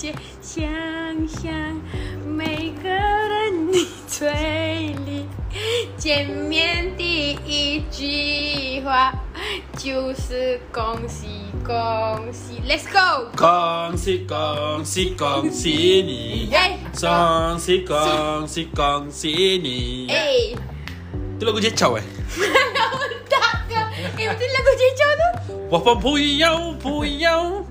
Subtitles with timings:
[0.00, 0.64] 界想
[1.28, 1.52] 象
[2.26, 4.30] 每个人的嘴
[5.04, 5.26] 里，
[5.98, 9.12] 见面第一句话
[9.76, 11.26] 就是恭喜
[11.62, 13.28] 恭喜，Let's go！
[13.36, 15.68] 恭喜恭喜恭喜
[16.02, 16.48] 你！
[16.54, 19.28] 哎恭喜恭喜恭喜
[19.62, 20.06] 你！
[20.16, 20.54] 哎
[21.38, 22.02] ，Tu lagu Jecau eh?
[23.28, 23.76] tak ke?
[24.16, 25.54] Eh betul lagu Jejau tu?
[25.70, 27.62] 我放不一样不一样，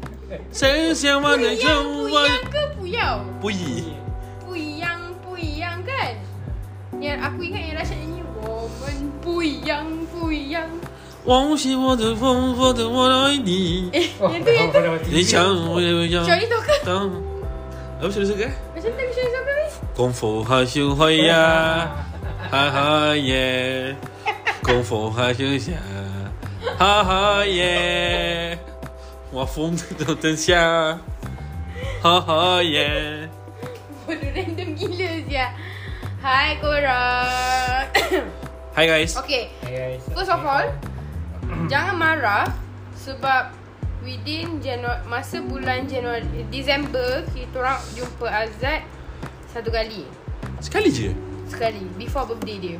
[0.51, 2.09] 神仙万能救我。
[2.09, 2.33] 不一，
[2.79, 3.89] 不一样，不一样，
[4.45, 6.15] 不一样，不一样，看，
[6.99, 7.33] 你看，
[8.41, 10.63] 我们不一样，不一样。
[11.25, 13.91] 忘记我的风，我的我爱你。
[15.11, 15.89] 你像我也。
[16.07, 16.25] 一样
[16.85, 16.93] 哥。
[16.95, 17.13] 我不。
[18.01, 18.43] 我一下。
[19.93, 21.91] 功夫好修会呀，
[22.49, 23.93] 哈哈耶！
[24.63, 25.73] 功夫好修下，
[26.77, 28.48] 哈哈耶！
[29.29, 29.77] Wah foam
[32.01, 33.29] Ha ha yeah
[34.09, 35.53] Bodoh random gila siya
[36.17, 37.85] Hai korang.
[38.75, 39.13] Hi guys.
[39.21, 39.53] Okay.
[39.61, 40.01] Hi guys.
[40.17, 40.65] First of all
[41.71, 42.49] Jangan marah
[42.97, 43.53] Sebab
[44.01, 48.81] Within Januari, Masa bulan Januari Disember Kita orang jumpa Azad
[49.53, 50.09] Satu kali.
[50.57, 51.13] Sekali je?
[51.45, 52.77] Sekali Before birthday dia.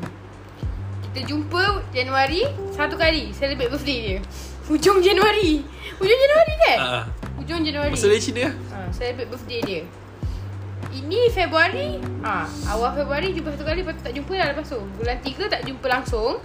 [1.06, 2.42] Kita jumpa Januari
[2.74, 4.20] Satu kali Celebrate birthday dia.
[4.70, 5.66] Hujung Januari
[5.98, 6.78] Hujung Januari kan?
[6.80, 7.04] Ah,
[7.36, 8.54] Hujung Januari masa leci dia.
[8.70, 9.82] ha, Celebrate birthday dia
[10.92, 14.80] Ini Februari ha, Awal Februari jumpa satu kali Lepas tu tak jumpa dah lepas tu
[14.94, 16.38] Bulan 3 tak jumpa langsung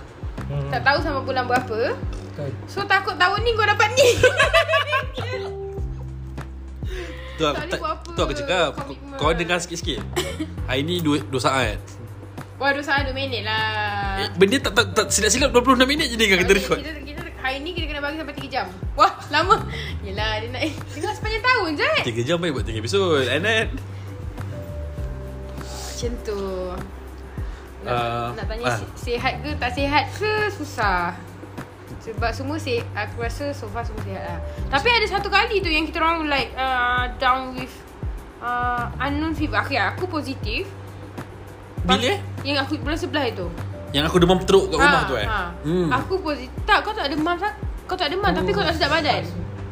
[0.45, 0.69] Hmm.
[0.69, 2.50] Tak tahu sama bulan berapa Betul.
[2.67, 4.08] So takut tahun ni kau dapat ni
[7.34, 8.70] Tu aku, Tak tu aku cakap.
[8.77, 9.17] Komitmen.
[9.17, 10.05] Kau dengar sikit-sikit.
[10.64, 11.80] Hari ni 2 2 saat.
[12.55, 16.17] Wah dua saat 2 minit lah Eh, benda tak tak, tak silap-silap 26 minit je
[16.17, 16.78] dia kita Okay, record.
[16.78, 17.13] kita, kita,
[17.44, 19.68] Hari ni kita kena bagi sampai 3 jam Wah lama
[20.00, 20.64] Yelah dia nak
[20.96, 23.20] Dengar sepanjang tahun je 3 jam baik buat 3 episod.
[23.28, 23.68] Anet.
[25.60, 26.40] Macam tu
[27.84, 28.80] nak, Ah, nak tanya ah.
[28.96, 31.12] sihat ke tak sihat ke susah
[32.00, 34.40] Sebab semua se Aku rasa so far semua sihat lah
[34.72, 37.77] Tapi ada satu kali tu yang kita orang like uh, Down with
[38.40, 40.64] uh, Unknown fever Okay aku positif
[41.84, 42.16] Bila?
[42.40, 43.44] Yang aku bulan sebelah itu
[43.94, 45.27] Yang aku demam teruk kat rumah tu eh.
[45.30, 45.55] ha.
[45.62, 45.86] Hmm.
[45.94, 47.55] Aku positif Tak kau tak demam tak?
[47.86, 49.22] Kau tak demam tapi kau tak sedap badan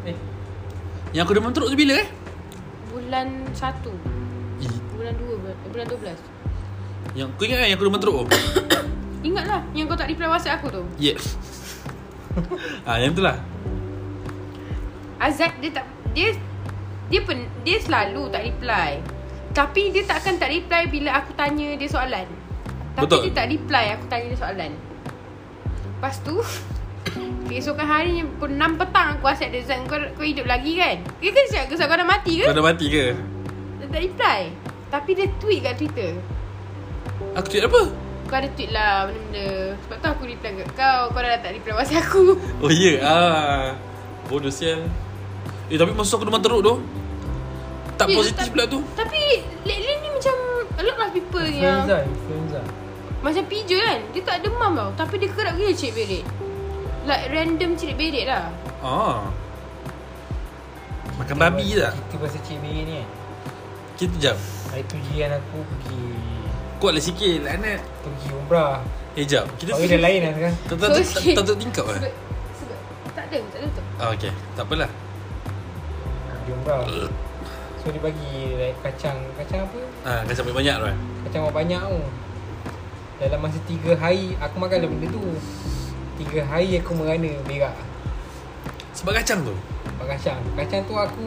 [0.06, 0.16] Eh,
[1.10, 2.06] Yang aku demam teruk tu bila eh?
[2.94, 8.26] Bulan 1 Ih, Bulan 2 Bulan 12 Yang kau ingat kan yang aku demam teruk?
[9.28, 11.18] Ingatlah Yang kau tak reply whatsapp aku tu Yeah.
[12.88, 13.36] ah, yang tu lah.
[15.20, 16.32] Azad dia tak dia
[17.12, 19.04] dia pen, dia selalu tak reply.
[19.52, 22.24] Tapi dia takkan tak reply bila aku tanya dia soalan.
[22.92, 23.20] Tapi Betul.
[23.24, 24.72] dia tak reply aku tanya dia soalan.
[25.92, 26.34] Lepas tu
[27.46, 31.30] Keesokan hari pun 6 petang aku whatsapp dia Zat kau, kau hidup lagi kan Dia
[31.30, 33.14] kan siap kau dah mati ke Kau dah mati ke?
[33.78, 34.40] Dia tak reply
[34.88, 36.10] Tapi dia tweet kat Twitter
[37.34, 37.82] Aku tweet apa?
[38.26, 39.46] Kau ada tweet lah benda-benda
[39.78, 42.24] Sebab tu aku reply kat kau Kau dah tak reply whatsapp aku
[42.66, 42.82] Oh ya.
[42.82, 42.96] Yeah.
[43.02, 43.66] Ah.
[44.26, 44.82] Bodoh sial.
[45.66, 46.74] Eh tapi masa aku demam teruk tu.
[47.94, 48.78] Tak Eh, positif tapi- pula tu.
[48.94, 49.22] Tapi
[49.62, 50.34] lately ni macam
[50.72, 51.84] A lot of people yang.
[53.22, 56.26] Macam pija kan Dia tak demam tau Tapi dia kerap gila cik berit
[57.06, 58.50] Like random cik berit lah
[58.82, 59.30] Ah.
[61.14, 61.94] Makan babi tak?
[61.94, 63.08] Kita pasal cik Mary ni kan.
[63.94, 64.36] Kita jam.
[64.74, 66.02] Hari tu jiran aku pergi
[66.82, 67.78] Kuatlah sikit Anet.
[68.02, 68.82] pergi umrah.
[69.14, 69.46] Eh jap.
[69.54, 70.56] Kita dah lain lah sekarang.
[70.66, 71.84] Tak tak tingkap.
[71.86, 72.10] Sebab,
[72.58, 72.78] sebab
[73.14, 74.32] Tak ada Tak ada tu Ah okey.
[74.58, 74.90] Tak apalah.
[76.26, 76.82] Pergi umrah.
[77.78, 79.78] So dia bagi like kacang kacang apa?
[80.02, 80.96] Ah kan sampai banyak tu eh.
[81.30, 82.00] Kacang banyak tu.
[83.22, 85.22] Dalam masa 3 hari aku makan lah benda tu.
[86.18, 87.74] 3 hari aku merana berak.
[88.98, 89.54] Sebab kacang tu.
[90.02, 90.42] Makan kacang.
[90.58, 91.24] Kacang tu aku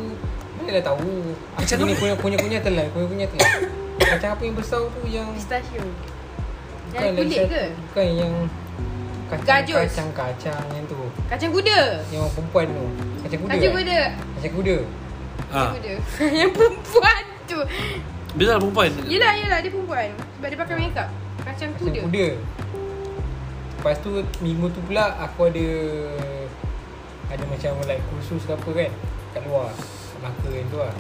[0.59, 1.31] mana dah tahu.
[1.55, 2.00] Aku Kacang ni apa?
[2.03, 3.51] punya punya punya telan, punya punya telan.
[3.95, 5.84] Kacang apa yang besar tu yang Pistachio
[6.95, 7.63] bukan Yang kulit ke?
[7.91, 8.34] Bukan yang
[9.25, 9.75] kacang Gajus.
[9.89, 10.99] kacang kacang yang tu.
[11.28, 11.79] Kacang kuda
[12.11, 12.85] Yang perempuan tu.
[13.25, 13.52] Kacang kuda.
[13.52, 13.79] Kacang kan?
[13.79, 13.99] kuda
[14.35, 14.78] Kacang kuda.
[15.52, 15.70] Ah.
[15.72, 15.93] Kacang kuda
[16.43, 17.59] Yang perempuan tu
[18.35, 18.90] Biasalah perempuan.
[19.08, 21.09] Yelah yelah dia perempuan Sebab dia pakai makeup
[21.46, 22.28] Kacang Kacang kuda kuda.
[23.78, 24.09] Lepas tu
[24.42, 25.68] minggu tu pula aku ada
[27.30, 28.92] ada macam like kursus ke apa kan
[29.34, 29.86] kat luar kat
[30.22, 30.94] Melaka kan tu lah.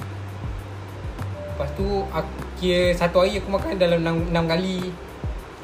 [1.55, 4.77] Lepas tu aku, kira satu hari aku makan dalam 6, 6 kali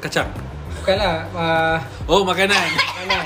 [0.02, 0.28] Kacang.
[0.82, 1.78] Bukanlah uh,
[2.10, 2.58] Oh makanan.
[2.58, 3.22] makanan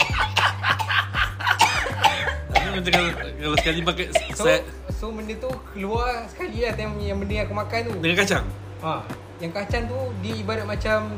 [2.77, 4.07] macam kalau, kalau sekali makan
[4.37, 4.63] So, set
[4.93, 8.45] so benda tu keluar sekali lah time yang benda yang aku makan tu dengan kacang.
[8.85, 9.01] ha,
[9.41, 11.17] Yang kacang tu dia ibarat macam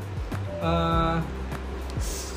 [0.63, 1.17] uh,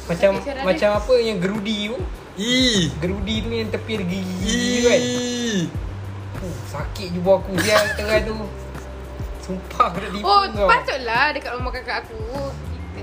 [0.08, 1.98] Macam Sakit macam apa yang gerudi tu?
[2.40, 2.90] Ih.
[2.98, 5.02] Gerudi tu yang tepi ada gigi tu kan?
[6.42, 8.36] Uh, Sakit jubah aku Dia terai tu.
[9.42, 10.68] Sumpah aku nak tipu Oh kau.
[10.70, 12.22] patutlah dekat rumah kakak aku.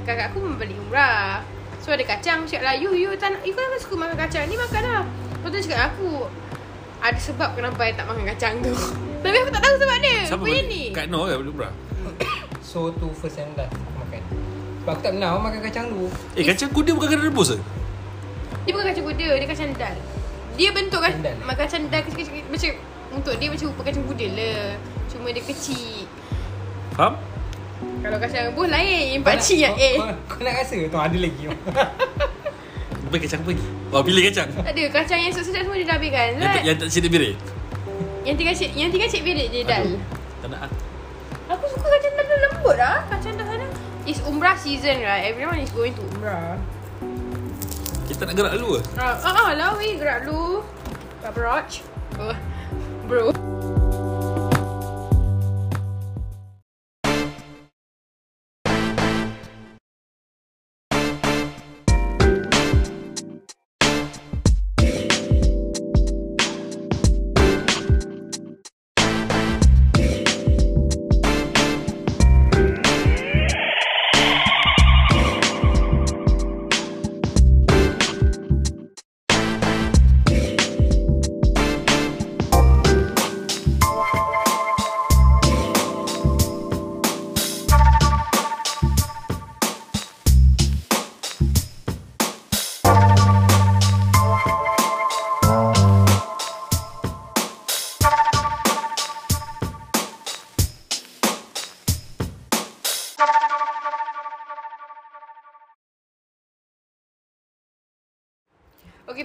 [0.07, 1.45] Kakak aku membeli umrah
[1.85, 2.75] So ada kacang Cakap lah.
[2.79, 4.49] You you tak nak You kan suka makan kacang?
[4.49, 5.03] Ni makan lah.
[5.39, 6.11] Lepas tu cakap aku
[6.99, 8.73] Ada sebab kenapa I tak makan kacang tu?
[9.23, 10.19] Tapi aku tak tahu sebab dia.
[10.25, 10.83] Siapa Punya ni.
[10.95, 11.73] Kak Noh kan beli umrah?
[12.69, 13.98] So tu first and last
[14.89, 16.01] aku Sebab aku tak pernah orang makan kacang tu
[16.33, 17.59] Eh kacang kuda bukan kena rebus ke?
[18.65, 19.97] Dia bukan kacang kuda Dia kacang dal.
[20.57, 21.37] Dia bentuk kan Dal.
[21.45, 22.71] Makan kacang dal kecil-kecil Macam
[23.13, 24.65] Untuk dia macam rupa kacang kuda lah
[25.09, 26.05] Cuma dia kecil.
[26.97, 27.15] Faham?
[27.79, 29.23] Kalau kacang rebus lain.
[29.23, 29.97] Pakcik yang eh
[30.27, 31.43] kau, nak rasa tu ada lagi.
[33.13, 33.67] Bagi kacang apa lagi?
[33.89, 34.49] Oh pilih kacang?
[34.53, 36.29] Tak ada Kacang yang sedap semua dia dah habiskan.
[36.37, 37.37] Yang, tak- yang tak cedek birik?
[38.27, 39.85] Yang tiga cik Yang tiga cik bilik je dal.
[40.43, 40.61] Tak nak.
[40.67, 40.71] Ah.
[41.57, 43.35] Aku suka kacang dal dia lembut lah Kacang
[44.09, 45.29] It's umrah season right?
[45.29, 46.57] Everyone is going to umrah.
[48.09, 48.97] Kita nak gerak dulu ke?
[48.97, 50.65] Ah, ah, ah lah weh gerak dulu.
[51.21, 51.71] Pak Broj
[52.17, 52.37] oh,
[53.05, 53.48] Bro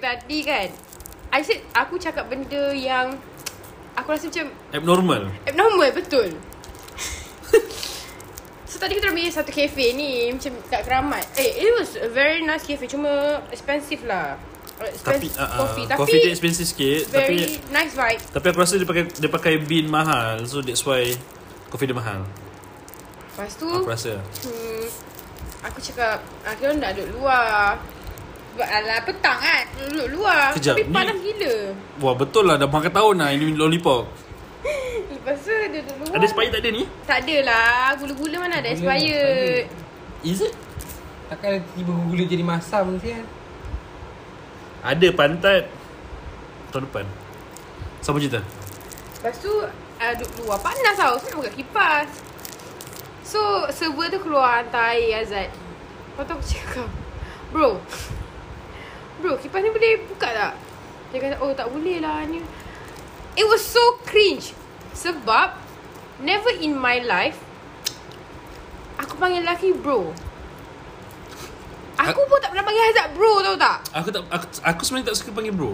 [0.03, 0.67] tadi kan
[1.31, 3.15] I said Aku cakap benda yang
[3.95, 5.23] Aku rasa macam Abnormal.
[5.47, 6.29] Abnormal betul.
[8.65, 11.23] So tadi kita pergi satu cafe ni Macam kat Keramat.
[11.37, 14.35] Eh it was a very nice cafe Cuma expensive lah.
[14.73, 18.21] Tapi Expensive uh, uh, coffee Tapi Coffee dia expensive sikit Very Tapi nice vibe.
[18.33, 21.13] Tapi aku rasa dia pakai dia pakai bean mahal So that's why
[21.69, 22.25] Coffee dia mahal.
[23.33, 24.17] Lepas tu Aku rasa.
[24.17, 24.85] hmm,
[25.65, 27.77] Aku cakap ah, Kita orang nak duduk luar
[28.61, 29.63] alah petang kan?
[29.89, 30.53] Duduk luar.
[30.53, 31.53] Kejap, Tapi ni- panas gila.
[31.97, 32.55] Wah betul lah.
[32.61, 34.05] Dah makan tahun lah Ini lollipop.
[35.13, 36.13] Lepas tu duduk luar.
[36.13, 36.83] Ada expired tak ada ni?
[37.09, 37.85] Tak ada lah.
[37.97, 39.65] Gula-gula mana ada expired
[40.21, 40.53] Is it?
[41.27, 43.25] Takkan tiba gula jadi masam kan
[44.85, 45.63] Ada pantat.
[46.69, 47.05] Tahun depan.
[48.05, 48.43] Sama cerita?
[49.17, 50.61] Lepas tu uh, Duduk luar.
[50.61, 51.17] Panas tau.
[51.17, 52.09] So nak buka kipas.
[53.23, 53.39] So
[53.73, 55.49] server tu keluar Hantar air Azad.
[55.49, 56.89] Lepas tu aku cakap
[57.49, 57.81] Bro
[59.23, 60.53] Bro kipas ni boleh buka tak?
[61.15, 62.43] Dia kata oh tak boleh lah ni.
[63.39, 64.51] It was so cringe.
[64.91, 65.63] Sebab
[66.21, 67.41] Never in my life
[69.01, 70.13] Aku panggil lelaki bro.
[71.97, 73.77] Aku pun tak pernah panggil Azad bro tau tak?
[73.95, 75.73] Aku tak aku, aku sebenarnya tak suka panggil bro.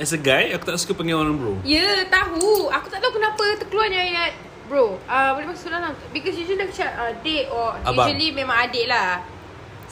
[0.00, 1.54] As a guy Aku tak suka panggil orang bro.
[1.62, 2.72] Ya, tahu.
[2.72, 4.32] Aku tak tahu kenapa terkeluarnya ayat
[4.66, 5.94] Bro, uh, boleh masuk dalam?
[6.10, 8.10] Because usually aku cakap uh, Adik or Abang.
[8.10, 9.35] Usually memang adik lah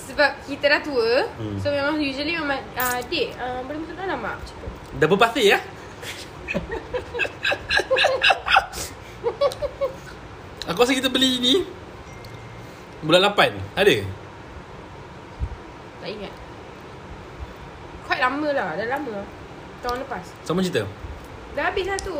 [0.04, 1.56] Sebab kita dah tua Hmm.
[1.58, 4.36] So memang usually memang uh, Adik, uh, boleh masuk dalam tak?
[4.36, 4.68] Macam tu.
[5.00, 5.58] Double party ya?
[10.64, 11.54] Aku rasa kita beli ni
[13.04, 13.96] Bulan 8 Ada?
[16.00, 16.32] Tak ingat.
[18.04, 19.24] Quite lama lah, dah lama.
[19.80, 20.24] Tahun lepas.
[20.44, 20.84] Sama cerita?
[21.56, 22.12] Dah habis lah tu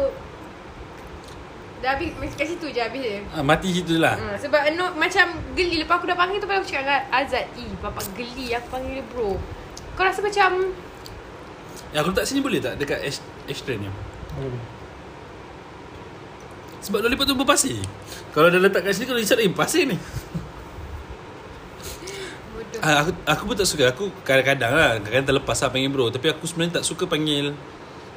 [1.85, 3.21] Dah habis, kat situ je habis dia.
[3.37, 4.17] Ha, Mati situ lah.
[4.17, 5.85] Hmm, sebab no, macam geli.
[5.85, 9.05] Lepas aku dah panggil tu aku cakap dengan Azad Ih bapak geli Aku panggil dia
[9.05, 9.37] bro.
[9.93, 10.73] Kau rasa macam
[11.93, 12.81] ya, Aku letak sini boleh tak?
[12.81, 13.93] Dekat ash- ashtray ni?
[14.33, 14.65] Boleh.
[16.89, 17.77] Sebab lollipop tu berpasir.
[18.33, 20.01] Kalau dah letak kat sini Kalau risau Eh pasir ni.
[22.81, 23.85] Ah, aku, aku pun tak suka.
[23.93, 26.09] Aku kadang-kadang lah Kadang-kadang terlepas lah panggil bro.
[26.09, 27.53] Tapi aku sebenarnya tak suka panggil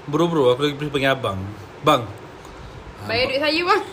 [0.07, 0.55] Bro-bro.
[0.55, 1.39] Aku lagi prefer panggil abang.
[1.83, 2.07] Bang.
[2.07, 2.26] Ah,
[3.07, 3.81] Bayar duit saya bang.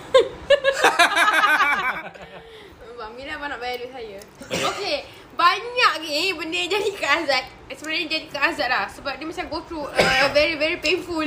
[2.95, 4.19] Bang Mira abang nak bayar duit saya?
[4.47, 5.03] Okay
[5.35, 7.45] Banyak ni benda yang jadi kat Azad.
[7.69, 11.27] Sebenarnya jadi kat Azad lah Sebab dia macam go through uh, Very very painful.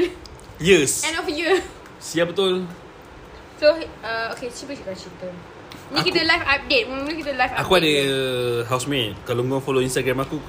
[0.58, 1.04] Yes.
[1.04, 1.60] End of year.
[2.00, 2.64] Siap betul.
[3.58, 3.68] So
[4.02, 5.28] uh, Okay cuba cakap cerita.
[5.92, 6.86] Ni Aku- kita live update.
[6.88, 10.40] Mula kita live update Aku ada uh, housemate Kalau kau follow Instagram aku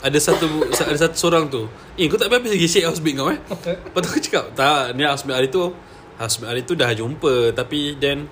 [0.00, 1.66] Ada satu Ada satu seorang tu.
[1.94, 3.38] Eh kau tak habis lagi share housemate kau eh?
[3.38, 5.70] Lepas tu aku cakap Tak ni housemate hari tu
[6.20, 8.28] Housemate hari tu dah jumpa Tapi then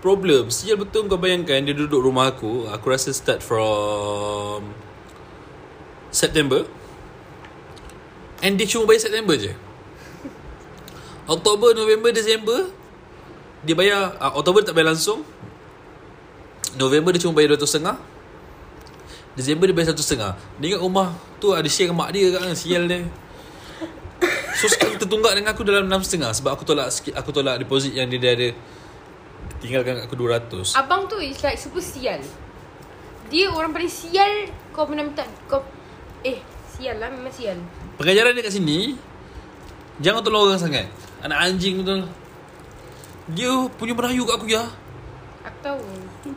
[0.00, 0.48] Problem.
[0.48, 4.72] Sial betul kau bayangkan Dia duduk rumah aku Aku rasa start from
[6.08, 6.64] September.
[8.40, 9.52] And dia cuma bayar September je.
[11.28, 12.72] Oktober, November, Disember
[13.60, 15.20] Dia bayar uh, Oktober tak bayar langsung.
[16.80, 18.00] November dia cuma bayar RM200
[19.36, 20.12] Disember dia bayar RM100
[20.62, 23.04] Dia ingat rumah tu ada share dengan mak dia kan Sial dia
[24.56, 28.08] So sekarang tertunggak dengan aku dalam RM6.5 Sebab aku tolak sikit Aku tolak deposit yang
[28.08, 28.48] dia dah ada.
[29.60, 32.22] Tinggalkan aku RM200 Abang tu is like super sial.
[33.28, 35.60] Dia orang paling sial kau pernah minta kau
[36.24, 36.40] eh
[36.74, 37.58] sial lah memang sial.
[38.00, 38.96] Pengajaran dia kat sini
[39.98, 40.86] Jangan tolong orang sangat.
[41.26, 42.06] Anak anjing betul
[43.34, 44.64] Dia punya merayu kat aku ya.
[45.44, 45.82] Aku tahu.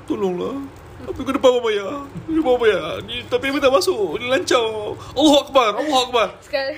[0.10, 0.58] Tolonglah.
[1.02, 2.06] Apa kau depan abang bayar.
[2.30, 3.02] Dia abang bayar.
[3.06, 4.18] Ni, Tapi abang tak masuk.
[4.18, 4.66] Ni lancar
[5.14, 6.28] Allah Akbar Allah Akbar.
[6.42, 6.78] Sekarang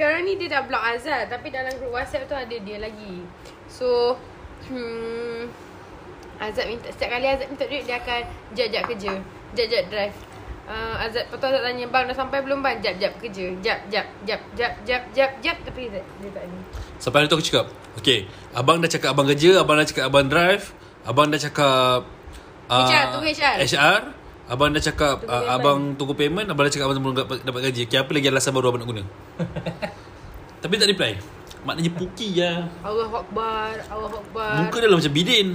[0.00, 3.20] sekarang ni dia dah block Azal tapi dalam group WhatsApp tu ada dia lagi.
[3.68, 4.16] So
[4.72, 5.44] hmm
[6.40, 8.24] Azad minta setiap kali Azad minta duit dia akan
[8.56, 9.12] jap-jap kerja.
[9.52, 10.16] Jap-jap drive.
[10.64, 12.78] Uh, Azad lepas tu Azad tanya Bang dah sampai belum bang?
[12.78, 16.58] Jap-jap kerja Jap jap jap jap jap jap jap Tapi Azad, dia tak ada
[17.02, 17.66] Sampai hari tu aku cakap
[17.98, 20.70] Okay Abang dah cakap abang kerja Abang dah cakap abang drive
[21.02, 22.06] Abang dah cakap
[22.70, 23.56] uh, HR, tunggu HR.
[23.66, 24.19] HR
[24.50, 25.54] Abang dah cakap Tunggu uh, payment.
[25.54, 27.86] Abang tunggu payment Abang dah cakap abang belum dapat, dapat gaji.
[27.86, 29.02] Okay apa lagi alasan baru abang nak guna?
[30.66, 31.12] Tapi tak reply.
[31.62, 34.54] Maknanya puki lah Allah Akbar Allah Akbar.
[34.66, 35.48] Muka dia lah macam bidin.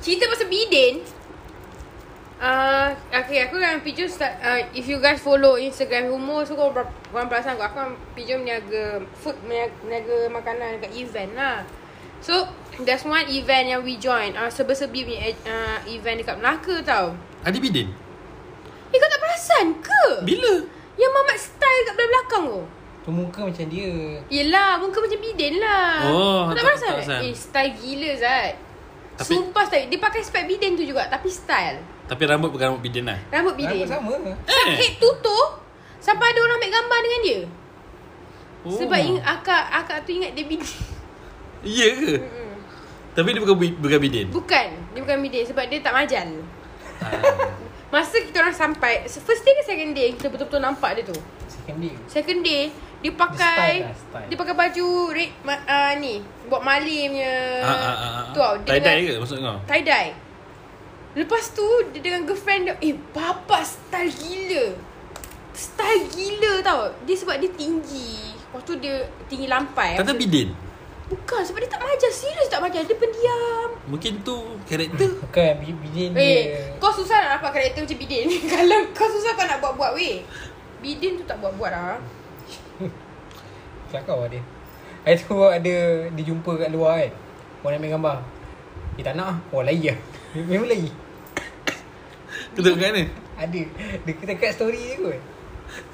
[0.00, 1.04] Cerita pasal bidin
[2.36, 6.92] Uh, okay, aku dengan Pijom start uh, If you guys follow Instagram Humor So korang,
[7.08, 11.64] korang perasan aku Aku dengan Pijom niaga Food niaga, niaga makanan Dekat event lah
[12.20, 14.36] So There's one event yang we join.
[14.36, 17.16] Uh, Sebi-sebi punya uh, Event dekat Melaka tau.
[17.40, 17.88] Ada bidin?
[18.92, 20.02] Eh kau tak perasan ke?
[20.28, 20.60] Bila?
[21.00, 22.62] Yang mamat style kat belakang tu.
[23.00, 23.92] Tu muka macam dia.
[24.28, 26.04] Yelah Muka macam bidin lah.
[26.04, 26.84] Oh, Kau tak tak- perasan?
[26.84, 27.20] tak perasan.
[27.24, 28.52] Eh style gila Zat.
[29.16, 31.80] Tapi- Sumpah style Dia pakai spek bidin tu juga Tapi style.
[32.04, 33.16] Tapi rambut bukan rambut bidin lah.
[33.32, 33.88] Rambut bidin.
[33.88, 34.36] Rambut sama.
[34.44, 34.76] Eh.
[34.76, 35.64] Head tutup
[35.96, 37.40] Sampai ada orang ambil gambar dengan dia.
[38.68, 38.74] Oh.
[38.76, 40.95] Sebab ing, akak akak tu ingat dia bidin
[41.66, 42.14] Ya ke?
[42.16, 42.50] Mm-mm.
[43.12, 44.68] Tapi dia bukan, bukan bidin Bukan.
[44.92, 46.28] Dia bukan bidin Sebab dia tak majal.
[47.02, 47.10] Ah.
[47.92, 50.14] Masa kita orang sampai First day ke second day?
[50.14, 51.16] Kita betul-betul nampak dia tu.
[51.46, 51.94] Second day.
[52.06, 52.62] Second day
[52.98, 54.28] Dia pakai Dia style lah, style.
[54.28, 56.14] Dia pakai baju red uh, Ni
[56.46, 57.34] Buat malim punya.
[57.58, 58.24] Ah, ah, ah, ah.
[58.28, 59.14] Tu tau Tie-dye dengan- ke?
[59.18, 59.58] Maksud kau?
[59.64, 60.06] Tie dye
[61.16, 64.64] Lepas tu Dia dengan girlfriend dia Eh bapak style gila.
[65.50, 66.80] Style gila tau.
[67.02, 68.36] Dia sebab dia tinggi.
[68.36, 68.94] Lepas tu dia
[69.24, 70.65] tinggi lampai tu- bidin
[71.06, 73.68] Bukan sebab dia tak majar Serius tak majar Dia pendiam.
[73.86, 75.14] Mungkin tu karakter.
[75.22, 76.34] Bukan bi- bidin Eh dia.
[76.82, 78.26] Kau susah nak dapat karakter macam Bidin.
[78.52, 80.26] Kalau kau susah kau nak buat-buat weh.
[80.82, 82.02] Bidin tu tak buat-buat lah
[83.90, 84.42] Kelakar lah dia.
[85.06, 85.74] Hari tu ada
[86.10, 87.10] Dia jumpa kat luar kan.
[87.62, 88.16] Orang nak ambil gambar.
[88.98, 89.98] Dia tak nak Orang lari lah.
[90.50, 90.68] Memang
[92.56, 93.02] Kau tengok kat mana?
[93.36, 93.62] Ada.
[94.02, 95.18] Dia kata kat story dia kot.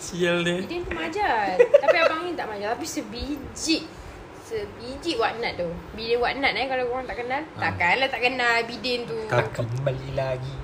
[0.01, 0.57] Sial dia.
[0.65, 3.85] Bidin tu majar Tapi abang ni tak majar Tapi sebiji
[4.53, 5.69] Sebiji Watnat tu.
[5.97, 7.41] Bidin Watnat eh Kalau korang tak kenal.
[7.41, 7.57] Ha.
[7.57, 9.17] Takkanlah tak kenal Bidin tu.
[9.33, 9.49] Tak.
[9.57, 10.55] Kembali lagi.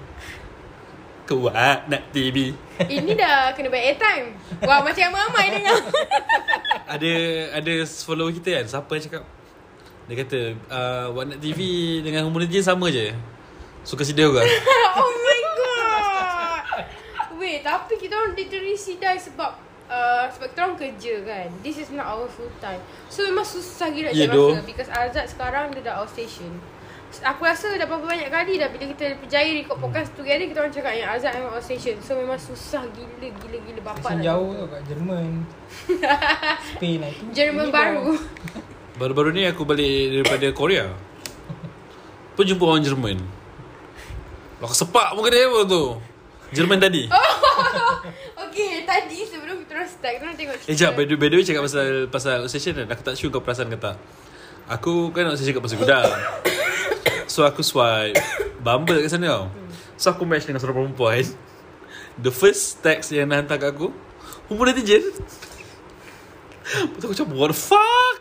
[1.24, 2.52] Kuat nak TV
[2.84, 4.32] Ini dah kena bayar airtime.
[4.64, 5.76] Wah macam ramai dengar
[6.96, 7.12] Ada
[7.60, 9.24] Ada follower kita kan Siapa yang cakap?
[10.08, 10.40] Dia kata
[10.72, 11.60] uh, Warna TV
[12.00, 13.12] Dengan Humor Legend sama je.
[13.84, 14.44] Suka sedih juga.
[15.00, 16.84] Oh my god.
[17.40, 21.48] Wait tapi kita orang literally sidai sebab uh, Sebab kita orang kerja kan.
[21.64, 22.80] This is not our full time.
[23.08, 26.52] So memang susah gila yeah, masa Because Azad sekarang dia dah outstation
[27.08, 30.74] Aku rasa dah berapa banyak kali dah Bila kita berjaya record podcast together Kita orang
[30.76, 34.64] cakap yang Azad memang outstation So memang susah gila gila gila bapak Stesen jauh tu
[34.68, 35.30] kat Jerman.
[36.76, 38.12] Spain lah tu Jerman baru.
[39.00, 40.90] Baru-baru ni aku balik daripada Korea.
[42.34, 43.18] Pun jumpa orang Jerman.
[44.58, 46.02] Aku sepak muka dia apa tu
[46.52, 47.02] Jerman tadi.
[48.48, 51.36] Okay tadi sebelum kita orang start Kita orang tengok Eh jap by the, by the
[51.38, 52.86] way cakap pasal Pasal obsession kan?
[52.90, 53.96] Aku tak sure kau perasan ke tak.
[54.66, 56.08] Aku kan obsession kat pasal gudang.
[57.32, 58.16] So aku swipe
[58.64, 59.44] Bumble kat sana tau.
[60.00, 61.28] So aku match dengan seorang perempuan.
[62.18, 63.92] The first text yang dia hantar kat aku
[64.48, 65.04] Umur netizen
[66.64, 68.16] Lepas aku macam What the fuck?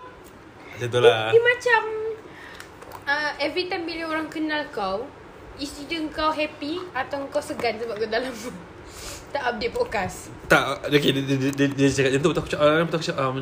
[0.75, 1.31] Macam tu lah.
[1.33, 1.81] Dia macam
[3.07, 5.07] uh, Every time bila orang kenal kau
[5.57, 8.29] Is either kau happy Atau kau segan sebab kau dalam
[9.33, 10.29] Tak update podcast?
[10.45, 13.07] Tak Okay dia, dia, dia, dia, cakap macam tu Betul aku cakap ah, Betul aku
[13.09, 13.37] cakap um,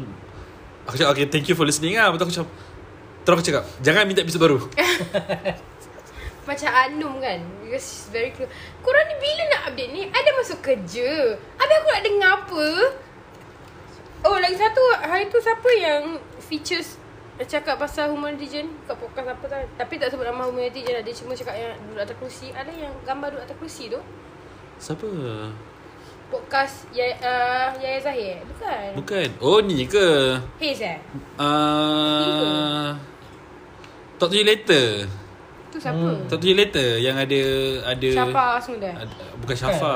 [0.88, 2.50] Aku cakap okay thank you for listening lah Betul aku cakap
[3.26, 4.58] Terus aku cakap Jangan minta episod baru.
[6.50, 10.04] Macam Anum kan Because she's very close Korang ni bila nak update ni?
[10.08, 11.10] Ada masuk kerja.
[11.58, 12.68] Habis aku nak dengar apa?
[14.26, 16.04] Oh lagi satu Hari tu siapa yang
[16.38, 17.05] Features
[17.36, 21.04] Cakap pasal human netizen Kat podcast apa tu Tapi tak sebut nama human netizen lah.
[21.04, 24.00] Dia cuma cakap yang Duduk atas kerusi Ada yang gambar duduk atas kerusi tu
[24.80, 25.08] Siapa
[26.26, 28.42] podcast ya uh, Yaya Zahir?
[28.50, 28.88] Bukan.
[28.98, 29.28] Bukan.
[29.40, 30.36] Oh ni ke?
[30.58, 30.98] Haze eh?
[31.38, 32.92] Uh,
[34.18, 35.06] Talk to you later.
[35.70, 36.00] Tu siapa?
[36.00, 36.26] Hmm.
[36.28, 37.42] Talk to you later yang ada
[37.84, 38.94] ada Siapa semua dah?
[39.06, 39.96] ada, bukan Syafa.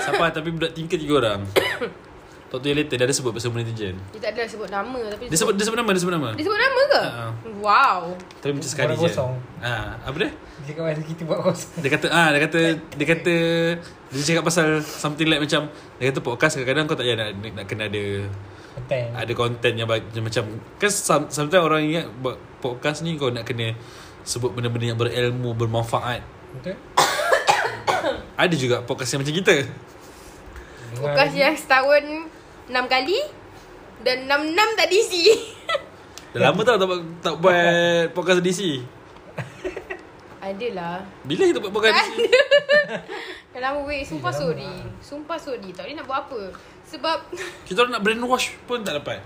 [0.00, 1.40] Syafa tapi budak tingkat tiga orang.
[2.54, 3.98] Talk to you later dia ada sebut pasal netizen.
[4.14, 6.28] Dia tak ada sebut nama tapi Dia sebut dia sebut nama, dia sebut nama.
[6.38, 7.02] Dia sebut nama ke?
[7.02, 7.24] Ha.
[7.58, 8.00] Wow.
[8.38, 9.02] Tapi macam sekali je.
[9.10, 9.32] kosong.
[9.58, 9.74] Ha,
[10.06, 10.30] apa dia?
[10.30, 11.74] Dia cakap pasal kita buat kosong.
[11.82, 13.34] Dia kata ah dia kata dia kata
[14.06, 15.66] dia cakap pasal something like macam
[15.98, 18.04] dia kata podcast kadang-kadang kau tak payah nak, nak kena ada
[18.74, 19.04] Konten.
[19.18, 20.44] ada konten yang, yang macam
[20.78, 23.74] kan some, sometimes orang ingat buat podcast ni kau nak kena
[24.22, 26.22] sebut benda-benda yang berilmu bermanfaat.
[26.54, 26.78] Betul?
[28.46, 29.66] Ada juga podcast yang macam kita.
[31.02, 32.30] Podcast yang setahun
[32.66, 33.18] 6 kali
[34.00, 35.22] dan 6-6 tak diisi.
[36.32, 37.64] Dah lama tau tak, buat- tak buat
[38.10, 38.82] podcast DC.
[40.40, 41.00] Adalah.
[41.22, 42.20] Bila kita buat podcast DC?
[43.54, 44.02] Dah lama weh.
[44.02, 44.66] Sumpah dah lama sorry.
[44.66, 45.00] lah.
[45.00, 45.70] Sumpah sorry.
[45.70, 46.40] Tak boleh nak buat apa.
[46.84, 47.18] Sebab
[47.68, 49.22] Kita nak brainwash pun tak dapat.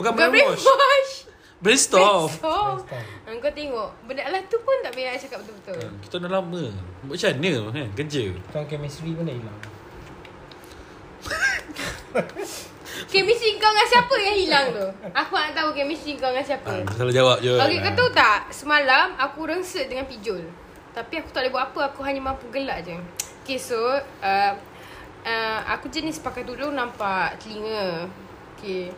[0.00, 0.64] Bukan Bukan brainwash.
[0.64, 1.12] brainwash.
[1.62, 2.26] Brainstorm.
[2.42, 2.74] Ah,
[3.38, 3.90] Kau tengok.
[4.02, 5.78] Benda lah tu pun tak payah cakap betul-betul.
[5.78, 6.62] Ha, Kita dah lama.
[7.06, 7.88] Buat macam mana kan?
[7.94, 8.22] Kerja.
[8.50, 9.58] Tuan chemistry pun dah hilang.
[13.12, 14.86] Chemistry kau dengan siapa yang hilang tu?
[15.12, 16.80] Aku nak tahu chemistry kau dengan siapa.
[16.80, 17.52] Ha, salah jawab je.
[17.60, 18.48] Okay, kau tahu tak?
[18.48, 20.40] Semalam aku rengsek dengan pijul.
[20.96, 21.80] Tapi aku tak boleh buat apa.
[21.92, 22.96] Aku hanya mampu gelak je.
[23.44, 23.76] Okay, so...
[24.24, 24.56] Uh,
[25.28, 28.08] uh, aku jenis pakai tudung nampak telinga.
[28.56, 28.88] Okay.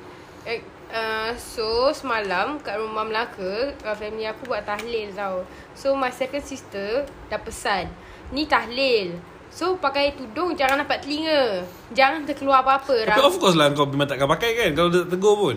[0.47, 0.63] Uh,
[0.95, 5.43] uh, so, semalam kat rumah Melaka, uh, family aku buat tahlil tau.
[5.75, 7.91] So, my second sister dah pesan.
[8.31, 9.19] Ni tahlil.
[9.55, 11.63] So, pakai tudung jangan nampak telinga.
[11.95, 13.07] Jangan terkeluar apa-apa.
[13.07, 15.55] Tapi of course lah kau memang takkan pakai kan Kalau dia tak tegur pun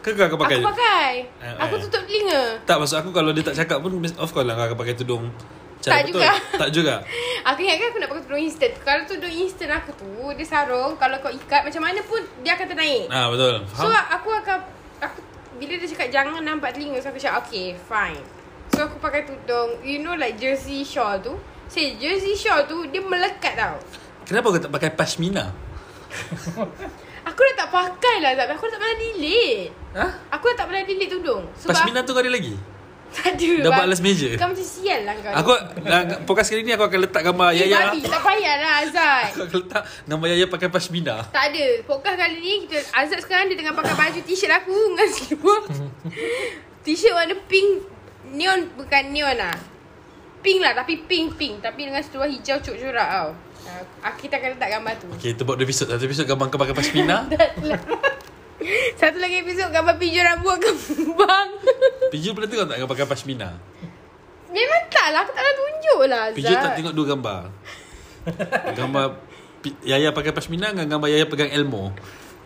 [0.00, 1.12] Ke kau akan pakai Aku pakai.
[1.40, 1.80] Eh, Aku eh.
[1.80, 2.60] tutup telinga.
[2.62, 5.24] Tak maksud aku kalau dia tak cakap pun Of course lah kau akan pakai tudung
[5.80, 6.20] Tak betul.
[6.20, 6.30] juga.
[6.60, 6.94] Tak juga
[7.48, 10.92] Aku ingat kan aku nak pakai tudung instant Kalau tudung instant aku tu Dia sarung
[11.00, 14.20] Kalau kau ikat Macam mana pun Dia akan ternaik Ah betul So Faham?
[14.20, 14.58] aku akan
[15.00, 15.18] aku
[15.56, 18.20] Bila dia cakap Jangan nampak telinga So aku cakap Okay fine
[18.68, 22.98] So aku pakai tudung You know like jersey shawl tu Say jersey shawl tu Dia
[22.98, 23.78] melekat tau
[24.26, 25.54] Kenapa kau tak pakai pashmina?
[27.30, 28.50] Aku dah tak pakai lah Zat.
[28.50, 30.06] Aku dah tak pernah delete Ha?
[30.34, 32.54] Aku dah tak pernah delete tudung Sebab Pashmina tu kau ada lagi?
[33.10, 33.86] Tak ada bang.
[33.90, 34.38] alas meja?
[34.38, 35.50] Kau macam sial lah kau Aku
[35.82, 39.26] uh, Podcast kali ni aku akan letak gambar Eh Yaya babi Tak payah lah Azad
[39.30, 41.66] Aku akan letak Gambar Yaya pakai pashmina Tak ada.
[41.82, 45.60] Podcast kali ni kita Azad sekarang dia tengah pakai baju t-shirt aku dengan seluar.
[46.80, 47.82] t-shirt warna pink
[48.30, 49.54] neon bukan neon lah.
[50.40, 53.30] Pink lah tapi pink pink tapi dengan seluar hijau cuk-curak tau.
[53.60, 55.06] Uh, kita akan letak gambar tu.
[55.14, 57.28] Okay itu buat dua episod Satu episod gambar kau pakai pashmina
[59.00, 61.48] Satu lagi episod gambar pijul rambut kembang.
[62.08, 63.48] Piju pernah tengok tak kau pakai pashmina?
[64.48, 65.22] Memang tak lah.
[65.22, 66.36] Aku tak nak tunjuk lah Azad.
[66.36, 67.40] Piju tak tengok dua gambar
[68.74, 69.04] Gambar
[69.60, 71.92] Pi- Yaya pakai pashmina Dengan gambar Yaya pegang Elmo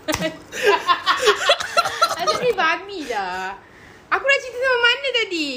[2.15, 3.55] Azad ni babi dah.
[4.11, 5.51] Aku dah cerita sama mana tadi?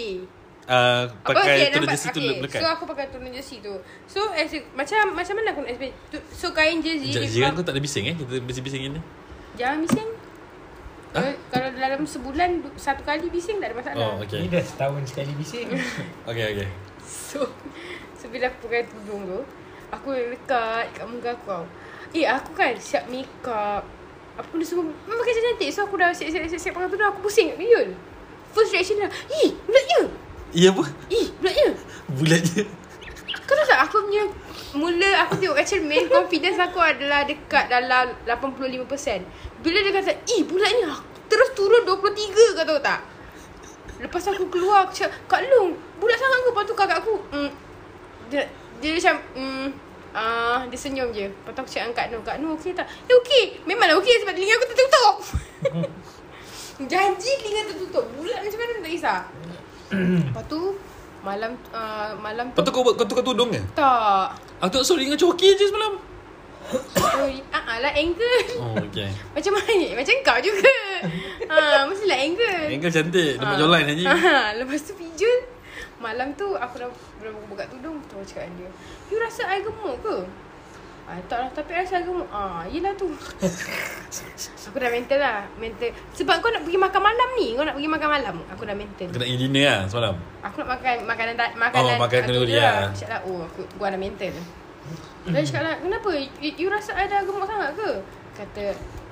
[0.67, 3.73] Uh, Pakai okay, tudung jersey tu okay, lekat So aku pakai tudung jersey tu.
[4.05, 5.93] So as a, macam macam mana aku nak explain?
[6.11, 8.15] Tu, So kain jersey jiran keluar- kau tak ada bising eh?
[8.15, 9.01] Kita bising-bising ni
[9.57, 10.09] Jangan bising.
[11.15, 11.19] Ha?
[11.23, 13.97] Kalau, kalau dalam sebulan Satu kali bising tak ada masalah.
[13.97, 15.67] Oh okay Ni dah setahun sekali bising.
[16.29, 16.67] Okay okay
[17.01, 17.47] So
[18.19, 19.39] So bila aku pakai tudung tu
[19.87, 21.65] Aku lekat kat muka aku tau.
[22.11, 23.87] Eh aku kan siap make up
[24.35, 25.69] Apa benda semua Memang pakai cantik.
[25.71, 27.95] So aku dah siap-siap siap pakai tudung Aku pusing kat Yul
[28.51, 30.83] First reaction dia Ih bulatnya Iya apa?
[31.11, 31.69] Ih bulatnya
[32.07, 32.63] Bulatnya
[33.43, 34.23] Kau tahu tak aku punya
[34.77, 38.87] Mula aku tengok kat cermin Confidence aku adalah dekat dalam 85%
[39.59, 40.95] Bila dia kata Ih bulatnya
[41.27, 43.03] Terus turun 23 kau tahu tak?
[43.99, 46.49] Lepas aku keluar Aku cakap Kak Long Bulat sangat ke?
[46.55, 47.49] Lepas tu kakak aku mm,
[48.27, 48.43] dia,
[48.83, 49.67] dia macam mm,
[50.15, 51.27] uh, Dia senyum je.
[51.27, 52.87] Lepas tu aku cakap Kak Noh Kak Noh okey tak?
[53.07, 53.63] Ya okey.
[53.67, 55.15] Memanglah okey Sebab telinga aku tertutup.
[56.91, 58.05] Janji telinga tertutup.
[58.15, 59.19] Bulat macam mana tak kisah
[60.27, 60.61] Lepas tu
[61.19, 63.59] Malam uh, Malam tu Lepas tu kau, buat- kau tukar tudung ke?
[63.73, 64.35] Tak.
[64.59, 65.93] Aku tak sorry dengan coki je semalam.
[66.93, 67.39] Sorry.
[67.49, 68.37] Ah ah lah angle.
[68.57, 69.07] Oh okay.
[69.35, 69.87] Macam mana?
[69.93, 70.71] Macam kau juga.
[71.45, 72.63] Ha, Mestilah angle.
[72.69, 73.59] Angle cantik Nampak Ah.
[73.59, 75.37] jawline aja ha, Lepas tu pijul.
[75.97, 78.71] Malam tu aku dah dah buka tudung Tu cakap dengan dia.
[79.07, 80.17] You rasa I gemuk ke?
[81.07, 83.07] Ah, tak lah Tapi rasa gemuk Ah, yelah tu.
[84.67, 85.87] Aku dah mental lah Mental.
[86.11, 89.07] Sebab kau nak pergi makan malam ni Kau nak pergi makan malam Aku dah mental.
[89.07, 90.15] Kau nak pergi dinner lah semalam?
[90.43, 92.91] Aku nak makan makanan makanan Oh, aku kenduri je lah.
[92.91, 94.35] Aku cakap lah Oh aku gua ada mental.
[95.23, 96.09] Dia cakap lah Kenapa?
[96.11, 97.89] You, you rasa I dah gemuk sangat ke?
[98.35, 98.63] Kata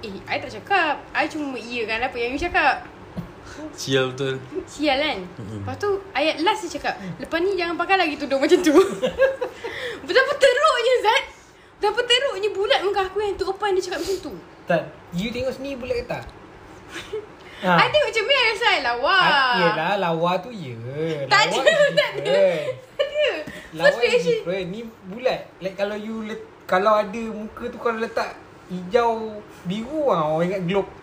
[0.03, 0.99] Eh I tak cakap.
[1.15, 2.83] I cuma iya kan apa yang you cakap.
[3.71, 4.35] Sial betul.
[4.67, 5.23] Sial kan?
[5.39, 5.63] Mm-mm.
[5.63, 8.75] Lepas tu Ayat last dia cakap Lepas ni jangan pakai lagi tudung macam tu.
[10.05, 11.23] Betapa teruknya Zat
[11.79, 12.49] Betapa teruknya
[13.55, 14.33] sopan dia cakap macam tu.
[14.67, 14.83] Tak.
[15.15, 16.23] You tengok sini ke tak?
[17.63, 17.71] Ha.
[17.81, 19.17] I tengok cermin ada saya lawa.
[19.17, 20.75] Ah, Yelah, lawa tu ya.
[21.31, 21.55] Tak ada,
[21.95, 22.35] tak ada.
[22.35, 22.67] different.
[22.99, 23.27] Ada.
[23.75, 24.35] Lawa First is reaction.
[24.43, 24.65] different.
[24.69, 25.41] Ni bulat.
[25.63, 28.35] Like kalau you let, kalau ada muka tu kalau letak
[28.67, 30.89] hijau biru ah orang ingat globe.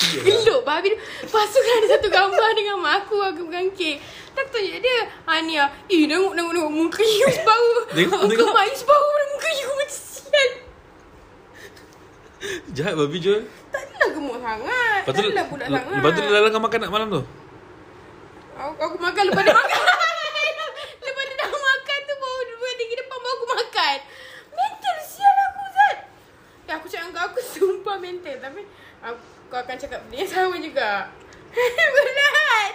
[0.00, 0.96] Geluk babi.
[0.96, 4.76] Lepas tu kan ada satu gambar dengan mak aku Aku pegang kek Tak aku tanya
[4.78, 8.50] dia Ha ni Eh tengok tengok tengok Muka you sebau Tengok, Muka tengok.
[8.50, 10.50] mak you sebau Dan muka you macam sial
[12.70, 13.44] Jahat babi jual.
[13.68, 16.90] Tak adalah gemuk sangat Lepas Tak adalah budak sangat lepas tu dia dalam makan nak
[16.90, 17.22] malam tu.
[18.54, 19.80] aku, aku makan lepas dia makan
[21.00, 23.96] Lepas dia dah makan tu Baru dua tinggi depan Baru aku makan
[24.50, 25.98] Mental sial aku Zat
[26.64, 28.60] Ya aku cakap dengan kau Aku sumpah mental Tapi
[29.02, 30.90] aku, Kau akan cakap benda yang sama juga
[31.52, 32.72] Berat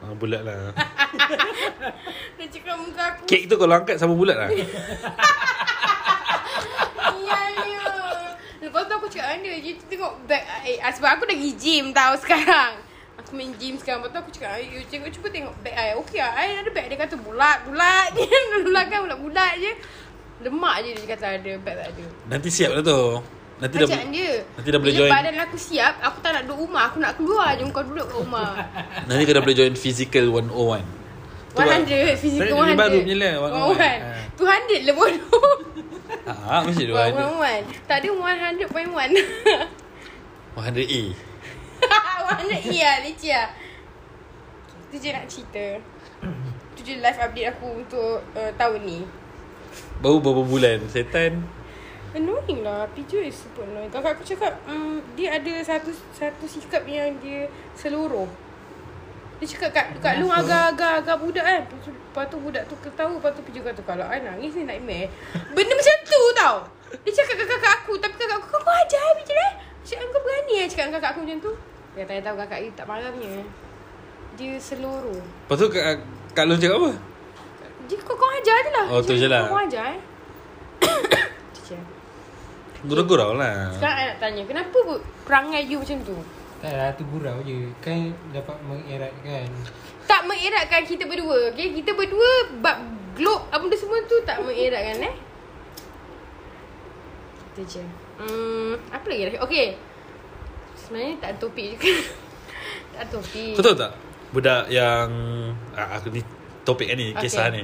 [0.00, 0.76] Ah, bulat lah.
[2.36, 4.50] Dia cakap muka aku Kek tu kalau angkat sama bulat lah.
[7.20, 7.84] Ya ya.
[8.60, 11.52] Lepas tu aku cakap dengan dia Dia tengok bag eh, ah, Sebab aku dah pergi
[11.56, 12.76] gym tau sekarang.
[13.24, 14.04] Aku main gym sekarang.
[14.04, 15.96] Lepas tu aku cakap You tengok cuba tengok bag I.
[15.96, 16.86] Okey lah I ada bag.
[16.92, 18.28] Dia kata bulat Bulat je.
[18.68, 19.72] Bulat kan bulat-bulat je.
[20.40, 22.04] Lemak je dia kata ada Bag tak ada.
[22.28, 23.00] Nanti siap lah tu.
[23.60, 25.12] Nanti dah dia nanti dah boleh Bila join.
[25.12, 28.16] badan aku siap Aku tak nak duduk rumah Aku nak keluar je Kau duduk kat
[28.16, 28.50] rumah
[29.06, 30.80] nanti kau dah boleh join physical 101.
[31.50, 31.76] Tu lah.
[31.84, 33.34] 100 Physical Ni 100 baru punya lah,
[34.40, 34.40] 101.
[34.40, 35.44] 101 200 lah bodoh
[36.50, 37.12] Ah, mesti tu ada.
[37.12, 38.64] 101 Tak ada 100.1
[40.56, 41.02] 100A.
[42.40, 43.48] 100 iya Leceh lah
[44.88, 45.66] Tu je nak cerita
[46.74, 49.00] Tu je live update aku Untuk uh, tahun ni
[50.00, 51.44] Baru beberapa bulan setan.
[52.10, 52.86] Annoying lah.
[52.90, 53.90] Pijo is super annoying.
[53.90, 57.46] Kakak aku cakap um, Dia ada satu Satu sikap yang dia
[57.78, 58.26] Seluruh.
[59.38, 61.62] Dia cakap kat, kat Long agak-agak Agak budak kan?
[61.64, 64.66] Lepas tu, lepas tu budak tu ketawa Lepas tu Pijo kata Kalau I nangis ni
[64.66, 65.06] nightmare.
[65.54, 66.56] Benda macam tu tau.
[67.06, 69.52] Dia cakap kat kakak aku Tapi kakak aku Kau ajar eh Pijo eh.
[69.86, 70.66] Cakap kau berani eh?
[70.66, 71.52] Cakap kakak aku macam tu.
[71.94, 73.42] Dia tanya tahu kakak you tak marah punya.
[74.38, 75.18] Dia seluruh.
[75.18, 75.98] Lepas tu Kak,
[76.32, 76.90] Kak Long cakap apa?
[77.90, 78.86] Dia kau kau ajar je lah.
[78.86, 79.50] Oh, tu je lah.
[79.50, 80.00] Kau ajar eh.
[82.80, 83.68] Gurau-gurau lah.
[83.76, 84.78] Sekarang I nak tanya Kenapa
[85.28, 86.16] perangai you macam tu
[86.64, 87.68] Tak lah tu gurau je.
[87.84, 89.48] Kan dapat mengeratkan.
[90.08, 91.70] Tak mengeratkan kita berdua okay?
[91.70, 92.82] Kita berdua Bab
[93.14, 95.14] globe Apa benda semua tu Tak mengeratkan eh
[97.54, 97.84] Itu je
[98.18, 99.66] hmm, Apa lagi lagi Okay
[100.74, 101.92] Sebenarnya tak ada topik juga
[102.96, 103.92] Tak ada topik Kau tahu tak?
[104.34, 105.08] Budak yang
[105.78, 106.24] ah, Aku ni
[106.66, 107.30] Topik kan ni Okay.
[107.30, 107.62] Kisah ni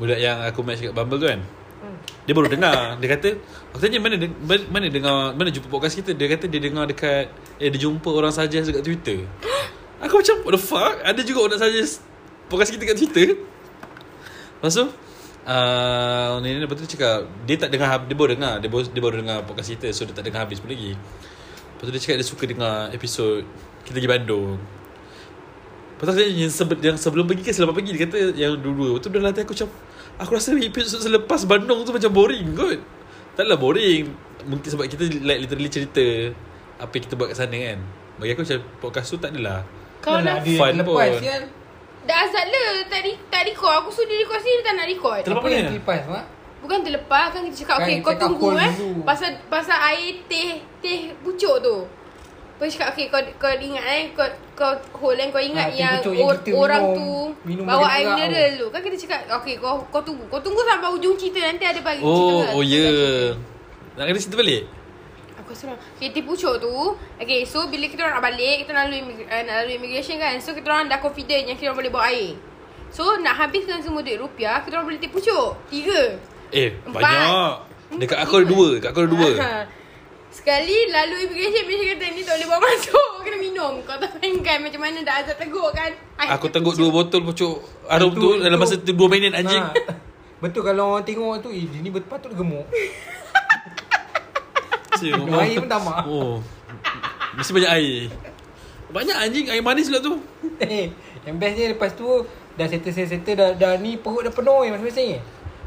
[0.00, 1.42] Budak yang aku match kat Bumble tu kan
[1.82, 1.98] Hmm.
[2.30, 2.94] Dia baru dengar.
[3.02, 3.28] Dia kata
[3.74, 4.14] Aku tanya mana
[4.70, 6.14] mana dengar Mana jumpa podcast kita?
[6.14, 7.26] Dia kata dia dengar dekat
[7.58, 9.26] Eh dia jumpa orang suggest dekat Twitter.
[10.06, 10.94] Aku macam What the fuck?
[11.02, 12.06] Ada juga orang suggest
[12.46, 13.28] Podcast kita kat Twitter.
[14.62, 17.18] Lepas tu uh, Ni lepas tu dia cakap
[17.50, 20.14] Dia tak dengar Dia baru dengar Dia baru, dia baru dengar podcast kita So dia
[20.14, 20.94] tak dengar habis pun lagi.
[20.94, 23.42] Lepas tu dia cakap dia suka dengar episod
[23.82, 24.62] Kita pergi Bandung.
[25.98, 28.94] Lepas tu tanya yang, sebe- yang sebelum pergi ke selepas pergi Dia kata yang dua-dua
[28.94, 29.70] Lepas tu dalam hati aku macam
[30.22, 32.78] Aku rasa episod selepas Bandung tu macam boring kot
[33.34, 34.06] Taklah boring
[34.44, 36.30] Mungkin sebab kita like literally cerita
[36.78, 37.78] Apa yang kita buat kat sana kan
[38.16, 39.66] Bagi aku macam podcast tu tak adalah
[39.98, 41.20] Kau nak fun lepas pun.
[41.20, 41.42] kan.
[42.02, 44.86] Dah azad le Tak, di, tak record Aku suruh dia record sini Dia tak nak
[44.86, 45.68] record Terlepas mana?
[45.68, 46.24] terlepas mak?
[46.62, 49.02] Bukan terlepas kan kita cakap Kan okay kau tunggu eh dulu.
[49.02, 51.76] pasal pasal air teh teh pucuk tu.
[52.62, 54.22] Tu cakap okay kau kau ingat eh kau
[54.54, 57.10] kau hold eh kau ingat teh yang, yang or, kita orang minum- tu
[57.42, 58.66] minum bawa air mineral tu.
[58.70, 60.22] Kan kita cakap okay kau kau tunggu.
[60.30, 62.54] Kau tunggu sampai ujung cerita nanti ada bagi cerita.
[62.54, 62.94] Oh, oh ya Cerita.
[62.94, 63.30] yeah.
[63.92, 64.62] Nak kena cerita balik?
[65.34, 66.70] Aku suruh Okay pucuk tu
[67.18, 70.16] Okay so bila kita orang nak balik Kita nak lalu, imig- uh, nak lalu immigration
[70.16, 72.38] kan So kita orang dah confident Yang kita orang boleh bawa air
[72.88, 76.14] So nak habiskan semua duit rupiah Kita orang beli teh pucuk Tiga
[76.54, 77.00] Eh, Empat.
[77.00, 77.52] banyak
[77.98, 79.50] Dekat aku ada dua Dekat aku ada dua Ha.
[80.32, 83.10] Sekali lalu immigration Immigration kata ni tak boleh bawa masuk.
[83.24, 83.72] Kena minum.
[83.84, 85.92] Kau tahu kan macam mana dah azab tegur kan?
[86.16, 86.72] Air Aku pucuk.
[86.74, 89.60] dua botol pucuk Harum tu Dalam masa tu dua minit anjing.
[89.60, 89.76] Ha.
[90.40, 92.64] Betul kalau orang tengok tu Eh dia ni patut gemuk.
[95.02, 96.38] Air pun tamak Oh.
[97.32, 98.06] Mesti banyak air.
[98.88, 100.14] Banyak anjing Air manis pula tu.
[100.62, 102.06] Eh, Yang bestnya lepas tu
[102.52, 105.18] Dah settle-settle dah, dah ni perut dah penuh eh masing-masing.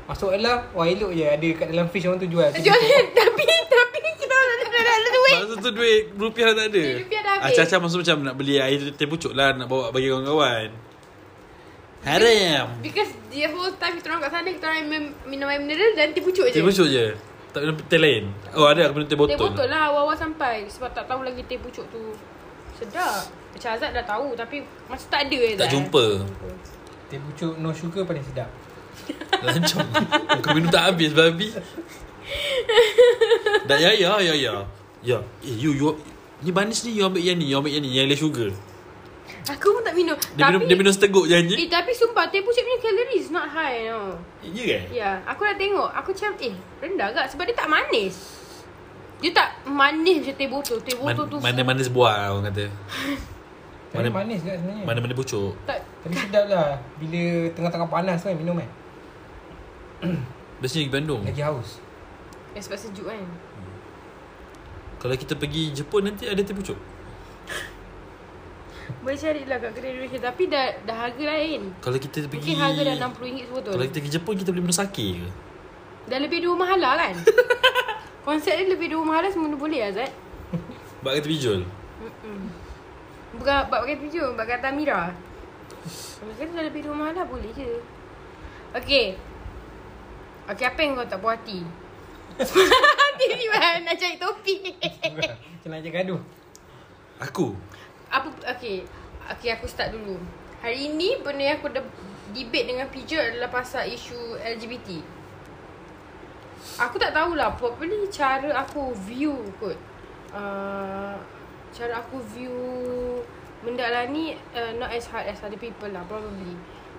[0.06, 2.48] Masuk lah Wah elok je Ada kat dalam fish orang tu jual.
[2.48, 2.80] Jual
[3.12, 6.82] Tapi Tapi kita orang dah dah ada duit Masa tu duit Rupiah tak ada.
[6.82, 7.54] Duit rupiah dah habis.
[7.54, 10.70] Acah-acah macam Nak beli air teh pucuk lah Nak bawa bagi kawan-kawan.
[12.02, 12.68] Haram.
[12.82, 16.14] Because the whole time kita orang kat sana Kita orang min- minum air mineral Dan
[16.14, 16.54] teh pucuk je.
[16.54, 17.14] Teh pucuk je.
[17.50, 18.24] Tak minum teh lain.
[18.54, 20.66] Oh ada aku minum teh Teh botol botol lah awal-awal sampai.
[20.66, 22.14] Sebab tak tahu lagi teh pucuk tu
[22.76, 23.26] Sedap.
[23.54, 25.70] Macam Azad dah tahu Tapi Masa tak ada Tak Azad.
[25.72, 26.06] jumpa.
[27.06, 28.50] Teh pucuk no sugar paling sedap.
[29.46, 29.88] Lancong
[30.42, 31.50] Kau minum tak habis babi.
[33.66, 34.56] Dah ya ya ya ya
[35.06, 35.94] Ya Eh you you
[36.42, 38.50] Ni manis ni You ambil yang ni You ambil yang ni Yang less sugar
[39.46, 40.18] Aku pun tak minum.
[40.34, 43.30] Dia tapi, minum Dia minum seteguk je anjing Eh, tapi sumpah, teh pucuk punya calories
[43.30, 44.18] not high, no.
[44.42, 45.90] Ya ke Ya, aku dah tengok.
[45.94, 48.42] Aku macam, eh, rendah agak sebab dia tak manis.
[49.22, 50.78] Dia tak manis macam teh botol.
[50.82, 51.38] Teh Man, botol tu.
[51.42, 52.66] Mana manis buah orang kata
[53.96, 57.22] Mana- manis kat sebenarnya Mana mana pucuk Tak, Tapi sedap lah Bila
[57.56, 58.68] tengah-tengah panas kan minum kan
[60.60, 61.80] Biasanya pergi Bandung Lagi haus
[62.52, 63.20] eh, sebab sejuk kan.
[65.06, 66.74] Kalau kita pergi Jepun nanti ada teh pucuk
[69.06, 70.18] Boleh cari lah kat kedai Indonesia.
[70.18, 71.78] Tapi dah dah harga lain.
[71.78, 73.72] Kalau kita pergi Mungkin harga dah RM60 sebotol.
[73.78, 75.30] Kalau kita pergi Jepun Kita boleh minum sake ke
[76.10, 77.14] Dah lebih dua mahala kan?
[78.26, 80.10] Konsep dia lebih dua mahala semua benda boleh Azad.
[81.06, 81.62] Bak kata bijul
[83.38, 85.14] Bukan bab pakai tujuh, bab kata Amira.
[86.18, 87.78] Kata dah lebih dua mahala boleh je.
[88.74, 89.22] Okay.
[90.50, 91.85] Okay, apa yang kau tak puas hati?
[93.20, 94.60] Tiba-tiba nak cari topik.
[95.16, 96.22] Macam nak je gaduh?
[97.24, 97.56] Aku?
[98.12, 98.84] Apa okay
[99.32, 100.20] okay aku start dulu.
[100.60, 101.86] Hari ni benda yang aku dah
[102.36, 105.16] debate dengan Pijot adalah pasal isu LGBT
[106.82, 109.78] aku tak tahulah probably cara aku view kot.
[110.36, 111.16] Uh,
[111.72, 112.56] cara aku view
[113.64, 116.54] benda lah ni uh, not as hard as other people lah probably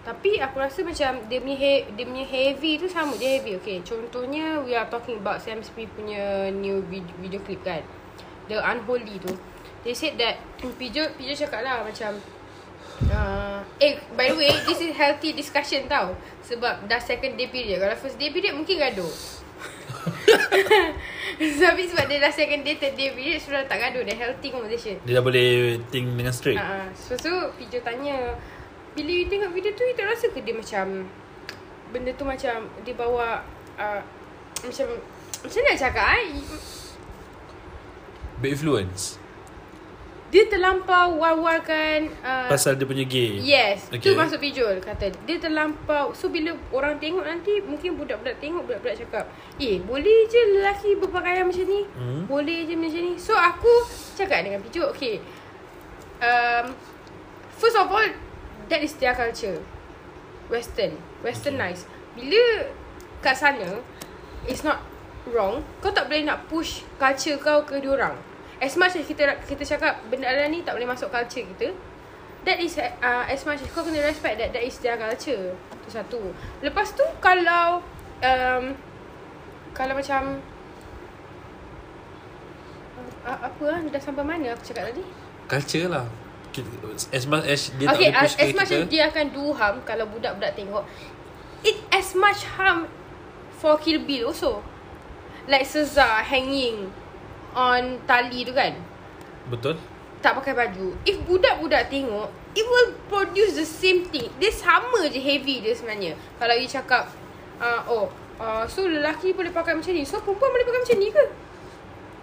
[0.07, 3.59] tapi aku rasa macam dia punya, he, dia punya heavy tu sama je heavy.
[3.59, 7.83] Okay contohnya we are talking about Sam Smith punya new video, video clip kan?
[8.47, 9.35] The unholy tu.
[9.83, 12.23] They said that Pijot Pijot cakap lah macam
[13.11, 16.15] uh, eh by the way this is healthy discussion tau.
[16.47, 19.11] Sebab dah second day period kalau first day period mungkin gaduh.
[21.67, 24.07] Tapi sebab dia dah second day third day period sudah tak gaduh.
[24.07, 25.03] Dah healthy conversation.
[25.03, 26.63] Dia dah boleh think dengan straight.
[26.63, 28.39] Uh, so, so Pijot tanya
[28.97, 31.05] bila you tengok video tu you tak rasa ke dia macam
[31.93, 33.45] benda tu macam dia bawa
[33.77, 34.01] uh,
[34.65, 34.87] macam
[35.45, 36.41] macam nak cakap eh?
[38.37, 39.17] Bad influence
[40.29, 43.89] Dia terlampau war-warkan uh, Pasal dia punya gay Yes.
[43.89, 44.13] Okay.
[44.13, 49.07] Tu masuk pijol Kata Dia terlampau So bila orang tengok nanti Mungkin budak-budak tengok Budak-budak
[49.07, 49.25] cakap
[49.57, 52.29] Eh boleh je lelaki berpakaian macam ni Hmm.
[52.29, 53.73] Boleh je macam ni So aku
[54.13, 55.17] Cakap dengan pijol Okay
[56.21, 56.77] um,
[57.57, 58.26] First of all
[58.67, 59.63] That is their culture.
[60.51, 60.99] Western.
[61.23, 61.87] Westernized.
[62.19, 62.67] Bila
[63.23, 63.79] Kat sana
[64.47, 64.83] It's not
[65.31, 65.63] wrong.
[65.83, 68.15] Kau tak boleh nak push Culture kau ke diorang.
[68.59, 71.71] As much as kita kita cakap Benda ni tak boleh masuk culture kita
[72.47, 75.55] That is uh, As much as kau kena respect That that is their culture.
[75.87, 76.35] Tu satu.
[76.63, 77.83] Lepas tu Kalau
[78.23, 78.65] um,
[79.75, 80.43] Kalau macam
[83.23, 85.03] uh, Apa lah Dah sampai mana aku cakap tadi?
[85.47, 86.26] Culture lah
[87.13, 89.77] As much as dia okay, tak as, as much kita as dia akan do harm
[89.85, 90.85] kalau budak-budak tengok,
[91.61, 92.89] it as much harm
[93.57, 94.65] for Kill Bill also.
[95.47, 96.91] Like Cesar hanging
[97.55, 98.75] on tali tu kan.
[99.47, 99.79] Betul
[100.21, 100.97] Tak pakai baju.
[101.07, 104.27] If budak-budak tengok, it will produce the same thing.
[104.43, 106.19] Dia sama je heavy dia sebenarnya.
[106.41, 107.07] Kalau you cakap,
[107.63, 110.03] uh, oh, uh, so lelaki boleh pakai macam ni.
[110.03, 111.25] So perempuan boleh pakai macam ni ke?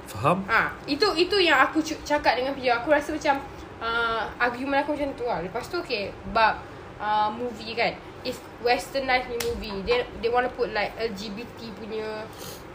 [0.04, 2.84] Faham Ah, itu itu yang aku cakap dengan Pijak.
[2.84, 3.39] Aku rasa macam
[3.84, 5.43] uh, argument aku macam tu lah.
[5.43, 6.63] Lepas tu okay, bab
[7.04, 7.91] uh, movie kan.
[8.24, 12.24] If westernized punya movie, they they want to put like LGBT punya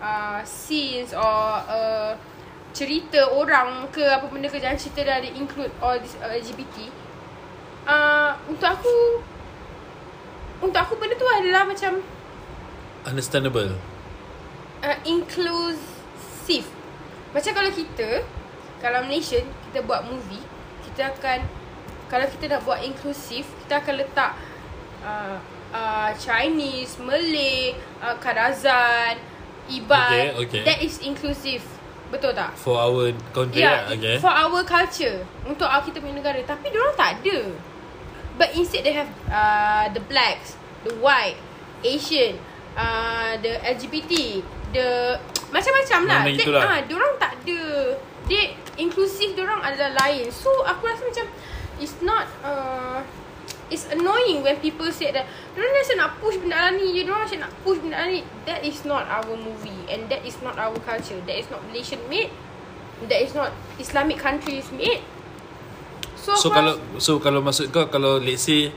[0.05, 2.13] uh, scenes or uh,
[2.77, 6.93] cerita orang ke apa benda ke jangan cerita dah dia include all this uh, LGBT.
[7.89, 9.25] Uh, untuk aku
[10.61, 12.05] untuk aku benda tu adalah macam
[13.09, 13.73] Understandable
[14.85, 16.69] uh, inclusive.
[17.33, 18.23] Macam kalau kita
[18.79, 20.43] kalau Malaysian kita buat movie,
[20.99, 21.39] kita akan
[22.11, 24.35] kalau kita nak buat inklusif, kita akan letak
[25.07, 25.39] uh,
[25.71, 29.15] uh, Chinese, Malay, uh, Kadazan,
[29.71, 30.11] Iban.
[30.11, 30.63] Okay, okay.
[30.67, 31.63] That is inclusive.
[32.11, 32.57] Betul tak?
[32.59, 36.73] For our country Yeah, lah Okay for our culture Untuk our kita punya negara Tapi
[36.73, 37.53] diorang tak ada
[38.41, 40.57] But instead they have uh, The blacks
[40.89, 41.37] The white
[41.85, 42.41] Asian
[42.73, 44.41] uh, The LGBT
[44.73, 45.21] The
[45.53, 46.65] Macam-macam lah Mana itulah.
[46.65, 47.61] ah, Diorang tak ada
[48.29, 50.29] Dia Inklusif diorang adalah lain.
[50.31, 51.27] So aku rasa macam
[51.81, 53.01] It's not uh,
[53.69, 55.25] It's annoying when people say that
[55.57, 58.21] Diorang rasa nak push benda lah ni je Diorang rasa nak push benda lah ni.
[58.45, 61.19] That is not our movie And that is not our culture.
[61.25, 62.31] That is not Malaysian made.
[63.09, 65.03] That is not Islamic countries made.
[66.21, 68.71] So, So kalau rasa So kalau maksud kau Kalau let's say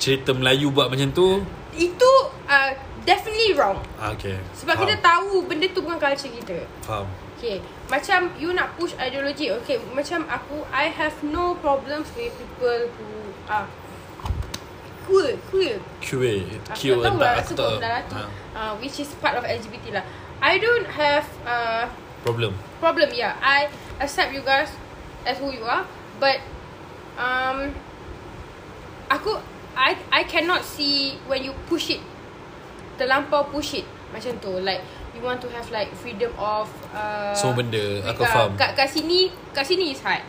[0.00, 1.44] Cerita Melayu buat macam tu?
[1.76, 2.10] Itu
[2.48, 2.72] uh,
[3.04, 3.84] Definitely wrong.
[4.00, 4.40] Ah, Okay.
[4.56, 4.88] Sebab Faham.
[4.88, 6.64] kita tahu Benda tu bukan culture kita.
[6.80, 7.58] Faham Okay
[7.90, 13.08] Macam you nak push ideology Okay Macam aku I have no problems with people who
[13.50, 13.68] are
[15.04, 15.76] queer, queer.
[16.00, 16.34] QA.
[16.72, 20.04] Aku tak tahu lah, aku rasa ha, Uh, which is part of LGBT lah.
[20.38, 21.90] I don't have uh,
[22.22, 22.54] Problem.
[22.78, 23.34] problem, yeah.
[23.42, 23.66] I
[23.98, 24.70] accept you guys
[25.26, 25.84] as who you are.
[26.22, 26.38] But,
[27.18, 27.74] um,
[29.10, 29.42] aku,
[29.74, 32.00] I I cannot see when you push it,
[32.96, 33.86] terlampau push it.
[34.14, 34.54] Macam tu.
[34.62, 38.50] Like, you want to have like freedom of uh, Semua benda, aku kat- faham.
[38.58, 40.22] Kat, kat sini, kat sini is hard.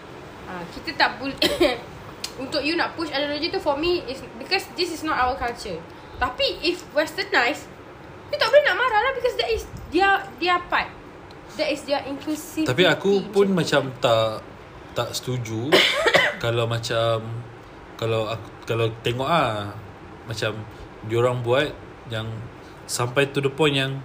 [0.45, 1.36] Uh, kita tak boleh
[2.43, 5.82] untuk you nak push ideology tu for me is because this is not our culture.
[6.21, 7.65] Tapi if westernized,
[8.30, 10.88] you tak boleh nak marah lah because that is their their part.
[11.58, 12.67] That is their inclusive.
[12.69, 14.43] Tapi aku pun macam tak
[14.95, 15.74] tak setuju
[16.43, 17.19] kalau macam
[18.00, 19.71] kalau aku kalau tengok ah
[20.28, 20.56] macam
[21.08, 21.69] diorang buat
[22.12, 22.28] yang
[22.86, 24.00] sampai to the point yang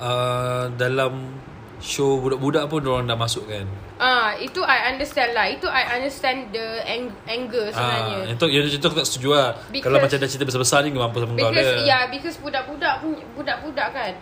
[0.00, 1.40] uh, dalam
[1.80, 3.64] show budak-budak pun diorang dah masuk kan.
[3.96, 5.48] Ah, itu I understand lah.
[5.48, 8.16] Itu I understand the ang- anger sebenarnya.
[8.28, 9.48] Ah, itu yang itu aku tak setuju lah.
[9.68, 11.88] Because- kalau macam dah cerita besar-besar ni mampu sama kau Because dia.
[11.88, 14.12] yeah, because budak-budak pun budak-budak kan.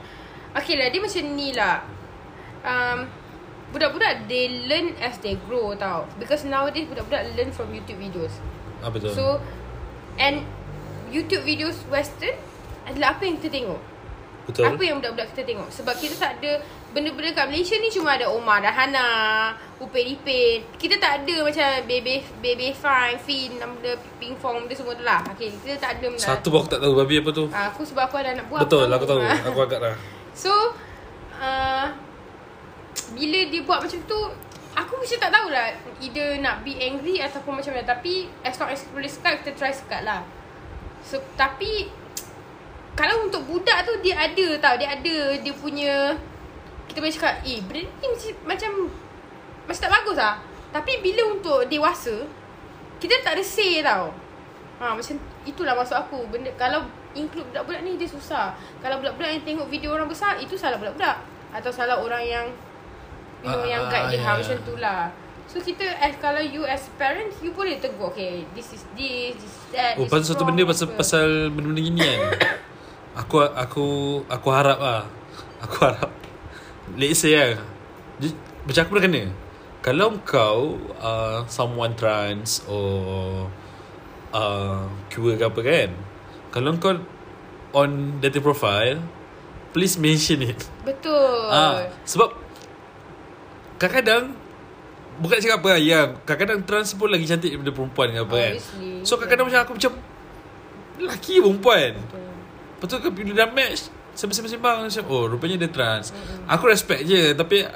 [0.55, 1.77] Okay lah, dia macam ni lah.
[2.63, 2.99] Um,
[3.71, 6.07] budak-budak they learn as they grow tau.
[6.19, 8.39] Because nowadays budak-budak learn from YouTube videos.
[8.83, 9.11] Ah betul.
[9.15, 9.43] So
[10.15, 10.47] and
[11.11, 12.39] YouTube videos western
[12.87, 13.98] adalah apa yang kita tengok.
[14.49, 14.65] Betul.
[14.65, 16.57] Apa yang budak-budak kita tengok Sebab kita tak ada
[16.89, 19.09] Benda-benda kat Malaysia ni Cuma ada Omar dan Hana
[19.77, 24.97] Upin Ipin Kita tak ada macam Baby Baby Fine Fin Benda Ping Fong Benda semua
[24.97, 27.45] tu lah okay, Kita tak ada benda Satu aku tak tahu babi apa tu.
[27.53, 29.21] Ah, Aku sebab aku ada anak buah betul, aku tahu.
[29.29, 29.39] Ah.
[29.53, 29.95] Aku agak lah.
[30.33, 30.73] So
[31.37, 31.87] uh,
[33.13, 34.21] Bila dia buat macam tu
[34.73, 35.67] Aku macam tak tahulah
[36.01, 39.51] Either nak be angry Ataupun macam mana Tapi As long as kita boleh sekat Kita
[39.53, 40.25] try sekat lah
[41.05, 41.91] so, Tapi
[42.99, 46.19] Kalau untuk budak tu Dia ada tau Dia ada Dia punya
[46.91, 48.73] Kita boleh cakap Eh benda ni macam Macam,
[49.71, 50.35] macam tak bagus lah
[50.75, 52.27] Tapi bila untuk dewasa
[52.99, 54.11] Kita tak ada say tau
[54.79, 58.55] Ha, macam itulah maksud aku benda kalau include budak-budak ni dia susah.
[58.79, 61.19] Kalau budak-budak yang tengok video orang besar itu salah budak-budak
[61.51, 62.47] atau salah orang yang
[63.43, 64.39] you know Ah, yang ah, guide dia ha, ya.
[64.39, 65.11] macam tu lah.
[65.51, 69.51] So kita as kalau you as parents you boleh tegur okay this is this this
[69.51, 69.99] is that.
[69.99, 72.19] Oh, pasal satu benda pasal pasal benda-benda gini kan.
[73.19, 73.87] aku aku
[74.31, 75.03] aku harap lah.
[75.67, 76.11] Aku harap
[76.95, 77.59] let's say kan.
[78.23, 79.23] Ju- Macam aku pernah kena.
[79.83, 83.49] Kalau kau uh, someone trans or
[84.31, 85.91] uh, queer ke apa kan.
[86.55, 86.95] Kalau kau
[87.77, 89.03] on dating profile
[89.77, 90.65] please mention it.
[90.83, 91.53] Betul.
[91.53, 92.33] Ah, sebab
[93.77, 94.33] kadang-kadang
[95.21, 98.55] bukan cakap apa lah, ya, kadang-kadang trans pun lagi cantik daripada perempuan ke apa kan.
[98.57, 99.05] Obviously.
[99.05, 99.93] So kadang-kadang macam aku macam
[100.99, 101.93] lelaki perempuan.
[102.01, 102.28] Betul.
[102.79, 106.15] Lepas tu kan bila dah match sembang-sembang macam oh rupanya dia trans.
[106.47, 107.67] Aku respect je tapi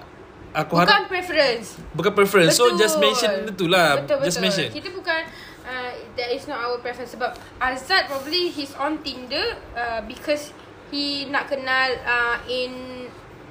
[0.54, 1.74] aku Bukan harap preference.
[1.90, 2.54] bukan preference.
[2.54, 2.78] So Betul.
[2.78, 3.98] just mention tu lah.
[3.98, 4.26] Betul, betul.
[4.30, 4.66] Just mention.
[4.70, 5.22] Kita bukan
[5.66, 10.54] uh, that is not our preference sebab Azad probably he's on Tinder uh, because
[10.94, 13.06] he nak kenal uh, in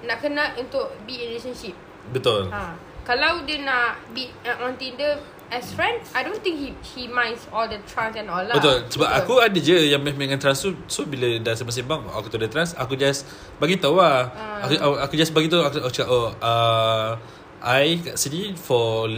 [0.07, 1.75] nak kenal untuk be in relationship.
[2.15, 2.47] Betul.
[2.47, 2.75] Ha.
[3.01, 5.19] Kalau dia nak be uh, on Tinder
[5.51, 8.55] as friend, I don't think he he minds all the trans and all lah.
[8.55, 12.31] Betul Sebab aku ada je Yang main dengan trans tu So bila dah sembang-sembang Aku
[12.31, 13.27] tu ada trans Aku just
[13.59, 14.63] Bagi tahu lah Ah.
[14.63, 17.19] aku, aku, aku just bagi tahu Aku, aku cakap Oh uh,
[17.59, 19.11] I kat sini For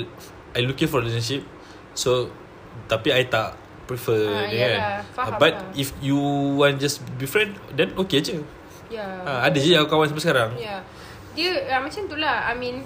[0.52, 1.46] I looking for relationship
[1.94, 2.34] So
[2.86, 3.54] Tapi I tak
[3.86, 5.78] Prefer Ah, dia yalah, kan faham Ah, But lah.
[5.78, 6.18] if you
[6.58, 8.42] Want just be friend Then okay je
[8.90, 9.22] Yeah.
[9.22, 10.82] ha, Ada je aku kawan sampai sekarang Ya.
[11.34, 12.46] Dia uh, macam tu lah.
[12.46, 12.82] I mean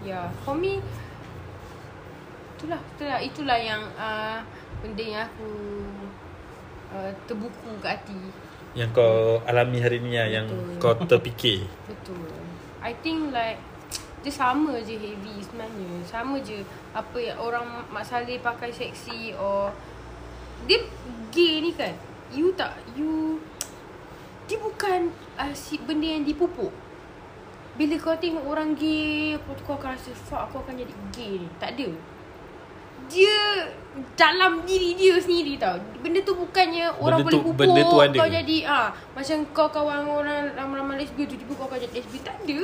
[0.00, 0.80] ya, yeah, for me
[2.56, 4.40] itulah, itulah itulah yang uh,
[4.80, 5.50] benda yang aku
[6.96, 8.20] uh, terbuku kat hati.
[8.76, 10.80] Yang kau alami hari ni lah Yang Betul.
[10.80, 12.28] kau terfikir Betul.
[12.80, 13.60] I think like
[14.24, 16.02] dia sama je heavy sebenarnya.
[16.02, 19.70] Sama je apa yang orang Mak Saleh pakai seksi or
[20.66, 20.82] dia
[21.30, 21.94] gay ni kan.
[22.34, 23.38] You tak you
[24.50, 26.74] dia bukan uh, si benda yang dipupuk.
[27.76, 31.48] Bila kau tengok orang gay, kau akan rasa fuck aku akan jadi gay ni.
[31.60, 32.15] Tak ada.
[33.06, 33.38] Dia
[34.12, 35.76] dalam diri dia sendiri tau.
[35.98, 38.16] Benda tu bukannya orang Benda boleh tu- pupuk benda tu ada.
[38.16, 42.22] kau jadi ah macam kau kawan orang ramai-ramai lesbian tu tiba kau akan jadi lesbian.
[42.22, 42.62] Tak ada.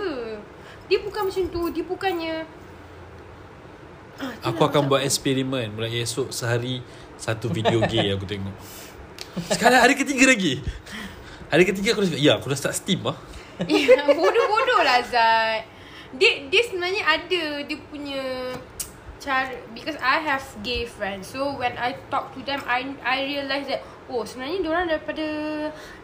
[0.84, 1.62] Dia bukan macam tu.
[1.68, 2.34] Dia bukannya
[4.18, 6.84] ah, itulah Aku akan buat eksperimen Mulai esok sehari
[7.16, 8.52] Satu video gay aku tengok
[9.48, 10.60] Sekarang hari ketiga lagi
[11.48, 13.16] Hari ketiga aku dah cakap Ya aku dah start steam lah
[13.64, 15.64] Ya, bodoh-bodoh lah Zat.
[16.12, 18.20] Dia dia sebenarnya ada dia punya
[19.22, 21.30] cara because I have gay friends.
[21.30, 25.26] So when I talk to them I I realise that oh sebenarnya diorang daripada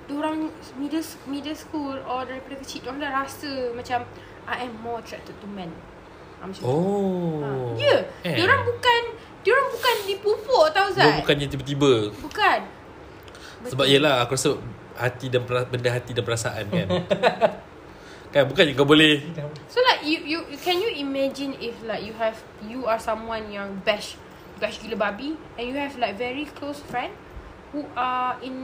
[0.06, 4.06] diorang middle middle school or daripada kecil diorang dah rasa macam
[4.46, 5.74] I am more attracted to men.
[6.38, 6.70] Ha, macam tu.
[6.70, 7.50] Oh Ha.
[7.74, 8.38] Ya, eh.
[8.38, 9.02] diorang bukan
[9.42, 11.18] diorang bukan dipupuk tau Zat.
[11.22, 12.60] bukannya tiba-tiba Bukan.
[13.66, 14.54] Sebab yelah aku rasa
[14.94, 16.88] hati dan benda hati dan perasaan kan.
[18.28, 19.24] kan bukannya kau boleh.
[19.72, 23.80] So like you you can you imagine if like you have you are someone yang
[23.88, 24.20] bash
[24.60, 27.14] bash gila babi and you have like very close friend
[27.72, 28.56] who are in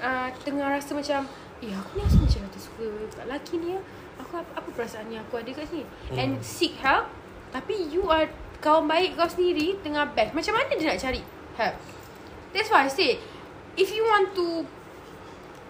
[0.00, 1.28] uh, tengah rasa macam
[1.60, 3.80] eh aku ni rasa macam tak suka kat lelaki ni ya.
[4.18, 5.84] Aku apa, apa perasaan yang aku ada kat sini?
[5.84, 6.16] Hmm.
[6.18, 7.06] and seek help
[7.52, 8.26] tapi you are
[8.64, 10.32] kawan baik kau sendiri tengah bash.
[10.32, 11.20] Macam mana dia nak cari
[11.60, 11.76] help?
[12.56, 13.20] That's why I say.
[13.78, 14.66] If you want to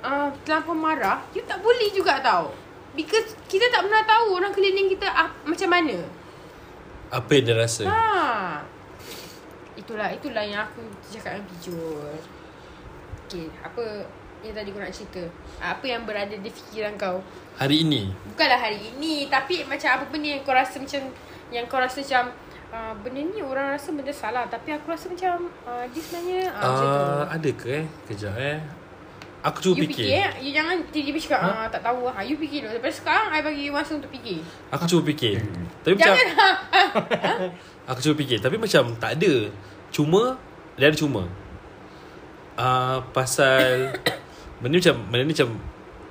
[0.03, 2.55] uh, terlampau marah, you tak boleh juga tau.
[2.97, 6.03] Because kita tak pernah tahu orang keliling kita ah, macam mana.
[7.09, 7.89] apa yang dia rasa.
[7.89, 8.61] Ha.
[9.79, 12.13] Itulah itulah yang aku cakap dengan Pijul.
[13.25, 14.05] Okay, apa
[14.45, 15.25] yang tadi kau nak cerita?
[15.59, 17.19] Apa yang berada di fikiran kau?
[17.59, 21.11] Hari ini Bukanlah hari ini Tapi macam apa benda yang kau rasa macam
[21.51, 22.25] Yang kau rasa macam
[22.71, 26.63] uh, Benda ni orang rasa benda salah Tapi aku rasa macam uh, Dia sebenarnya uh,
[26.63, 27.85] uh, ada ke eh?
[28.07, 28.63] Kejap eh.
[29.39, 30.03] Aku cuba You fikir.
[30.11, 30.31] fikir eh?
[30.43, 31.71] You jangan tiba-tiba cakap ha?
[31.71, 32.75] Tak tahu ha, You fikir dulu.
[32.75, 34.43] Lepas sekarang I bagi you masa untuk fikir.
[34.75, 35.39] Aku cuba fikir.
[35.87, 36.27] Tapi macam Jangan.
[36.39, 36.51] Ha,
[37.15, 37.33] ha.
[37.95, 38.39] Aku cuba fikir.
[38.43, 39.33] Tapi macam tak ada.
[39.95, 40.35] Cuma
[40.75, 41.23] Dia ada cuma.
[42.59, 43.95] Uh, Pasal
[44.61, 45.51] Benda ni macam Benda ni macam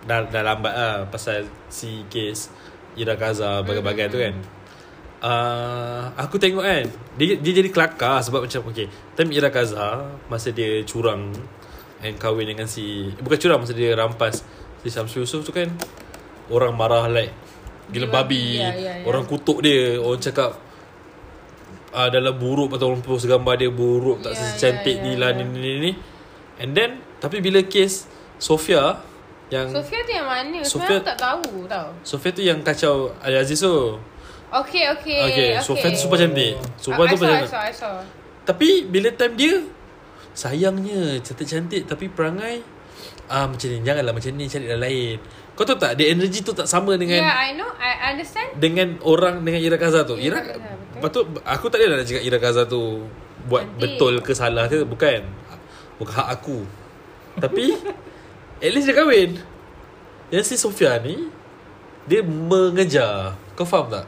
[0.07, 0.95] Dah, dah lambat lah.
[1.11, 2.47] Pasal si kes
[2.95, 4.35] Ira Kaza Bagai-bagai tu kan.
[5.19, 6.87] Uh, Aku tengok kan
[7.19, 8.87] dia, dia jadi kelakar Sebab macam Okay
[9.19, 11.33] Time Ira Kaza Masa dia curang
[12.05, 14.45] And kahwin dengan si Bukan curang Masa dia rampas.
[14.85, 15.69] Si Samsul Yusof tu kan
[16.47, 17.33] Orang marah like
[17.87, 18.59] Gila babi.
[18.59, 19.03] babi, ya, ya, ya.
[19.07, 19.95] Orang kutuk dia.
[19.95, 20.59] Orang cakap
[21.97, 25.11] uh, dalam buruk atau orang post gambar dia buruk tak yeah, ya, cantik ya, ni
[25.15, 25.21] ya.
[25.21, 25.91] lah ni ni ni
[26.61, 28.05] and then tapi bila kes
[28.37, 29.01] Sofia
[29.49, 30.59] yang Sofia tu yang mana?
[30.61, 31.87] Sofia- Sebenarnya tak tahu tau.
[32.03, 33.95] Sofia tu yang kacau Ali Aziz tu.
[34.51, 36.59] Okay okay okay, Sofia tu super cantik.
[36.77, 37.95] Super I, tu I saw, I saw, I saw.
[38.43, 39.53] tapi bila time dia
[40.37, 42.61] sayangnya cantik-cantik tapi perangai
[43.25, 45.17] ah macam ni janganlah macam ni cari dah lain
[45.57, 49.01] kau tahu tak dia energy tu tak sama dengan Yeah I know I understand dengan
[49.01, 50.13] orang dengan Ira Kaza tu.
[50.21, 50.61] Ira betul.
[50.93, 53.09] Lepas tu aku tak ada nak cakap Ira Kaza tu
[53.49, 53.81] buat Cantik.
[53.81, 55.25] betul ke salah ke bukan.
[55.97, 56.61] Bukan hak aku.
[57.41, 57.73] Tapi
[58.65, 59.41] at least dia kahwin.
[60.29, 61.25] Yang si Sofia ni
[62.05, 63.33] dia mengejar.
[63.57, 64.05] Kau faham tak?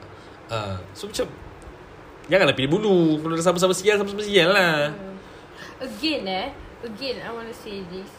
[0.54, 1.26] Uh, so macam
[2.30, 3.26] janganlah pilih bulu.
[3.26, 4.94] Kalau dah sama-sama sial sama-sama sial lah.
[5.80, 6.48] Again eh?
[6.84, 8.12] Again I want to say this.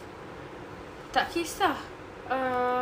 [1.11, 1.75] Tak kisah
[2.31, 2.81] uh,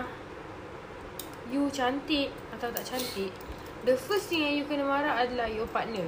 [1.50, 3.34] You cantik Atau tak cantik
[3.82, 6.06] The first thing yang you kena marah adalah your partner.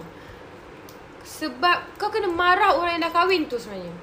[1.24, 3.96] Sebab kau kena marah orang yang dah kahwin tu sebenarnya.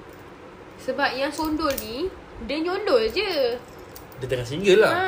[0.83, 2.09] Sebab yang sondol ni
[2.49, 3.55] Dia nyondol je.
[4.19, 4.93] Dia tengah single lah.
[4.93, 5.07] Ha,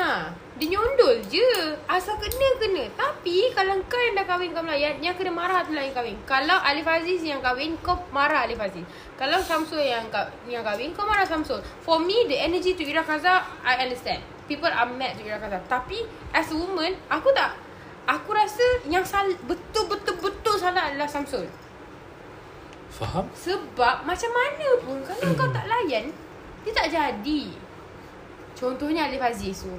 [0.61, 1.73] dia nyondol je.
[1.89, 2.85] Asal kena kena.
[2.93, 6.13] Tapi kalau kau yang dah kahwin kau melayan, yang kena marah adalah yang kahwin.
[6.29, 8.85] Kalau Alif Aziz yang kahwin, kau marah Alif Aziz.
[9.17, 10.05] Kalau Samsul yang
[10.45, 11.57] yang kahwin, kau marah Samsul.
[11.81, 14.21] For me, the energy to Ira Kaza, I understand.
[14.45, 15.57] People are mad to Ira Kaza.
[15.65, 17.57] Tapi as a woman, aku tak
[18.05, 21.49] aku rasa yang sal- betul-betul betul salah adalah Samsul.
[22.93, 23.25] Faham?
[23.33, 26.13] Sebab macam mana pun kalau kau tak layan,
[26.61, 27.49] dia tak jadi.
[28.53, 29.73] Contohnya Alif Aziz tu.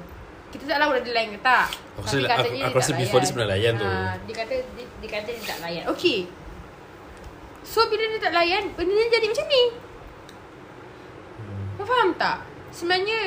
[0.52, 1.66] Kita tak tahu dia layan ke tak.
[1.96, 3.88] Aku rasa- aku- aku tak rasa before dia sebenarnya layan tu.
[3.88, 5.84] Ha, dia kata dia, dia kata dia tak layan.
[5.88, 6.18] Okay.
[7.64, 9.64] So bila dia tak layan, benda ni jadi macam ni.
[11.40, 11.64] Hmm.
[11.74, 12.36] Kau faham tak?
[12.68, 13.20] Sebenarnya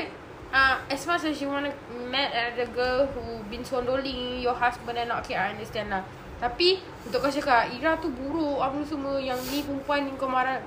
[0.49, 1.73] uh, as much as you want to
[2.05, 6.05] mad at the girl who been sondoling your husband and not okay, I understand lah.
[6.35, 10.59] Tapi untuk kau cakap Ira tu buruk apa semua yang ni perempuan yang kau marah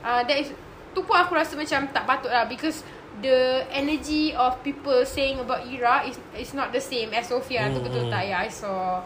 [0.00, 0.50] uh, that is
[0.90, 2.82] tu pun aku rasa macam tak patut lah because
[3.18, 3.38] the
[3.68, 7.84] energy of people saying about Ira is is not the same as Sofia tu Hmm,
[7.84, 8.08] betul hmm.
[8.08, 8.22] tak?
[8.24, 9.02] Ya I saw.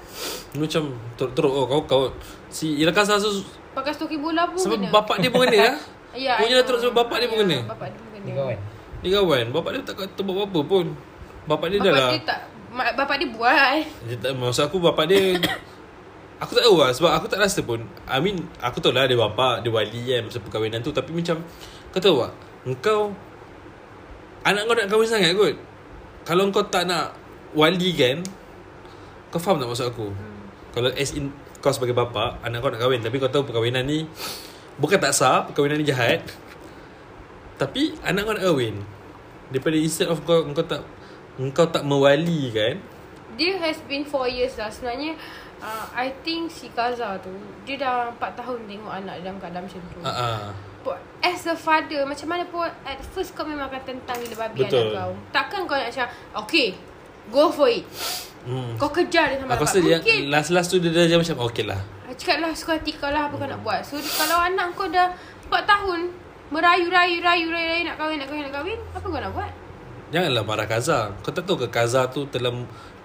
[0.52, 0.82] Macam
[1.14, 2.02] teruk-teruk oh, kau kau
[2.46, 3.42] si Ira Kaza tu
[3.72, 4.88] pakai stoki bola pun sebab kena.
[4.88, 5.74] bapak dia pun kena lah.
[6.12, 7.58] Ya, Punya I dah teruk sebab bapak dia pun Ya, kena.
[7.66, 8.30] Bapak dia pun kena.
[8.32, 8.58] Kawan.
[9.00, 9.44] Dia kawan.
[9.50, 10.86] Bapak dia tak kata buat apa pun.
[11.44, 12.10] Bapak dia dah Bapak lah.
[12.10, 12.38] dia tak
[12.70, 13.76] ma- bapak dia buat.
[14.04, 15.36] dia tak, Maksud aku bapak dia
[16.36, 17.78] Aku tak tahu lah Sebab aku tak rasa pun.
[18.04, 20.90] I mean Aku tahu lah dia bapak Dia wali kan Masa perkahwinan tu.
[20.90, 21.38] Tapi macam
[21.90, 22.32] Kau tahu tak?
[22.64, 23.00] Engkau
[24.44, 25.56] Anak kau nak kahwin sangat kot.
[26.24, 27.12] Kalau kau tak nak
[27.54, 28.24] Wali kan
[29.30, 30.10] Kau faham tak maksud aku?
[30.10, 30.40] Hmm.
[30.72, 31.30] Kalau as in
[31.60, 34.08] Kau sebagai bapak Anak kau nak kahwin Tapi kau tahu perkahwinan ni
[34.80, 36.24] Bukan tak sah Perkahwinan ni jahat.
[37.60, 38.74] Tapi Anak kau nak kahwin
[39.52, 40.82] Daripada instead of kau Kau tak
[41.36, 42.78] Engkau tak mewali kan?
[43.34, 44.70] Dia has been 4 years dah.
[44.70, 45.18] Sebenarnya
[45.58, 47.34] uh, I think si Kaza tu
[47.66, 49.98] Dia dah 4 tahun tengok anak dalam keadaan macam tu.
[50.06, 50.54] Ah,
[50.84, 50.92] ah.
[50.92, 54.68] But As a father Macam mana pun At first kau memang akan tentang Gila babi
[54.68, 54.92] Betul.
[54.92, 56.06] anak kau Takkan kau nak macam
[56.44, 56.76] Okay
[57.32, 57.88] Go for it
[58.44, 58.76] Hmm.
[58.76, 61.80] Kau kejar dia sampai Aku dapat rasa Mungkin last-last tu dia dah macam okay lah.
[62.12, 65.08] Cakap lah suka hati kau lah Apa kau nak buat So kalau anak kau dah
[65.48, 66.12] 4 tahun
[66.52, 68.78] Merayu-rayu rayu rayu rayu nak kahwin nak kahwin nak kahwin.
[68.92, 69.52] Apa kau nak buat?
[70.12, 70.98] Janganlah marah Kaza.
[71.24, 72.52] Kau tak tahu ke Kaza tu telah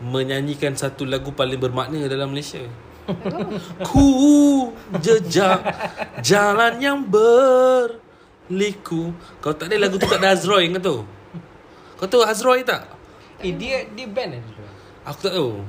[0.03, 2.61] menyanyikan satu lagu paling bermakna dalam Malaysia.
[3.84, 4.07] Ku
[4.99, 5.60] jejak
[6.22, 7.97] jalan yang berliku.
[9.39, 10.99] Kau tak ada lagu tu tak ada Azroy kau tahu?
[11.97, 12.86] Kau tahu Azroy tak?
[13.39, 14.41] Eh dia dia band dia.
[15.07, 15.64] Aku tak tahu.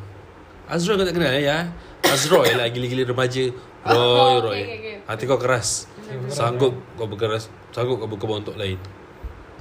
[0.67, 1.71] Azroy kau tak kenal ya?
[2.07, 3.45] Azroy lah gila-gila remaja.
[3.81, 4.61] Roy, Oh, Roy.
[4.61, 5.09] okay, okay, okay.
[5.09, 5.89] Hati kau keras.
[6.29, 7.49] Sanggup kau berkeras.
[7.73, 8.77] Sanggup kau berkorban untuk lain.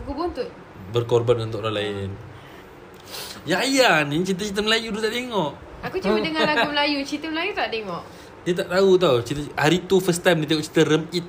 [0.03, 0.49] Buku buntut.
[0.91, 2.09] Berkorban untuk orang lain.
[3.47, 5.53] Ya ya ni cerita-cerita Melayu tu tak tengok.
[5.87, 6.99] Aku cuma dengar lagu Melayu.
[7.07, 8.03] Cerita Melayu tak tengok.
[8.43, 11.25] Dia tak tahu tau cerita, Hari tu first time dia tengok cerita Remit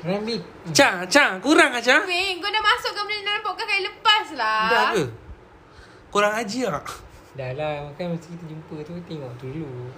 [0.00, 0.40] Rambit.
[0.72, 4.64] Ca, Ca, kurang ah Ca Weh, kau dah masukkan benda dalam podcast kali lepas lah.
[4.72, 5.04] Dah ke?
[6.08, 6.86] Kurang aja tak?
[7.36, 9.92] Dah lah kan masa kita jumpa tu tengok tu dulu.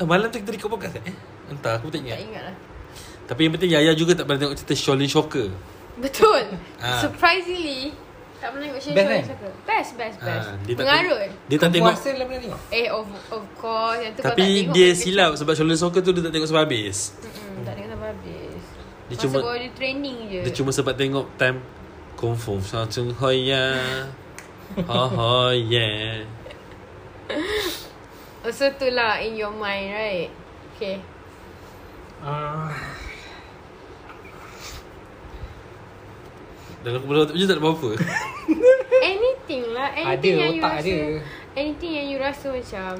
[0.00, 1.14] Eh, malam tu kita record podcast eh?
[1.52, 2.56] Entah, aku tak Tak ingat ingat lah.
[3.28, 5.48] Tapi yang penting Yaya juga tak pernah tengok cerita Shaolin Shocker
[6.00, 6.56] Betul.
[6.80, 7.00] Ah.
[7.00, 7.92] Surprisingly.
[8.36, 9.22] Tak pernah tengok Best, Shane kan?
[9.22, 10.46] Show Best, best, best.
[10.46, 11.18] Ah, dia tak Mengarut.
[11.18, 12.60] tengok- Dia tak tengok Puasa lah pernah tengok.
[12.70, 13.98] Eh, of, of course.
[13.98, 14.74] Yang tu kau tak Tapi tengok.
[14.74, 18.08] dia silap Sebab Shaolin Soccer tu Dia tak tengok sampai habis Mm-mm, tak tengok sampai
[18.10, 18.62] habis.
[19.06, 20.40] Dia Masa cuma- dia training je.
[20.42, 21.58] Dia cuma sempat tengok Time
[22.14, 23.66] Kung Fu Sa Chung Hoi Ya
[24.90, 26.26] Ha ha yeah
[28.38, 30.30] Oh, so tu lah in your mind, right?
[30.72, 31.02] Okay.
[32.20, 32.70] Ah,
[36.86, 37.90] Dalam kepala otak je tak ada apa-apa
[39.10, 39.88] Anything lah.
[39.90, 40.78] ada Anything yang you rasa.
[40.78, 40.96] ada.
[41.56, 42.92] Anything yang you rasa macam.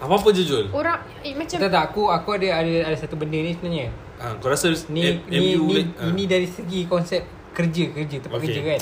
[0.00, 1.56] Apa-apa je Jul Orang, eh, macam.
[1.58, 3.88] Tak tak aku aku ada ada ada satu benda ni sebenarnya.
[4.16, 6.08] ha, Kau rasa Ni M- ni MU ni, ha.
[6.08, 7.20] ini dari segi konsep
[7.52, 8.48] kerja kerja tempat Okey.
[8.48, 8.80] kerja kan.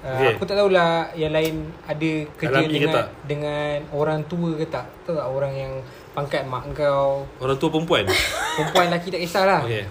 [0.00, 0.28] Uh, Okey.
[0.32, 3.06] Aku tak tahulah yang lain ada kerja Alami ke dengan tak?
[3.28, 4.86] dengan orang tua ke tak.
[5.04, 5.72] Tahu tak orang yang
[6.12, 8.08] pangkat mak kau, Orang tua perempuan
[8.56, 9.60] perempuan lelaki tak kisahlah.
[9.62, 9.84] Okay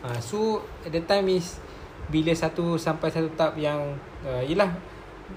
[0.00, 0.38] Uh, so
[0.80, 1.60] at the time is
[2.10, 3.78] bila satu sampai satu tahap yang
[4.26, 4.68] uh, yelah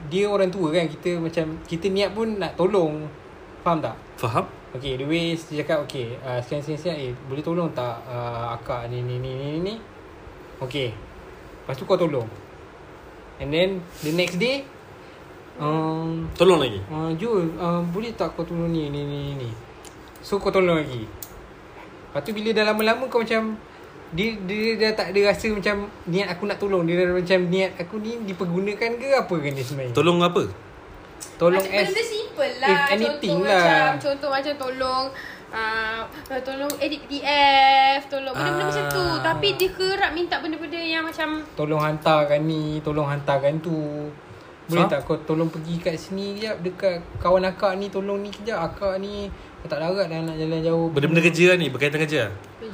[0.09, 3.05] dia orang tua kan kita macam kita niat pun nak tolong.
[3.61, 3.95] Faham tak?
[4.17, 4.45] Faham?
[4.73, 9.05] Okay the way dia cakap okay uh, sekian-sekian eh boleh tolong tak uh, akak ni
[9.05, 9.59] ni ni ni ni?
[9.61, 9.75] Ni
[10.63, 10.95] Okay.
[11.63, 12.27] Lepas tu kau tolong.
[13.37, 13.69] And then
[14.01, 14.65] the next day
[15.61, 16.79] um, Tolong lagi?
[16.89, 19.49] uh, Jul uh, boleh tak kau tolong ni ni ni ni?
[20.25, 21.05] So kau tolong lagi.
[21.05, 23.57] Lepas tu bila dah lama-lama kau macam
[24.13, 27.71] dia, dia dah tak ada rasa macam niat aku nak tolong Dia dah macam niat
[27.75, 30.43] aku ni dipergunakan ke apa kan dia sebenarnya Tolong apa?
[31.35, 32.87] Tolong macam as benda simple if lah.
[32.89, 33.63] anything contoh lah.
[33.65, 35.03] macam contoh macam tolong
[35.49, 36.01] uh,
[36.39, 38.69] tolong edit PDF, tolong benda-benda Ah.
[38.69, 39.05] macam tu.
[39.19, 44.07] Tapi dia kerap minta benda-benda yang macam Tolong hantarkan ni Tolong hantarkan tu
[44.63, 44.91] Boleh Faham?
[44.91, 48.95] tak kau tolong pergi kat sini kejap Dekat kawan akak ni Tolong ni kejap Akak
[48.97, 49.27] ni
[49.63, 50.91] Kau tak larat dah nak jalan jauh.
[50.91, 52.27] Benda-benda kerja lah ni Berkaitan kerja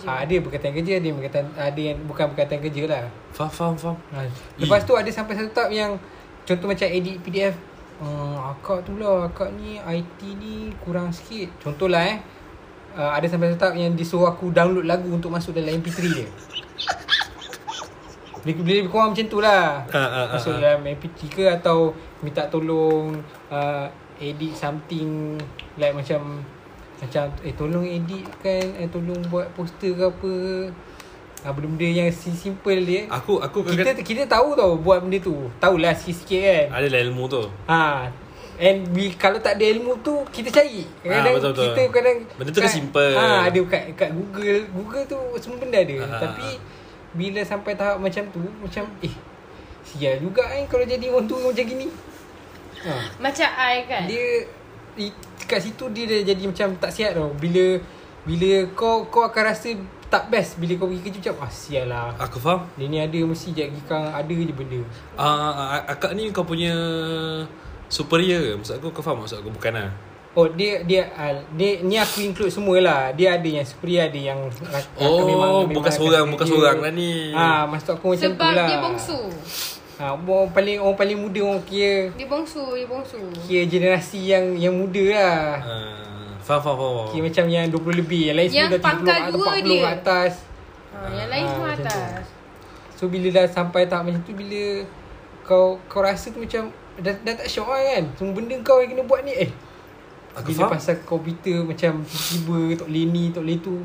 [0.10, 3.04] ha, Ada berkaitan kerja Ada yang berkaitan Ada yang bukan berkaitan kerja lah.
[3.30, 3.98] Faham, faham, faham.
[4.18, 4.26] Ha.
[4.58, 6.02] Lepas tu ada sampai satu tahap yang
[6.50, 7.54] Contoh macam edit PDF
[8.02, 11.54] uh, Akak tu lah Akak ni IT ni kurang sikit.
[11.62, 12.18] Contoh lah eh.
[12.98, 16.26] Uh, Ada sampai satu tahap yang Disuruh aku download lagu Untuk masuk dalam MP3 dia.
[18.50, 19.84] Lebih lebih kurang macam tu lah.
[19.94, 20.60] Ah, ah, ah, Masuk ah.
[20.64, 21.94] dalam MP3 ke Atau
[22.26, 23.14] Minta tolong
[23.54, 23.86] uh,
[24.18, 25.38] Edit something
[25.78, 26.42] Like macam
[27.00, 30.34] Macam Eh tolong edit kan eh, Tolong buat poster ke apa
[31.48, 35.48] uh, Benda-benda yang si simple dia Aku aku kita kita tahu tau buat benda tu.
[35.64, 36.66] Tahulah sikit-sikit kan.
[36.76, 38.12] Ada lah ilmu tu Ha.
[38.60, 40.84] And we, kalau tak ada ilmu tu kita cari.
[41.00, 41.66] Kadang Ah, betul, betul.
[41.72, 43.12] kita kadang Benda tu kan simple.
[43.16, 44.62] Ha, ada kat kat Google.
[44.76, 45.96] Google tu semua benda ada.
[46.04, 46.20] Ah.
[46.28, 46.60] Tapi
[47.16, 49.16] bila sampai tahap macam tu macam eh
[49.88, 51.88] sial juga kan kalau jadi orang tua macam gini.
[52.84, 52.92] Ha.
[53.24, 54.04] Macam I kan.
[54.12, 54.59] Dia di,
[55.50, 57.34] kat situ dia dah jadi macam tak sihat tau.
[57.36, 57.82] Bila
[58.28, 59.74] bila kau kau akan rasa
[60.10, 62.10] tak best bila kau pergi kerja macam ah sial lah.
[62.18, 64.82] Aku faham Dia ni ada mesti jadi kang ada je benda.
[65.14, 66.74] Ah, uh, Akak ni kau punya
[67.90, 68.52] Superior ke?
[68.58, 69.90] Maksud aku kau faham maksud aku bukan lah
[70.38, 73.10] Oh dia dia uh, dia ni aku include semualah.
[73.18, 74.40] Dia ada yang superior ada yang
[75.02, 77.34] Oh, bukan seorang, bukan seorang lah ni.
[77.34, 78.68] Ha, maksud aku macam Sebab tu lah.
[78.70, 79.20] dia bongsu.
[80.00, 83.20] Ha, orang paling orang paling muda orang kira Dia bongsu, dia bongsu.
[83.44, 85.40] kira generasi yang yang muda lah.
[85.60, 88.88] uh, Faham, faham, faham, Kira macam yang 20 lebih, yang lain Yang semua dah 30
[88.88, 89.76] pangkal atau dua 40 dia.
[89.78, 90.34] ke atas.
[90.90, 91.84] Ha, yang lain Ah, semua macam tu.
[91.86, 92.24] atas.
[92.96, 94.64] So bila dah sampai tahap macam tu bila
[95.42, 96.64] kau kau rasa tu macam
[96.98, 98.04] dah, dah tak syok lah kan.
[98.16, 99.52] Semua benda kau yang kena buat ni eh
[100.32, 103.76] Aku Bila faham pasal komputer macam tiba-tiba tak boleh ni, tak boleh tu.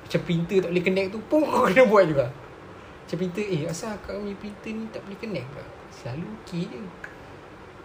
[0.00, 2.26] Macam printer tak boleh connect tu pun kau kena buat juga.
[3.06, 5.62] Macam printer, eh asal akak punya printer ni tak boleh connect ke?
[5.94, 6.80] Selalu okey je.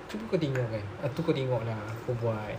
[0.10, 0.86] Cuba kau tengok kan.
[1.06, 1.78] Ah, tu kau tengok lah
[2.10, 2.58] kau buat.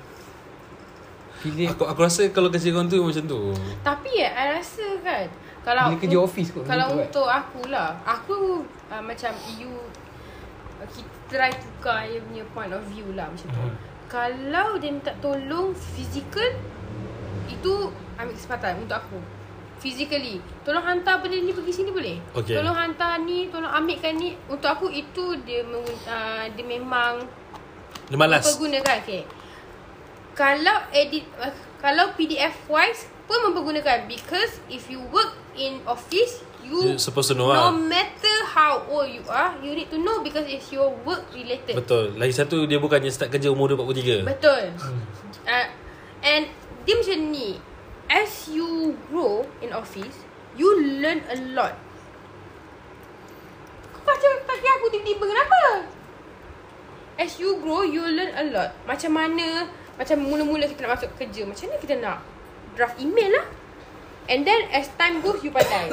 [1.43, 3.51] Pilih Aku aku rasa kalau kerja kau tu macam tu.
[3.83, 5.27] Tapi ya, I rasa kan
[5.67, 6.99] kalau Bila kerja office kot Kalau kan?
[7.03, 9.75] untuk aku lah, aku uh, macam you
[10.79, 13.59] uh, kita try tukar dia punya point of view lah macam tu.
[13.59, 13.75] Hmm.
[14.07, 16.47] Kalau dia minta tolong physical
[17.51, 19.19] itu ambil kesempatan untuk aku.
[19.83, 22.23] Physically Tolong hantar benda ni pergi sini boleh?
[22.39, 22.55] Okay.
[22.55, 27.27] Tolong hantar ni Tolong ambilkan ni Untuk aku itu Dia uh, dia memang
[28.07, 28.47] Dia malas.
[28.47, 29.27] Mempergunakan okay.
[30.39, 31.51] Kalau edit uh,
[31.83, 37.37] Kalau PDF wise Pun mempergunakan Because if you work in office You You're supposed to
[37.37, 37.75] know No lah.
[37.75, 42.15] matter how old you are You need to know Because it's your work related Betul.
[42.15, 44.31] Lagi satu dia bukannya start kerja umur dia 43.
[44.31, 44.63] Betul
[45.43, 45.67] uh,
[46.23, 46.47] And
[46.87, 47.72] Dia macam ni
[48.11, 50.69] As you grow in office You
[51.01, 51.75] learn a lot.
[54.03, 55.63] Baca kaki aku tiba-tiba kenapa?
[57.17, 58.71] As you grow You learn a lot.
[58.85, 62.19] Macam mana Macam mula-mula kita nak masuk kerja Macam mana kita nak
[62.75, 63.47] Draft email lah.
[64.27, 65.93] And then as time goes You pandai.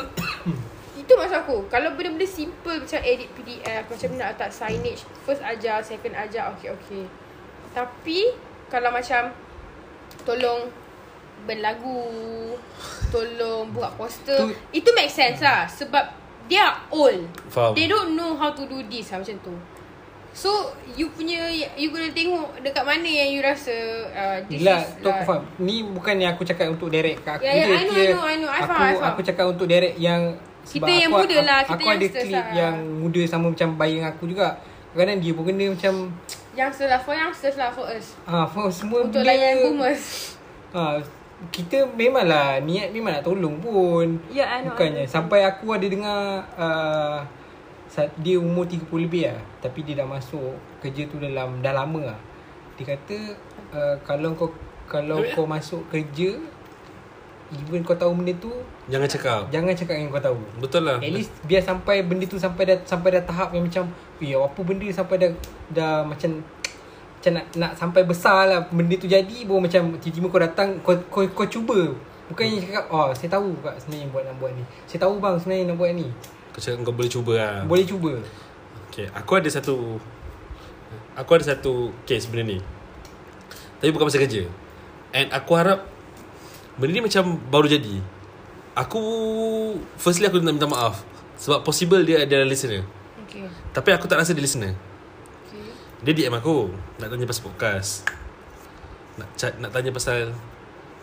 [1.02, 1.58] Itu maksud aku.
[1.72, 6.74] Kalau benda-benda simple Macam edit PDF Macam nak letak signage First ajar Second ajar Okay
[6.74, 7.06] okay.
[7.72, 8.34] Tapi
[8.68, 9.32] Kalau macam
[10.28, 10.68] Tolong
[11.44, 12.02] Berlagu
[13.08, 16.06] Tolong buat poster Tu- Itu make sense lah Sebab
[16.46, 17.74] They are old Faham.
[17.74, 19.54] They don't know how to do this lah Macam tu
[20.30, 20.50] So
[20.94, 23.74] You punya You kena tengok Dekat mana yang you rasa
[24.08, 25.42] uh, this Yelah, is tu aku faham.
[25.58, 27.66] Ni bukan yang aku cakap untuk direct kat aku ya, je.
[27.66, 28.50] I know, I know, I know.
[28.50, 29.10] I aku, faham, I faham.
[29.10, 30.22] Aku cakap untuk direct yang
[30.62, 32.48] Kita sebab yang aku, muda lah, kita Aku ada youngsters klip lah.
[32.54, 34.48] yang muda sama macam bayang aku juga.
[34.90, 35.94] Kadang-kadang dia pun kena macam
[36.52, 40.34] Youngsters lah For youngsters lah For us ah for semua Untuk benda- layan boomers
[40.70, 40.98] Ah,
[41.48, 44.20] kita memanglah niat memang nak tolong pun.
[44.28, 45.12] Ya, I know, Bukannya I know.
[45.12, 46.20] sampai aku ada dengar
[46.60, 47.20] uh,
[48.20, 52.20] dia umur 30 lebih lah tapi dia dah masuk kerja tu dalam dah lama lah.
[52.76, 53.18] Dia kata
[53.72, 54.52] uh, kalau kau
[54.84, 56.36] kalau kau masuk kerja
[57.50, 58.54] even kau tahu benda tu
[58.94, 59.42] Jangan cakap.
[59.50, 60.38] jangan cakap yang kau tahu.
[60.62, 61.02] Betul lah.
[61.02, 64.60] At least biar sampai benda tu sampai dah sampai dah tahap yang macam eh apa
[64.62, 65.32] benda sampai dah
[65.72, 66.44] dah macam
[67.20, 70.96] macam nak nak sampai besar lah benda tu jadi baru macam tiba-tiba kau datang kau
[71.12, 71.92] kau, kau cuba.
[72.32, 74.64] Bukannya cakap oh saya tahu kak sebenarnya buat nak buat ni.
[74.88, 76.08] Saya tahu bang sebenarnya nak buat ni.
[76.56, 77.56] Kau cakap kau boleh cuba lah.
[77.68, 78.14] boleh cuba.
[78.88, 80.00] Okay, aku ada satu
[81.20, 82.58] Aku ada satu case benda ni.
[83.84, 84.48] Tapi bukan pasal kerja.
[85.12, 85.84] And aku harap
[86.80, 88.00] Benda ni macam baru jadi.
[88.80, 89.02] Aku
[90.00, 91.04] Firstly aku nak minta maaf
[91.36, 92.88] Sebab possible dia adalah listener.
[93.28, 93.44] Okay.
[93.76, 94.80] Tapi aku tak rasa dia listener
[96.06, 96.72] Dia DM aku
[97.02, 97.90] Nak tanya pasal podcast
[99.20, 100.32] Nak chat, nak tanya pasal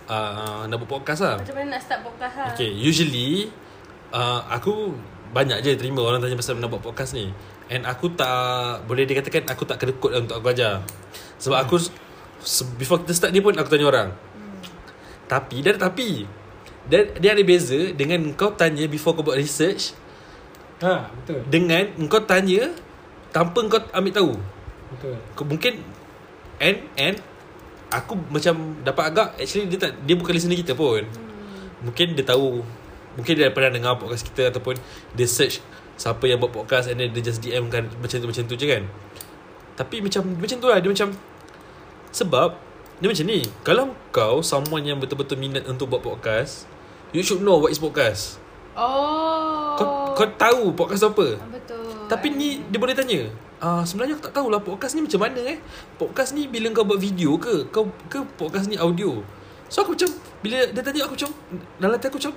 [0.09, 3.53] uh, Nak buat podcast lah Macam mana nak start podcast lah Okay, usually
[4.15, 4.97] uh, aku
[5.37, 7.29] banyak je terima orang tanya pasal nak buat podcast ni.
[7.67, 10.81] And aku tak boleh dikatakan aku tak kedekut lah untuk aku ajar.
[11.43, 11.77] Sebab aku
[12.41, 14.09] se- before kita start ni pun aku tanya orang.
[15.27, 16.25] Tapi dia ada tapi.
[16.87, 19.91] Dia, dia ada beza dengan kau tanya before kau buat research
[20.79, 22.71] ha betul dengan kau tanya
[23.35, 24.33] tanpa kau ambil tahu.
[24.93, 25.83] Betul Kau mungkin
[26.61, 27.17] and and
[27.93, 31.07] aku macam dapat agak actually dia tak dia bukan listener kita pun.
[31.85, 32.65] Mungkin dia tahu
[33.15, 34.77] mungkin dia pernah dengar podcast kita ataupun
[35.17, 35.63] dia search
[35.97, 38.67] siapa yang buat podcast and then dia just DM kan macam tu macam tu je
[38.67, 38.83] kan.
[39.77, 41.09] Tapi macam macam tu lah dia macam
[42.11, 42.57] sebab
[42.97, 46.65] dia macam ni kalau kau someone yang betul-betul minat untuk buat podcast
[47.13, 48.41] you should know what is podcast.
[48.77, 51.41] Oh Kau kau tahu podcast apa.
[51.49, 55.41] Betul Tapi ni dia boleh tanya Ah sebenarnya aku tak tahulah podcast ni macam mana
[55.41, 55.59] eh.
[55.97, 57.73] Podcast ni bila kau buat video ke?
[57.73, 59.25] Kau ke podcast ni audio?
[59.73, 60.11] So aku macam
[60.45, 61.31] bila dia tanya aku macam
[61.81, 62.35] dalam hati aku macam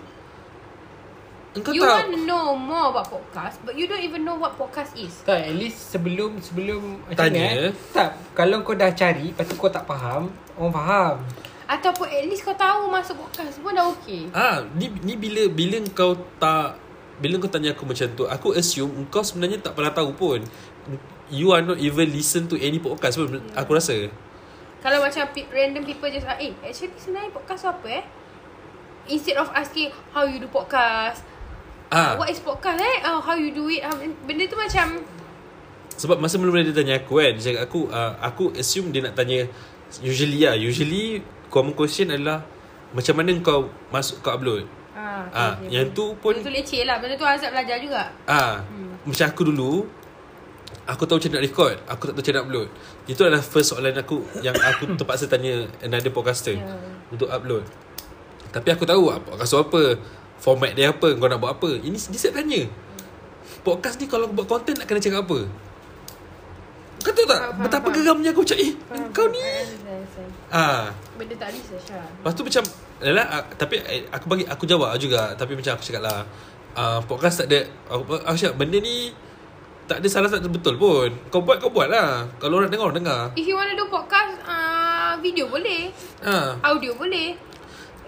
[1.54, 4.58] engkau You tak want to know more about podcast But you don't even know what
[4.58, 7.38] podcast is tak at least sebelum sebelum macam Tanya.
[7.38, 11.16] ni eh, tak kalau kau dah cari lepas tu kau tak faham orang faham
[11.70, 15.78] Ataupun at least kau tahu masuk podcast pun dah okay ah ni ni bila bila
[15.94, 16.82] kau tak
[17.20, 20.40] bila kau tanya aku macam tu aku assume kau sebenarnya tak pernah tahu pun
[21.30, 24.10] you are not even listen to any podcast pun aku rasa.
[24.80, 28.04] Kalau macam random people just ah, Eh actually sebenarnya podcast apa eh?
[29.12, 31.20] Instead of asking How you do podcast?
[31.92, 32.16] Ah.
[32.16, 33.04] What is podcast eh?
[33.04, 33.84] Oh, How you do it?
[33.84, 33.92] How,
[34.24, 35.04] Benda tu macam
[36.00, 39.20] Sebab masa mula-mula dia tanya aku kan Dia cakap aku uh, Aku assume dia nak
[39.20, 39.52] tanya
[40.00, 40.56] Usually lah.
[40.56, 41.20] Usually
[41.52, 42.48] Common question adalah
[42.96, 44.64] Macam mana kau Masuk kau upload?
[44.96, 45.98] Ah, Ah, okay, Yang okay.
[46.00, 46.96] tu pun Benda tu leceh lah.
[47.04, 48.08] Benda tu Azab belajar juga.
[48.24, 48.64] Ah,
[49.04, 49.84] Macam aku dulu
[50.90, 52.68] Aku tahu macam nak record Aku tak tahu macam nak upload.
[53.06, 56.66] Itu adalah first soalan aku Yang aku terpaksa tanya Another podcaster Ya.
[57.10, 57.62] Untuk upload.
[58.50, 59.84] Tapi aku tahu ah, Podcast tu apa?
[60.40, 61.14] Format dia apa?
[61.14, 61.70] Kau nak buat apa?
[61.78, 62.66] Ini dia siap tanya
[63.62, 65.40] Podcast ni kalau buat content Nak kena cakap apa?
[67.00, 67.96] Kau tahu tak Faham, Betapa faham.
[67.96, 68.72] geramnya aku macam Eh
[69.14, 69.40] kau ni?
[70.50, 72.64] Ah, Benda tak research lah Lepas tu macam
[73.00, 75.32] Yalah, ah, tapi eh, aku bagi aku jawab juga.
[75.32, 76.20] Tapi macam aku cakap lah
[76.76, 79.12] uh, podcast tak ada aku, aku cakap benda ni
[79.90, 81.10] tak ada salah ada betul pun.
[81.34, 83.22] Kau buat kau buat lah kalau orang dengar orang dengar.
[83.34, 85.90] If you want to do podcast uh, Video boleh.
[86.22, 86.62] Ha.
[86.62, 87.34] Audio boleh.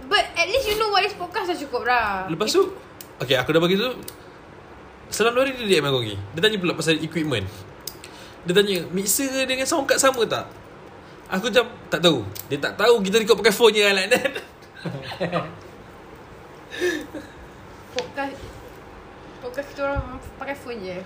[0.06, 2.70] But at least you know what is podcast dah cukup lah lepas tu
[3.18, 3.90] okay aku dah bagi tu.
[5.10, 6.16] Selang dua hari dia DM aku lagi.
[6.38, 7.50] Dia tanya pula pasal equipment.
[8.46, 10.46] Dia tanya mixer dengan sound card sama tak?
[11.34, 12.22] Aku macam tak tahu.
[12.48, 14.32] Dia tak tahu kita record pakai phone je lah kan
[17.98, 18.40] Podcast
[19.42, 20.98] Podcast kita orang pakai phone je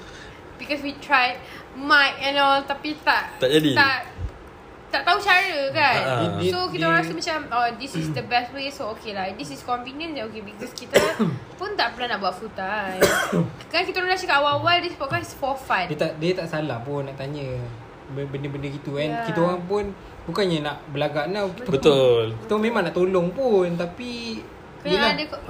[0.55, 1.37] Because we tried
[1.73, 3.73] Mic and all Tapi tak Tak jadi.
[3.73, 3.99] Tak
[4.85, 6.39] tak tahu cara kan ah.
[6.39, 9.59] So kita rasa macam Oh this is the best way So okay lah This is
[9.59, 10.95] convenient Okay because kita
[11.59, 13.03] Pun tak pernah nak buat full time
[13.71, 16.47] Kan kita orang dah cakap awal-awal This podcast is for fun Dia tak dia tak
[16.47, 17.59] salah pun nak tanya
[18.05, 19.09] benda-benda gitu kan.
[19.09, 19.25] Ya.
[19.25, 19.83] Kita orang pun
[20.23, 21.49] bukannya nak belagak now.
[21.49, 24.39] Kita betul Kita memang nak tolong pun tapi
[24.79, 25.11] Kena yelah.
[25.11, 25.43] ada ko-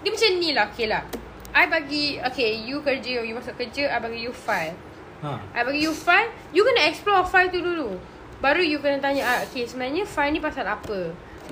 [0.00, 1.02] Dia macam ni lah Okay lah
[1.50, 4.76] I bagi Okay you kerja You masuk kerja I bagi you file
[5.18, 5.34] Ha.
[5.50, 7.98] I bagi you file You kena explore file tu dulu
[8.38, 11.10] Baru you kena tanya ah, Okay sebenarnya file ni pasal apa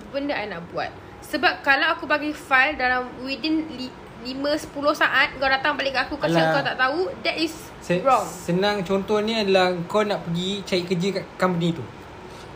[0.09, 0.89] Benda I nak buat
[1.21, 3.91] Sebab kalau aku bagi file Dalam within li,
[4.23, 6.53] 5-10 saat Kau datang balik ke aku Kasi Alah.
[6.53, 7.51] kau tak tahu That is
[7.83, 11.83] Se- wrong Senang contohnya adalah kau nak pergi cari kerja kat company tu.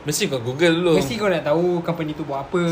[0.01, 2.63] Mesti kau google dulu Mesti kau nak tahu company tu buat apa.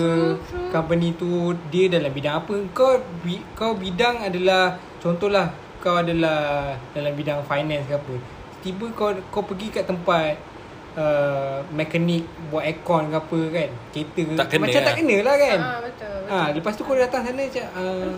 [0.41, 0.69] True.
[0.69, 1.29] Company tu
[1.69, 2.55] dia dalam bidang apa.
[2.71, 5.47] Kau bi- kau bidang adalah contohlah
[5.79, 8.15] kau adalah dalam bidang finance ke apa.
[8.59, 10.35] Tiba kau kau pergi kat tempat
[10.95, 13.69] uh, mekanik buat aircon ke apa kan.
[13.89, 14.35] Kereta ke.
[14.35, 14.97] Tak kena Macam tak lah.
[14.97, 15.59] kena lah kan.
[15.59, 16.19] ah, Betul, betul.
[16.29, 18.13] Ha, lepas tu kau datang sana macam uh,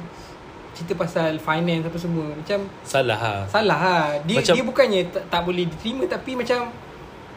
[0.70, 2.26] cerita pasal finance apa semua.
[2.30, 4.04] Macam salah ha salah lah.
[4.22, 6.70] Dia Macam- dia bukannya tak, tak boleh diterima tapi macam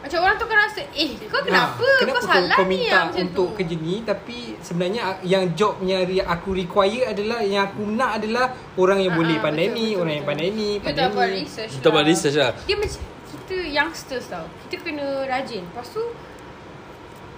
[0.04, 2.76] Macam orang tu kan rasa Eh kau kenapa, Ha, kenapa Kau salah kau, kau ni
[2.76, 3.56] minta yang macam untuk tu.
[3.56, 8.46] kerja ni tapi sebenarnya a- yang jobnya re- aku require adalah yang aku nak adalah
[8.74, 10.30] orang yang Ah, boleh ah, pandai betul, ni, betul, orang yang betul.
[10.30, 11.36] pandai ni, pandai tak buat ni.
[11.40, 16.04] research Kita buat research lah Dia macam Kita youngsters tau Kita kena rajin Lepas tu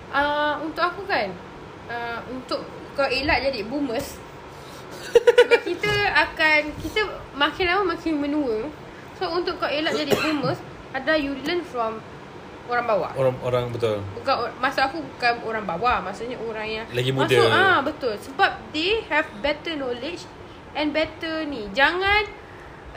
[0.08, 1.28] uh, Untuk aku kan
[1.86, 2.60] uh, Untuk
[2.92, 4.18] kau elak jadi boomers
[5.06, 5.92] Sebab kita
[6.24, 7.00] akan Kita
[7.32, 8.66] makin lama makin menua
[9.16, 10.58] So untuk kau elak jadi boomers
[10.90, 12.02] Adalah you learn from
[12.66, 13.10] Orang bawah.
[13.14, 14.02] Orang orang betul.
[14.18, 17.30] Bukan Masa aku bukan orang bawah Maksudnya orang yang Lagi muda.
[17.30, 18.14] Masuk, ah, Betul.
[18.18, 20.26] Sebab they have better knowledge
[20.74, 21.70] And better ni.
[21.70, 22.26] Jangan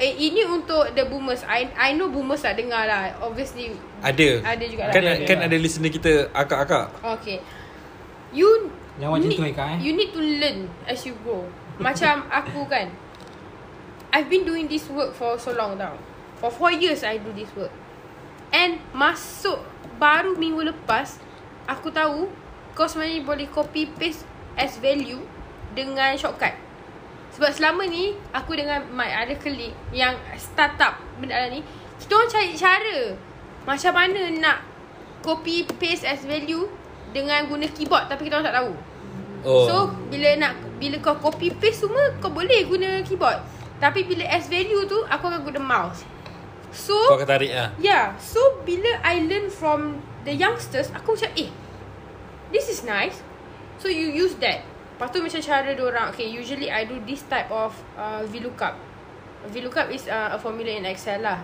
[0.02, 1.46] eh, Ini untuk the boomers.
[1.46, 3.14] I I know boomers tak dengar lah.
[3.22, 4.30] Obviously ada.
[4.44, 4.94] Ada juga lah.
[4.94, 5.48] kan Ada, kan lah.
[5.48, 6.88] ada listener kita akak-akak.
[7.22, 7.38] Okay.
[8.34, 9.78] You Yang macam need, tu, Haikal, eh?
[9.80, 11.48] You need to learn As you grow
[11.80, 12.92] Macam aku kan.
[14.12, 15.94] I've been doing this work for so long now
[16.42, 17.70] For 4 years I do this work
[18.54, 19.60] And masuk
[20.02, 21.20] Baru minggu lepas
[21.70, 22.30] Aku tahu
[22.74, 24.26] Kau sebenarnya boleh copy paste
[24.58, 25.22] As value
[25.78, 26.56] Dengan shortcut
[27.38, 31.62] Sebab selama ni Aku dengan my other colleague Yang startup Benda ni
[32.02, 33.00] Kita orang cari cara
[33.68, 34.60] Macam mana nak
[35.20, 36.66] Copy paste as value
[37.12, 38.72] Dengan guna keyboard Tapi kita orang tak tahu
[39.46, 39.76] oh So
[40.10, 43.44] bila nak bila kau copy paste semua kau boleh guna keyboard.
[43.84, 46.08] Tapi bila as value tu aku akan guna mouse.
[46.70, 51.32] So kau akan tarik lah yeah, so bila I learn from the youngsters aku macam
[51.34, 51.50] eh
[52.54, 53.22] this is nice.
[53.80, 54.66] So you use that.
[55.00, 58.76] Lepas tu macam cara orang okay usually I do this type of uh, VLOOKUP.
[59.48, 61.40] VLOOKUP is uh, a formula in Excel lah.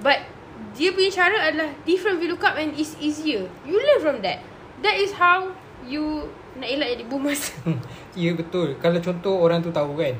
[0.00, 0.24] But
[0.72, 3.44] dia punya cara adalah different VLOOKUP and is easier.
[3.68, 4.40] You learn from that.
[4.80, 5.52] That is how
[5.84, 7.52] you nak elak jadi boomers.
[8.18, 8.74] Ya betul.
[8.80, 10.16] Kalau contoh orang tu tahu kan.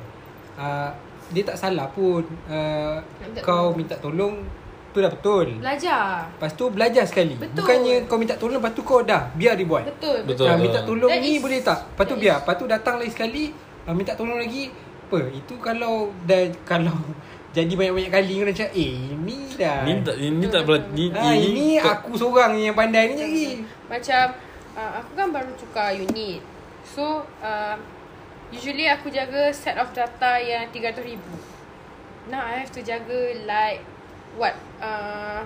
[0.55, 0.91] Uh,
[1.31, 2.99] dia tak salah pun uh,
[3.39, 4.43] kau minta tolong
[4.91, 5.47] tu dah betul.
[5.57, 6.27] Belajar.
[6.29, 7.39] Lepas tu belajar sekali.
[7.39, 7.63] Betul.
[7.63, 9.87] Bukannya kau minta tolong lepas tu kau dah biar dia buat.
[9.87, 10.27] Betul.
[10.27, 10.47] Betul.
[10.47, 11.79] Ha, minta tolong That ni is- boleh tak?
[11.87, 12.35] Lepas tu that biar.
[12.35, 13.43] is- Lepas tu datang lagi sekali
[13.87, 14.67] uh, minta tolong lagi.
[15.07, 15.19] Apa?
[15.31, 16.41] Itu kalau dah
[16.75, 16.95] kalau
[17.51, 19.79] jadi banyak-banyak kali kau macam eh ini dah.
[19.83, 23.47] ni tak ini tak boleh ni, Ha, ini aku seorang yang pandai ni lagi.
[23.87, 24.23] Macam
[24.71, 26.39] uh, aku kan baru tukar unit.
[26.83, 27.75] So uh,
[28.51, 31.17] usually aku jaga set of data yang 300,000.
[32.29, 33.81] Now I have to jaga like
[34.37, 34.53] what?
[34.77, 35.41] Uh,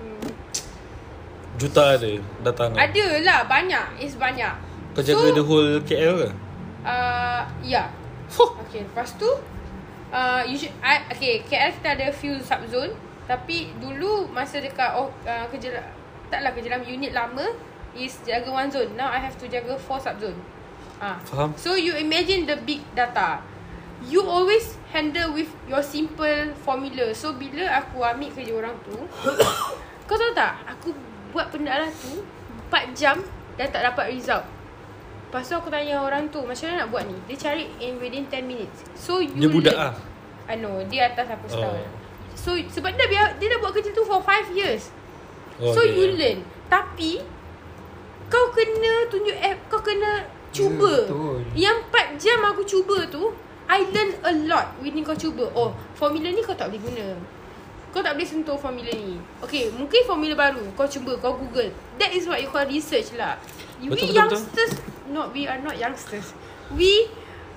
[0.00, 0.30] hmm,
[1.60, 2.10] juta ada
[2.46, 4.00] datang ada lah banyak.
[4.00, 4.54] Is banyak.
[4.96, 6.30] kau jaga the whole KL ke
[6.86, 7.90] Uh, ya.
[8.70, 9.26] Okay, lepas tu
[10.14, 12.94] uh, usually, I, okay, KL kita ada few subzone
[13.26, 15.82] tapi dulu masa dekat oh, uh, kerja
[16.30, 17.42] taklah kerja dalam unit lama
[17.96, 18.92] is jaga one zone.
[18.94, 20.36] Now I have to jaga four subzone.
[20.96, 21.16] Ah.
[21.24, 21.52] Faham.
[21.56, 23.40] So you imagine the big data.
[24.06, 28.92] You always handle with your simple formula So bila aku ambil kerja orang tu
[30.06, 30.92] Kau tahu tak Aku
[31.32, 32.20] buat benda lah tu
[32.68, 33.16] 4 jam
[33.56, 34.44] Dah tak dapat result
[35.26, 38.28] Lepas tu aku tanya orang tu Macam mana nak buat ni Dia cari in within
[38.28, 39.88] 10 minutes So you Dia budak learn.
[39.88, 39.94] ah.
[40.44, 41.88] I know Dia atas aku setahun Oh.
[42.36, 44.92] So sebab dia, dia dah buat kerja tu for 5 years
[45.56, 45.96] Oh, So okay.
[45.96, 47.24] you learn Tapi
[48.26, 51.06] Kau kena tunjuk app Kau kena cuba.
[51.06, 51.38] Betul.
[51.52, 53.30] Yang 4 jam aku cuba tu
[53.66, 55.50] I learn a lot Within kau cuba.
[55.52, 57.06] Oh formula ni kau tak boleh guna.
[57.90, 59.18] Kau tak boleh sentuh formula ni.
[59.42, 60.62] Okay mungkin formula baru.
[60.74, 61.70] Kau cuba Kau google.
[61.98, 63.38] That is what you call research lah.
[63.82, 64.72] We Betul, betul, youngsters
[65.12, 66.32] Not we are not youngsters.
[66.72, 67.10] We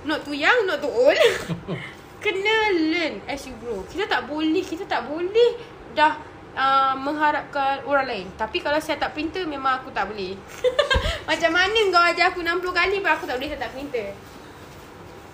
[0.04, 1.16] Not too young Not too old.
[2.24, 3.86] Kena learn As you grow.
[3.88, 5.56] Kita tak boleh Kita tak boleh
[5.96, 6.29] Dah
[6.60, 10.36] uh, Mengharapkan orang lain Tapi kalau saya tak printer Memang aku tak boleh
[11.30, 14.12] Macam mana kau ajar aku 60 kali Pun aku tak boleh set up printer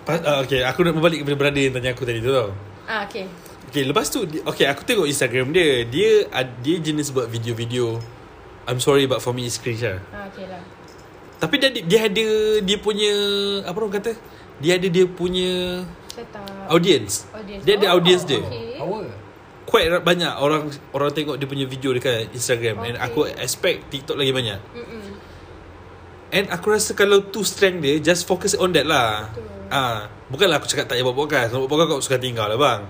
[0.05, 2.53] Pa- ah, okay, aku nak berbalik kepada brother yang tanya aku tadi tu tau.
[2.85, 3.25] Ah okay
[3.65, 5.81] Okay, lepas tu, okay, aku tengok Instagram dia.
[5.83, 7.97] Dia ad- dia jenis buat video-video.
[8.69, 9.97] I'm sorry but for me it's cringe lah.
[10.13, 10.61] Ah okay lah
[11.35, 12.27] Tapi dia, ada- dia ada
[12.61, 13.13] dia punya,
[13.65, 14.13] apa orang kata?
[14.61, 17.25] Dia ada dia punya Set up audience.
[17.33, 17.63] Audience.
[17.65, 18.39] Dia ada Oh, audience dia.
[18.39, 18.77] okay.
[18.77, 19.09] Power.
[19.65, 22.85] Quite banyak orang orang tengok dia punya video dekat Instagram.
[22.85, 23.05] And Okay.
[23.09, 24.59] aku expect TikTok lagi banyak.
[24.77, 25.03] Mm-mm.
[26.29, 29.29] And aku rasa kalau tu strength dia, just focus on that lah.
[29.73, 31.49] Ah, bukanlah aku cakap tak payah buat podcast.
[31.53, 32.81] Kalau buat podcast kau suka tinggal lah bang.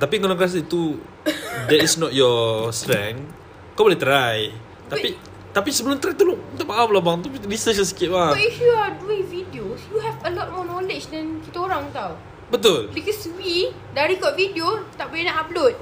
[0.00, 0.96] Tapi kalau kau rasa itu
[1.68, 3.28] that is not your strength,
[3.76, 4.48] kau boleh try.
[4.88, 5.16] Tapi
[5.52, 7.20] tapi sebelum try tolong minta maaf lah bang.
[7.20, 8.32] Tu research lah sikit bang.
[8.32, 11.92] But if you are doing videos You have a lot more knowledge Than kita orang
[11.92, 12.16] tau
[12.52, 12.92] Betul.
[12.92, 15.72] Because we Dah record video Tak boleh nak upload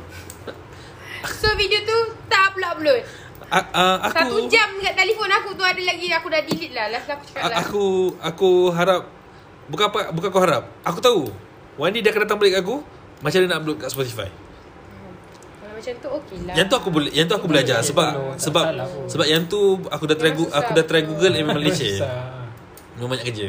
[1.42, 1.98] So video tu
[2.30, 3.02] Tak upload-upload
[3.50, 6.86] A, uh, aku Satu jam dekat telefon aku tu Ada lagi Aku dah delete lah
[6.94, 7.84] Last aku cakap a, lah aku
[8.22, 9.02] aku harap
[9.70, 10.62] bukan apa bukan aku harap.
[10.82, 11.22] Aku tahu.
[11.78, 12.82] One day dia akan datang balik aku
[13.22, 14.28] macam dia nak upload kat Spotify.
[15.62, 18.08] Kalau macam tu okay lah Yang tu aku boleh yang tu aku belajar boleh, sebab
[18.10, 19.06] tak sebab salah pun.
[19.06, 21.96] sebab yang tu aku dah try aku dah try Google and memang leceh.
[22.02, 22.12] Susah.
[22.98, 23.46] Memang banyak kerja.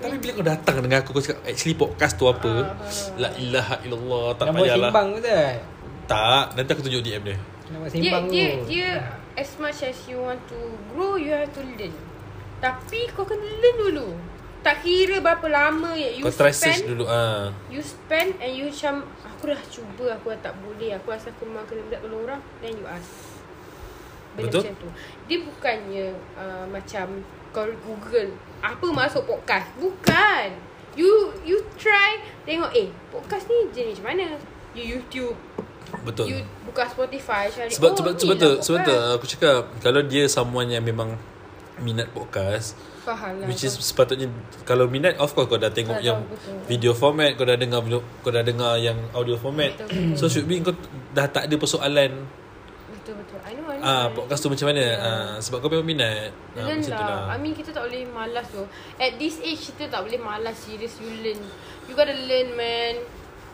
[0.00, 2.90] Tapi bila kau datang dengan aku Kau cakap Actually podcast tu apa Ah, ah.
[3.20, 5.54] La ilaha illallah Tak Nak buat payahlah simbang ke tak?
[6.08, 7.36] Tak Nanti aku tunjuk DM dia
[7.68, 8.64] Nak buat dia, simbang dia, tu.
[8.66, 8.90] dia
[9.36, 11.94] As much as you want to grow You have to learn
[12.58, 14.08] Tapi kau kena learn dulu
[14.64, 17.52] Tak kira berapa lama ya You Kau try search spend dulu ah.
[17.68, 19.04] You spend and you macam
[19.36, 22.40] Aku dah cuba Aku dah tak boleh Aku rasa aku memang kena minta tolong orang
[22.64, 23.36] Then you ask
[24.32, 24.62] Benda Betul.
[24.64, 24.88] macam tu
[25.28, 26.06] Dia bukannya
[26.40, 27.06] uh, Macam
[27.52, 29.66] Kau Google Apa masuk podcast?
[29.80, 30.48] Bukan.
[30.92, 34.36] You You try Tengok eh Podcast ni jenis macam mana?
[34.76, 35.36] You YouTube.
[36.04, 36.26] Betul.
[36.28, 38.62] You buka Spotify cari Sebab oh, sebab sebab lah tu podcast.
[38.62, 41.18] sebab tu aku cakap kalau dia someone yang memang
[41.80, 44.28] minat podcast Faham lah which is sepatutnya
[44.68, 46.54] kalau minat of course kau dah tengok Kau yang betul.
[46.68, 49.72] video format kau dah dengar video, kau dah dengar yang audio format.
[49.74, 50.14] Betul, betul.
[50.20, 50.76] so should be kau
[51.16, 52.12] dah tak ada persoalan.
[52.92, 54.16] Betul-betul I know, I know ah know.
[54.16, 54.96] podcast tu macam mana Yeah.
[55.00, 57.08] ah sebab kau memang minat ah, Learn macam tu lah.
[57.22, 58.62] lah I mean kita tak boleh malas tu.
[58.96, 61.40] At this age kita tak boleh malas serious you learn.
[61.84, 62.94] You gotta learn man.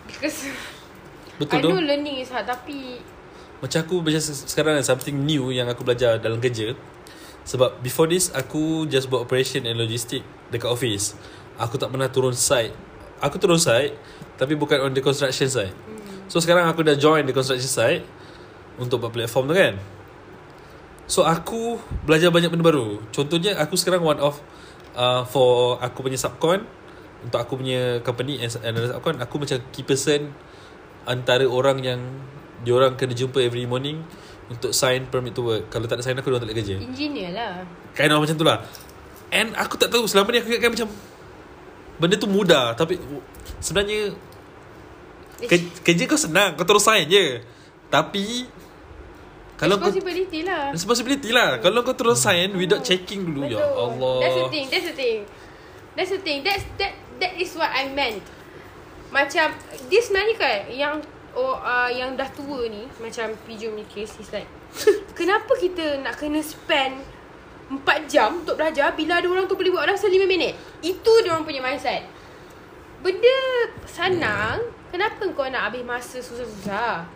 [0.05, 0.47] Because
[1.41, 3.01] betul I tu know learning is hard tapi
[3.57, 6.77] Macam aku macam se- sekarang ada something new yang aku belajar dalam kerja.
[7.43, 11.17] Sebab before this aku just buat operation and logistic dekat office.
[11.57, 12.75] Aku tak pernah turun site.
[13.19, 13.97] Aku turun site
[14.37, 15.73] tapi bukan on the construction site.
[15.73, 18.03] hmm, So sekarang aku dah join the construction site
[18.77, 19.75] untuk buat platform tu kan.
[21.07, 22.99] So aku belajar banyak benda baru.
[23.15, 24.39] Contohnya aku sekarang one of
[24.99, 26.67] uh, for aku punya subcon
[27.23, 30.35] untuk aku punya company and another subcon aku macam key person
[31.07, 32.01] antara orang yang
[32.67, 34.03] diorang kena jumpa every morning
[34.51, 35.71] untuk sign permit to work.
[35.71, 36.77] Kalau tak ada sign aku diorang tak boleh kerja.
[36.83, 37.63] engineer lah.
[37.97, 38.61] Kind of macam tu lah
[39.33, 40.89] And aku tak tahu Selama ni aku ingatkan macam
[41.97, 43.01] Benda tu mudah Tapi
[43.59, 44.13] Sebenarnya
[45.41, 47.41] ke, Kerja kau senang Kau terus sign je
[47.89, 48.47] Tapi
[49.57, 50.69] Kalau kau Responsibility lah.
[50.69, 54.67] Responsibility lah Kalau kau terus sign Without checking dulu Ya Allah That's the thing.
[54.69, 55.19] That's the thing.
[55.97, 56.45] That's the thing.
[56.45, 58.21] That's that that is what I meant.
[59.09, 59.57] Macam
[59.89, 60.95] dia sebenarnya kan yang
[61.33, 64.45] oh, uh, yang dah tua ni macam Pijum ni case is like
[65.19, 67.01] kenapa kita nak kena spend
[67.67, 70.55] 4 jam untuk belajar bila ada orang tu boleh buat rasa 5 minit.
[70.85, 72.07] Itu dia orang punya mindset.
[73.03, 73.39] Benda
[73.91, 77.16] senang, kenapa kau nak habis masa susah-susah?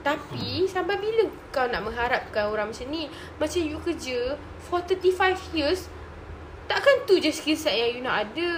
[0.00, 3.06] Tapi sampai bila kau nak mengharapkan orang macam ni?
[3.36, 5.92] Macam you kerja for 35 years,
[6.64, 8.52] takkan tu je skill set yang you nak ada.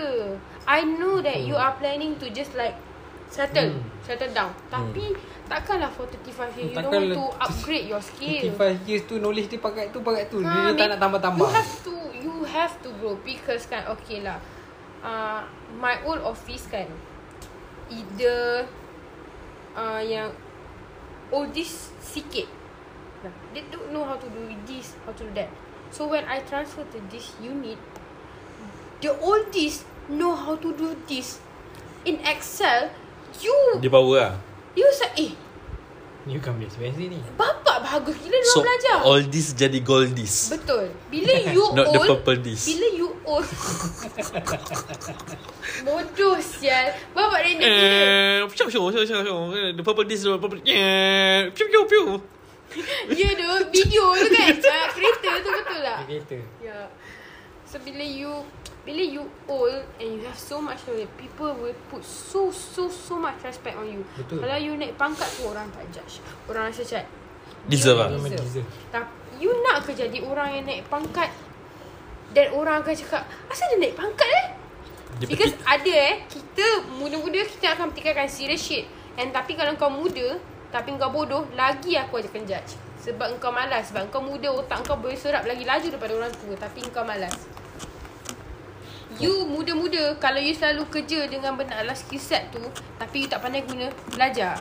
[0.62, 2.78] I know that you are planning to just like
[3.26, 3.82] settle, Hmm.
[4.00, 4.54] settle down.
[4.68, 5.10] Tapi
[5.48, 8.54] takkanlah for 35 years you don't want to upgrade your skill.
[8.54, 10.38] 55 years tu knowledge dia pakai tu pakai tu.
[10.38, 11.42] Ha, Dia tak nak tambah-tambah.
[11.42, 14.38] You have to you have to grow because kan okay lah.
[15.02, 15.42] uh,
[15.74, 16.86] My old office kan
[17.90, 18.62] Either
[19.74, 20.30] uh, Yang
[21.32, 22.46] Oldest sikit.
[23.24, 25.48] Nah, They don't know how to do this How to do that.
[25.88, 27.78] So when I transfer to this unit
[29.00, 31.38] The oldest Know how to do this.
[32.04, 32.90] In Excel
[33.40, 34.34] You Dia power lah.
[34.74, 35.32] You say Eh
[36.22, 37.18] You kan beli expensive ni.
[37.34, 38.98] Bapak bagus gila dia So belajar.
[39.02, 40.54] all this jadi goldies.
[40.54, 40.94] Betul.
[41.10, 43.42] Bila you Not the old purple this Bila you old
[45.82, 49.36] Bodoh sial Bapak gila Eh, Piu piu piu piu piu.
[49.74, 52.04] The purple this the purple Yeah Piu piu piu.
[53.18, 54.56] Ya tu Video tu kan.
[54.56, 55.98] Uh, Kereta tu betul tak?
[56.08, 56.38] Kereta.
[56.64, 56.78] Ya.
[57.68, 58.32] So bila you
[58.82, 63.14] Bila you old And you have so much knowledge People will put so so so
[63.14, 64.02] much respect on you.
[64.18, 64.42] Betul.
[64.42, 66.18] Kalau you naik pangkat tu Orang tak judge.
[66.50, 67.06] Orang rasa macam
[67.70, 68.08] Deserve lah.
[68.10, 68.66] Deserve.
[68.90, 71.30] Tapi you nak ke jadi orang yang naik pangkat
[72.34, 74.46] Dan orang akan cakap Asal dia naik pangkat eh?
[75.22, 76.66] Dia Because peti- ada eh Kita
[76.98, 78.84] muda-muda Kita akan fikirkan serious shit.
[79.14, 80.42] And tapi kalau kau muda
[80.74, 82.74] Tapi kau bodoh Lagi aku akan judge.
[82.98, 86.54] Sebab kau malas Sebab kau muda Otak kau boleh serap Lagi laju daripada orang tua
[86.58, 87.61] Tapi kau malas
[89.18, 92.62] You muda-muda Kalau you selalu kerja Dengan benda ala skill set tu
[92.96, 94.56] Tapi you tak pandai guna Belajar.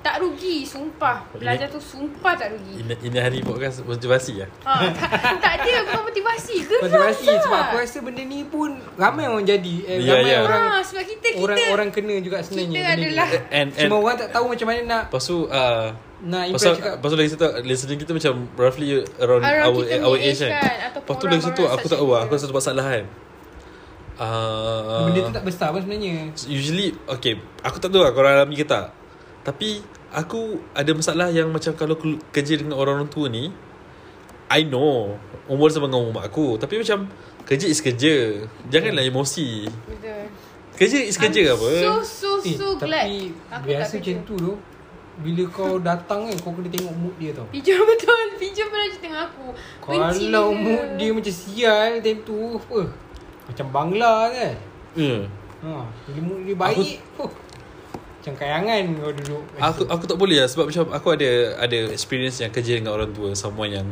[0.00, 1.28] Tak rugi Sumpah.
[1.30, 2.80] Belajar tu sumpah tak rugi.
[2.80, 7.40] Ini, ini hari podcast motivasi lah ha, tak, tak ada bukan motivasi Gerak Motivasi lah.
[7.44, 9.74] sebab aku rasa benda ni pun ramai orang jadi.
[9.84, 10.40] Eh, Ya, ramai ya.
[10.40, 13.98] orang ha, Sebab kita Kita orang orang kena juga sebenarnya Kita adalah And, and Semua
[14.00, 15.86] orang tak tahu macam mana nak Lepas tu uh,
[16.20, 18.88] nak impress Pasal, cakap pasal lagi satu Listening kita macam Roughly
[19.20, 22.08] around, Around our, our age kan, kan, ataupun Lepas tu lagi satu Aku tak tahu
[22.08, 23.04] lah Aku rasa satu masalah kan
[24.20, 26.28] uh, benda tu tak besar pun sebenarnya.
[26.46, 28.92] Usually Okay Aku tak tahu lah Korang alami ke tak.
[29.42, 29.80] Tapi
[30.12, 33.48] Aku ada masalah yang Macam kalau aku Kerja dengan orang-orang tua ni
[34.52, 35.16] I know
[35.48, 36.60] Umur sama dengan umur aku.
[36.60, 37.08] Tapi macam
[37.48, 38.46] Kerja is kerja.
[38.70, 39.66] Janganlah emosi.
[39.66, 40.22] Betul.
[40.78, 41.70] Kerja is kerja I'm apa?
[41.82, 43.04] So so Eh, so glad.
[43.04, 44.52] tapi Aku biasa tak macam tu tu
[45.20, 47.44] bila kau datang kan kau kena tengok mood dia tau.
[47.52, 48.26] Pijam betul.
[48.40, 49.46] Pijam pernah cerita dengan aku.
[49.84, 50.62] Kalau dia.
[50.64, 51.10] mood dia.
[51.12, 52.80] macam sial time tu apa?
[53.50, 54.54] Macam bangla kan.
[54.94, 55.26] Ya.
[55.60, 57.30] Ha, bila mood dia baik, huh,
[58.20, 59.42] macam kayangan kau duduk.
[59.56, 63.16] Aku aku tak boleh lah Sebab macam Aku ada Ada experience yang kerja dengan orang
[63.16, 63.88] tua Someone yang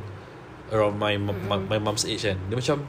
[0.69, 1.49] Around my mm-hmm.
[1.49, 2.37] my, my mom's age kan.
[2.37, 2.85] Dia macam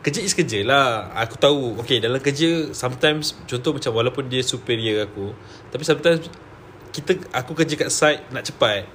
[0.00, 1.12] Kerja is kerja lah.
[1.12, 5.36] Aku tahu Okay dalam kerja Sometimes Contoh macam Walaupun dia superior aku
[5.68, 6.24] Tapi sometimes
[6.88, 8.88] Kita Aku kerja kat site Nak cepat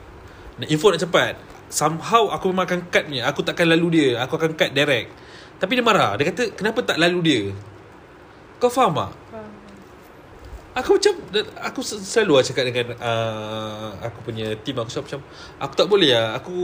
[0.57, 1.37] nak Info nak cepat.
[1.69, 5.13] Somehow Aku memang akan cut ni Aku takkan lalu dia Aku akan cut direct
[5.55, 6.19] Tapi dia marah.
[6.19, 7.41] Dia kata Kenapa tak lalu dia?
[8.59, 9.11] Kau faham tak?
[9.31, 9.49] Faham.
[10.75, 11.13] Aku macam
[11.71, 15.23] Aku se- selalu lah cakap dengan uh, Aku punya team Aku macam
[15.63, 16.35] Aku tak boleh lah.
[16.35, 16.55] Aku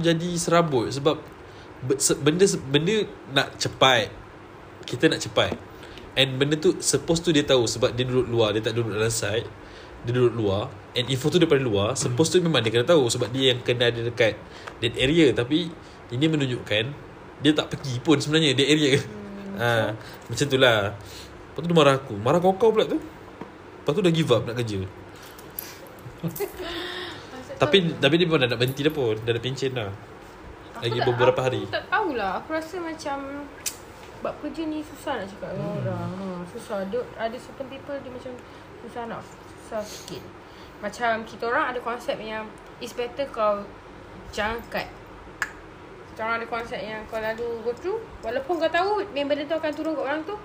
[0.00, 1.20] jadi serabut Sebab
[1.84, 3.04] be- se- Benda Benda
[3.36, 4.08] nak cepat.
[4.88, 5.52] Kita nak cepat.
[6.16, 8.56] And benda tu Supposed tu dia tahu Sebab dia duduk luar.
[8.56, 9.44] Dia tak duduk dalam site
[10.08, 10.72] Dia duduk luar.
[10.96, 13.92] And info tu daripada luar Supposed tu memang dia kena tahu Sebab dia yang kena
[13.92, 14.40] ada dekat
[14.80, 15.28] That area.
[15.36, 15.68] Tapi
[16.08, 17.11] Ini menunjukkan
[17.42, 18.90] Dia tak pergi pun sebenarnya That area.
[18.96, 19.90] Hmm, ha,
[20.26, 20.94] Macam tu lah.
[20.94, 22.14] Lepas tu dia marah aku.
[22.16, 22.96] Marah kau-kau pula tu.
[22.96, 24.80] Lepas tu dah give up nak kerja.
[27.58, 29.14] Tapi tapi dia pun dah nak berhenti dah pun.
[29.18, 29.90] Dah ada pencen dah.
[30.72, 31.62] Aku Lagi tak- beberapa aku hari.
[31.68, 32.30] tak tahulah.
[32.38, 33.18] Aku rasa macam
[34.16, 36.10] Sebab kerja ni susah nak cakap dengan orang.
[36.14, 36.86] Ha, Susah.
[36.86, 38.32] Ada, ada certain people dia macam
[38.80, 39.20] Susah nak
[39.60, 40.22] Susah sikit.
[40.78, 42.46] Macam kita orang ada konsep yang
[42.78, 43.62] It's better kau
[44.30, 44.86] Jangan cut
[46.18, 49.92] Orang ada konsep yang Kau lalu go through Walaupun kau tahu Member tu akan turun
[49.96, 50.36] kat orang tu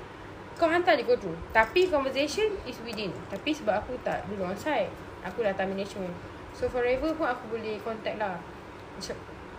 [0.58, 1.38] Kau hantar dia go through.
[1.54, 3.14] Tapi conversation is within.
[3.30, 4.90] Tapi sebab aku tak dulu on site
[5.22, 6.10] Aku dah time management.
[6.56, 8.40] So forever pun aku boleh contact lah.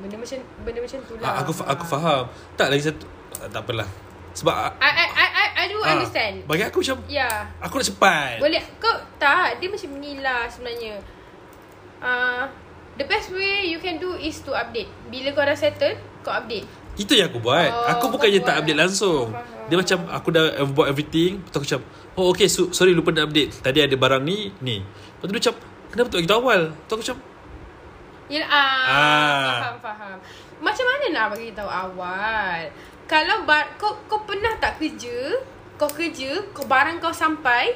[0.02, 1.28] Benda macam Benda macam tu lah.
[1.28, 2.22] ah, Aku fa- aku faham.
[2.58, 3.06] Tak lagi satu
[3.38, 3.86] ah, Tak apalah.
[4.34, 6.34] Sebab ah, I, I, I, I, I do ah, understand.
[6.50, 7.22] Bagi aku macam Ya.
[7.22, 7.36] yeah.
[7.62, 8.42] Aku nak cepat.
[8.42, 10.98] Boleh Kau tak Dia macam ni lah sebenarnya.
[12.02, 12.42] Uh,
[12.98, 14.90] The best way you can do is to update.
[15.06, 15.94] Bila kau dah settle
[16.26, 16.66] Kau update.
[16.98, 17.70] Itu yang aku buat.
[17.70, 19.30] Oh, Aku bukannya tak update langsung.
[19.30, 19.70] Faham.
[19.70, 20.44] Dia macam Aku dah
[20.74, 21.38] buat everything.
[21.38, 21.80] Lepas aku macam
[22.18, 23.62] Oh okay so, Sorry lupa nak update.
[23.62, 24.82] Tadi ada barang ni Ni.
[24.82, 25.54] Lepas tu dia macam
[25.88, 26.60] Kenapa tak kita awal?
[26.74, 27.18] Lepas aku macam
[28.28, 29.48] Ya, ah, Ah.
[29.56, 30.16] faham faham.
[30.60, 32.60] Macam mana nak bagi tahu awal?
[33.08, 35.40] Kalau bar, kau kau pernah tak kerja,
[35.80, 37.72] kau kerja, kau barang kau sampai,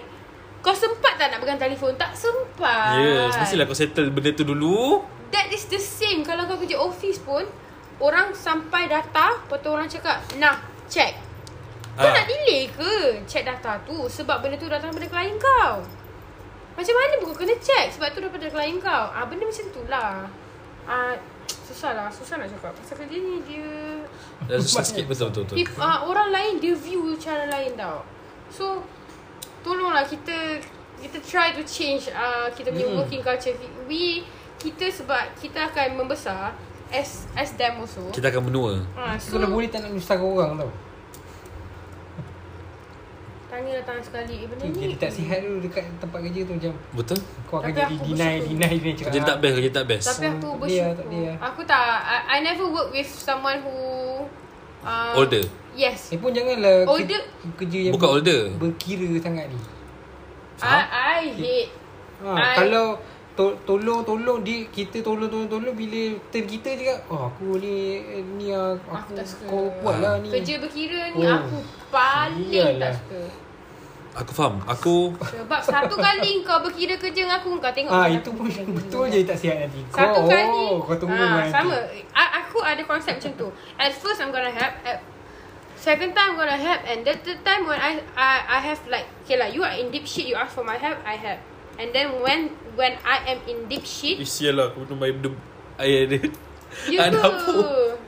[0.62, 1.92] kau sempat tak nak pegang telefon?
[1.94, 2.96] Tak sempat.
[2.96, 7.18] Yes Mestilah kau settle benda tu dulu That is the same kalau kau kerja office
[7.18, 7.42] pun,
[7.98, 11.16] orang sampai data, lepas tu orang cakap, "Nah, check."
[11.92, 12.12] Kau Ah.
[12.12, 12.92] nak delay ke
[13.24, 15.84] check data tu sebab benda tu datang daripada klien kau?
[16.72, 19.04] Macam mana pun kau kena check sebab tu daripada klien kau.
[19.08, 20.24] Ah benda macam tu lah.
[20.84, 21.12] Ah
[21.46, 23.70] susah lah Susah nak cakap Pasal kerja ni dia
[24.44, 25.56] Dah susah sikit betul betul betul.
[25.62, 28.02] If, uh, Orang lain dia view cara lain tau
[28.50, 28.82] So
[29.62, 30.58] Tolonglah kita
[30.98, 32.96] Kita try to change uh, Kita punya Mm.
[32.96, 33.54] working culture
[33.84, 36.54] We Kita sebab Kita akan membesar
[36.88, 38.82] As as them also Kita akan menua.
[38.92, 40.70] uh, So, So kalau boleh tak nak nyusahkan orang tau
[43.48, 46.72] Tanya datang sekali Eh benda ni jadi tak sihat dulu dekat tempat kerja tu macam
[46.94, 47.18] Betul?
[47.44, 48.48] Kau akan Tapi jadi deny bersyukur.
[48.50, 50.06] deny dia cakap Kerja tak best, kerja tak best.
[50.06, 51.30] Tapi aku Tak dia, bersyukur tak dia.
[51.38, 53.76] Aku tak I, I never work with someone who
[54.82, 55.44] uh, Older.
[55.74, 57.22] Yes Eh pun janganlah ke- Older.
[57.56, 58.40] kerja yang Bukan ber- older.
[58.56, 59.58] Berkira sangat ni
[60.58, 60.78] I,
[61.18, 61.70] I hate
[62.20, 62.86] ha, I- Kalau
[63.32, 67.98] to, Tolong tolong dia Kita tolong tolong tolong Bila turn kita cakap Oh aku ni
[68.36, 69.44] Ni ah, Aku aku, tak suka.
[69.46, 71.34] Kau buat lah ni Kerja berkira ni Oh.
[71.34, 71.56] aku
[71.88, 72.78] paling Iyalah.
[72.78, 73.20] tak suka
[74.12, 74.60] Aku faham.
[74.62, 78.46] Aku Sebab satu kali kau berkira kerja dengan aku Kau tengok Ah itu aku pun
[78.76, 79.80] betul je tak sihat nanti.
[79.88, 81.50] Kau Satu oh, kali kau tunggu ah, nanti.
[81.50, 81.76] Sama
[82.12, 85.00] A, Aku ada konsep macam tu At first I'm gonna help At
[85.82, 89.10] second time I'm gonna help And the third time when I I I have like
[89.26, 91.42] Okay lah you are in deep shit You ask for my help I help
[91.82, 95.30] And then when When I am in deep shit Isial lah aku minum air benda
[95.82, 96.20] Air dia
[96.88, 97.02] You?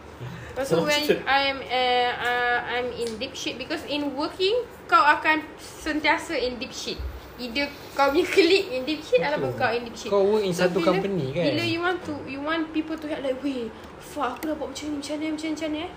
[0.54, 4.54] Lepas tu when I am uh, uh, I'm in deep shit because in working
[4.86, 6.94] kau akan sentiasa in deep shit.
[7.42, 7.66] Either
[7.98, 10.14] kau punya colleague in deep shit ataupun kau in deep shit.
[10.14, 11.50] Kau work in satu company, kan?
[11.50, 13.66] Bila you want to you want people to help like weh,
[13.98, 15.90] fuck aku dah buat macam ni macam ni macam ni macam ni eh.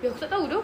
[0.00, 0.60] Ya aku tak tahu tu.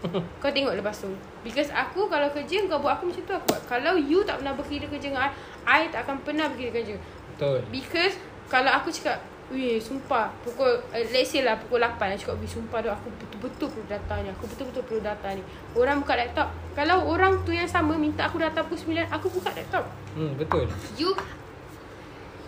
[0.40, 1.12] kau tengok lepas tu.
[1.44, 3.62] Because aku kalau kerja kau buat aku macam tu aku buat.
[3.68, 5.32] Kalau you tak pernah berkira kerja dengan I,
[5.68, 6.96] I tak akan pernah berkira kerja.
[7.36, 7.60] Betul.
[7.68, 8.16] Because
[8.48, 9.20] kalau aku cakap
[9.50, 13.10] Weh sumpah Pukul uh, Let's say lah Pukul 8 Aku cakap Weh sumpah tu Aku
[13.18, 15.42] betul-betul perlu data ni Aku betul-betul perlu data ni
[15.74, 19.50] Orang buka laptop Kalau orang tu yang sama Minta aku data pukul 9 Aku buka
[19.50, 20.70] laptop Hmm betul.
[20.94, 21.10] You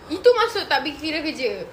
[0.07, 1.67] Itu maksud tak berkira kerja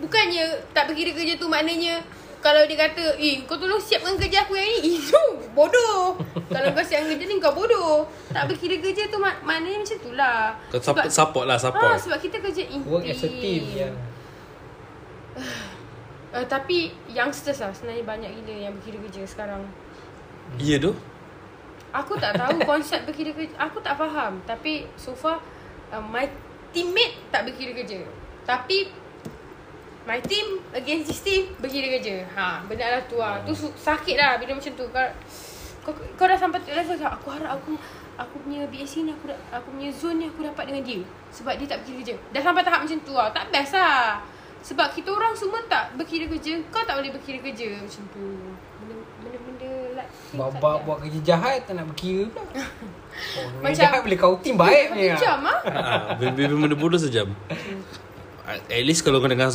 [0.00, 2.00] Bukannya Tak berkira kerja tu maknanya
[2.44, 5.16] Kalau dia kata Eh kau tolong siapkan kerja aku yang ni Itu
[5.50, 6.12] bodoh
[6.44, 10.12] Kalau kau siapkan kerja ni Kau bodoh Tak berkira kerja tu mak- Maknanya macam tu
[10.12, 13.64] lah Kau support, support lah Ah, support sebab kita kerja in Work as a team
[13.72, 13.88] ya.
[16.30, 19.62] Uh, tapi youngsters lah sebenarnya banyak gila yang berkira kerja sekarang.
[20.54, 20.92] Iya tu
[21.90, 23.54] Aku tak tahu konsep berkira kerja.
[23.56, 24.42] Aku tak faham.
[24.44, 25.40] Tapi so far
[25.88, 26.26] uh, my
[26.70, 28.02] teammate tak berkira kerja.
[28.44, 28.90] Tapi
[30.04, 32.24] my team against this team berkira kerja.
[32.30, 33.40] Ha, benda lah tu lah.
[33.40, 34.84] Tu su- sakit lah bila macam tu.
[34.86, 35.04] Kau,
[35.82, 37.12] kau, kau dah sampai level tak?
[37.14, 37.72] Aku harap aku
[38.14, 41.00] aku punya BSC ni aku da- aku punya zone ni aku dapat dengan dia.
[41.30, 42.14] Sebab dia tak berkira kerja.
[42.30, 43.28] Dah sampai tahap macam tu lah.
[43.28, 44.20] Tak best lah.
[44.60, 46.56] Sebab kita orang semua tak berkira kerja.
[46.68, 48.24] Kau tak boleh berkira kerja macam tu.
[48.78, 52.44] Benda- Benda-benda like things Buat, kerja jahat tak nak berkira pula.
[53.14, 55.06] Oh, Macam- jahat boleh kau team baik ni.
[55.14, 55.54] jam ah.
[55.64, 57.30] Ah, Bila benda bodoh sejam
[58.44, 59.54] At least kalau kau dengar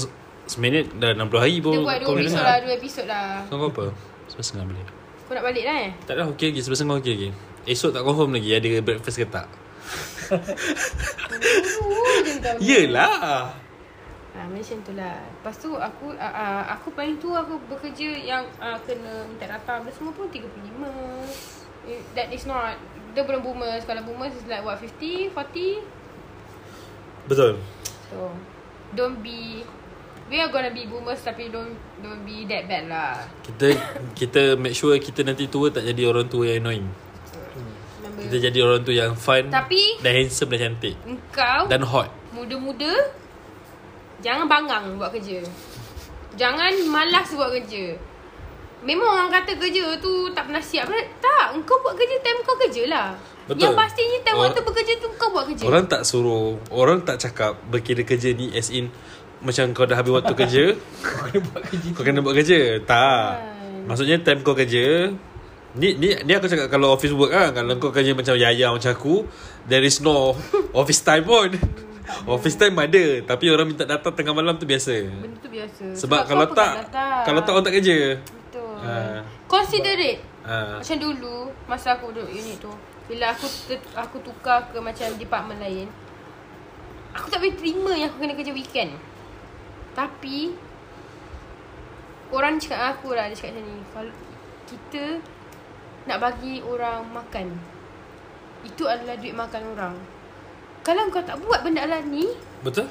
[0.50, 2.50] Seminit dah 60 hari pun Kita buat kau dua boleh episod dengar.
[2.50, 3.28] lah, dua episod lah.
[3.46, 3.86] Kau apa?
[4.26, 4.84] Sebelah setengah boleh
[5.30, 5.92] Kau nak balik dah eh?
[6.10, 7.30] Tak dah okey lagi Sebelah setengah okey lagi
[7.70, 9.46] Esok tak confirm lagi Ada breakfast ke tak.
[12.60, 13.54] Yelah
[14.30, 15.20] Ha, macam tu lah.
[15.20, 19.82] Lepas tu aku uh, uh, aku paling tu aku bekerja yang uh, kena minta data
[19.82, 20.48] apa semua pun 35.
[21.84, 22.78] Eh, That is not
[23.12, 23.84] dia belum boomers.
[23.84, 25.84] Kalau boomers is like what 50, 40.
[27.28, 27.60] Betul
[28.08, 28.32] So
[28.96, 29.68] don't be
[30.30, 33.18] we are gonna be boomers tapi don't don't be that bad lah.
[33.42, 33.68] Kita
[34.14, 36.88] kita make sure kita nanti tua tak jadi orang tua yang annoying.
[38.00, 38.22] Remember.
[38.24, 42.10] Kita jadi orang tua yang fun Tapi dan handsome dan cantik engkau dan hot.
[42.32, 42.94] Muda-muda
[44.20, 45.40] Jangan bangang buat kerja
[46.36, 47.96] Jangan malas buat kerja
[48.84, 50.88] Memang orang kata kerja tu tak pernah siap
[51.20, 53.08] Tak, kau buat kerja time kau kerja lah
[53.48, 53.66] Betul.
[53.66, 57.18] Yang pastinya time Or- waktu bekerja tu kau buat kerja Orang tak suruh Orang tak
[57.18, 58.92] cakap Berkira kerja ni as in
[59.40, 60.64] Macam kau dah habis waktu kerja
[61.06, 62.60] Kau kena buat kerja Kau kena buat kerja.
[62.84, 63.32] Tak.
[63.40, 63.84] Kan.
[63.88, 65.16] Maksudnya time kau kerja
[65.80, 68.92] Ni, ni, ni aku cakap Kalau office work kan Kalau kau kerja macam Yaya macam
[68.92, 69.24] aku
[69.70, 70.36] There is no
[70.76, 71.50] Office time pun.
[72.36, 75.06] Office time ada Tapi orang minta datang tengah malam tu biasa.
[75.06, 75.86] Benda tu biasa.
[75.94, 77.22] Sebab, kau kalau tak data.
[77.22, 77.98] Kalau tak orang tak kerja.
[78.18, 78.76] Betul.
[78.82, 79.22] Ah.
[79.46, 80.22] Considerate.
[80.50, 80.82] Ha.
[80.82, 82.72] Macam dulu Masa aku duduk unit tu
[83.06, 85.86] Bila aku ter, aku tukar ke macam department lain
[87.14, 88.98] Aku tak boleh terima yang aku kena kerja weekend
[90.00, 90.56] Tapi
[92.32, 94.14] Orang cakap dengan aku lah Dia cakap macam ni Kalau
[94.64, 95.04] kita
[96.08, 97.48] Nak bagi orang makan
[98.64, 99.96] Itu adalah duit makan orang
[100.88, 102.32] Kalau kau tak buat benda lah ni
[102.64, 102.88] Betul?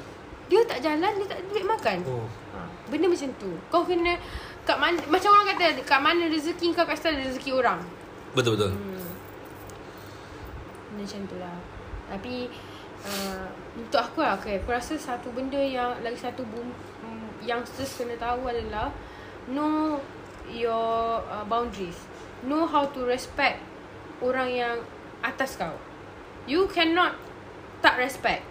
[0.53, 2.27] Dia tak jalan Dia tak ada duit makan Oh.
[2.53, 4.13] ha, Benda macam tu Kau kena
[4.67, 7.81] kat mana, Macam orang kata Kat mana rezeki kau Kat sana rezeki orang
[8.37, 9.09] Betul-betul Hmm.
[10.93, 11.57] Benda macam tu lah
[12.11, 12.35] Tapi
[13.07, 13.47] uh,
[13.79, 16.69] Untuk aku lah okay, Aku rasa satu benda yang Lagi satu boom,
[17.39, 18.91] mm, youngsters kena tahu adalah
[19.47, 19.97] know
[20.51, 21.97] your uh, boundaries.
[22.43, 23.59] Know how to respect
[24.19, 24.75] orang yang
[25.23, 25.75] atas kau.
[26.47, 27.15] You cannot
[27.79, 28.43] tak respect.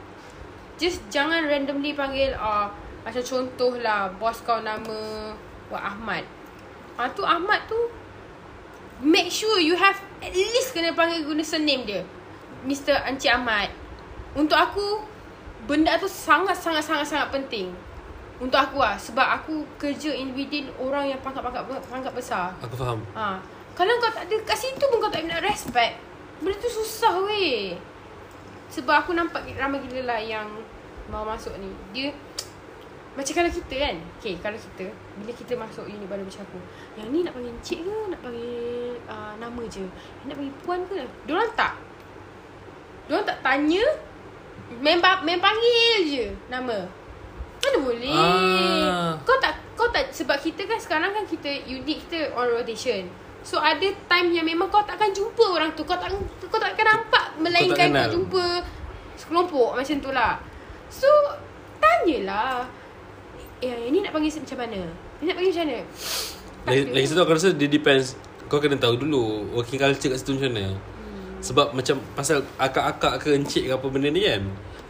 [0.79, 2.71] Just jangan randomly panggil uh,
[3.03, 5.33] macam contoh lah bos kau nama
[5.73, 6.25] Wak Ahmad.
[7.01, 7.79] Ah tu Ahmad tu
[9.01, 12.03] make sure you have at least kena panggil guna surname dia.
[12.67, 12.95] Mr.
[13.07, 13.71] Encik Ahmad.
[14.37, 15.03] Untuk aku
[15.67, 17.73] benda tu sangat sangat sangat sangat penting.
[18.39, 22.55] Untuk aku lah sebab aku kerja in within orang yang pangkat-pangkat pangkat besar.
[22.63, 23.03] Aku faham.
[23.19, 23.43] Ha.
[23.75, 25.99] Kalau kau tak ada kat situ pun kau tak nak respect.
[26.39, 27.75] Benda tu susah weh.
[28.71, 30.47] Sebab aku nampak ramai gila lah yang
[31.11, 31.71] mau masuk ni.
[31.91, 32.15] Dia
[33.19, 33.97] macam kalau kita kan.
[34.23, 34.87] Okay, kalau kita
[35.19, 36.59] bila kita masuk uni baru macam aku.
[36.95, 39.83] Yang ni nak panggil encik ke nak panggil uh, nama je.
[40.23, 40.99] Yang nak panggil puan ke?
[41.27, 41.75] Diorang tak.
[43.11, 43.83] Diorang tak tanya.
[44.79, 46.87] Main, main panggil je nama.
[47.59, 48.15] Mana boleh.
[48.15, 49.11] Ah.
[49.23, 53.07] Kau tak kau tak sebab kita kan sekarang kan kita unit kita on rotation.
[53.43, 55.83] So ada time yang memang kau takkan jumpa orang tu.
[55.87, 56.15] Kau tak
[56.49, 58.07] kau takkan nampak melainkan kenal.
[58.07, 58.45] kau, jumpa
[59.19, 60.39] sekelompok macam tu lah.
[60.91, 61.09] So
[61.79, 62.67] tanyalah.
[63.59, 64.81] Eh, yang ni nak panggil macam mana?
[65.19, 65.79] Ni nak panggil macam mana?
[66.63, 68.15] Tak lagi satu aku rasa dia depends
[68.51, 71.41] Kau kena tahu dulu Working culture kat situ macam mana hmm.
[71.41, 74.43] Sebab macam Pasal akak-akak ke encik ke apa benda ni kan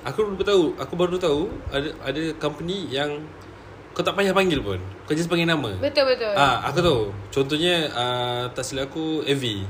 [0.06, 3.18] Aku baru tahu Aku baru tahu Ada ada company yang
[3.90, 6.30] Kau tak payah panggil pun Kau just panggil nama Betul betul.
[6.32, 7.00] Ah, aku tahu.
[7.32, 9.64] Contohnya uh, tak silap aku AV.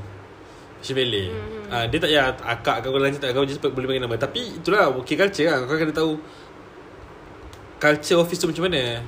[0.79, 1.33] Chevelle.
[1.33, 1.65] Hmm.
[1.73, 4.15] Ah, dia tak payah akak kau lanjut tak kau just boleh panggil nama.
[4.15, 5.65] Tapi itulah working culture lah.
[5.65, 6.19] Kau kena tahu
[7.79, 9.01] culture office tu macam mana.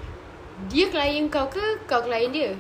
[0.70, 2.51] Dia klien kau ke kau klien dia?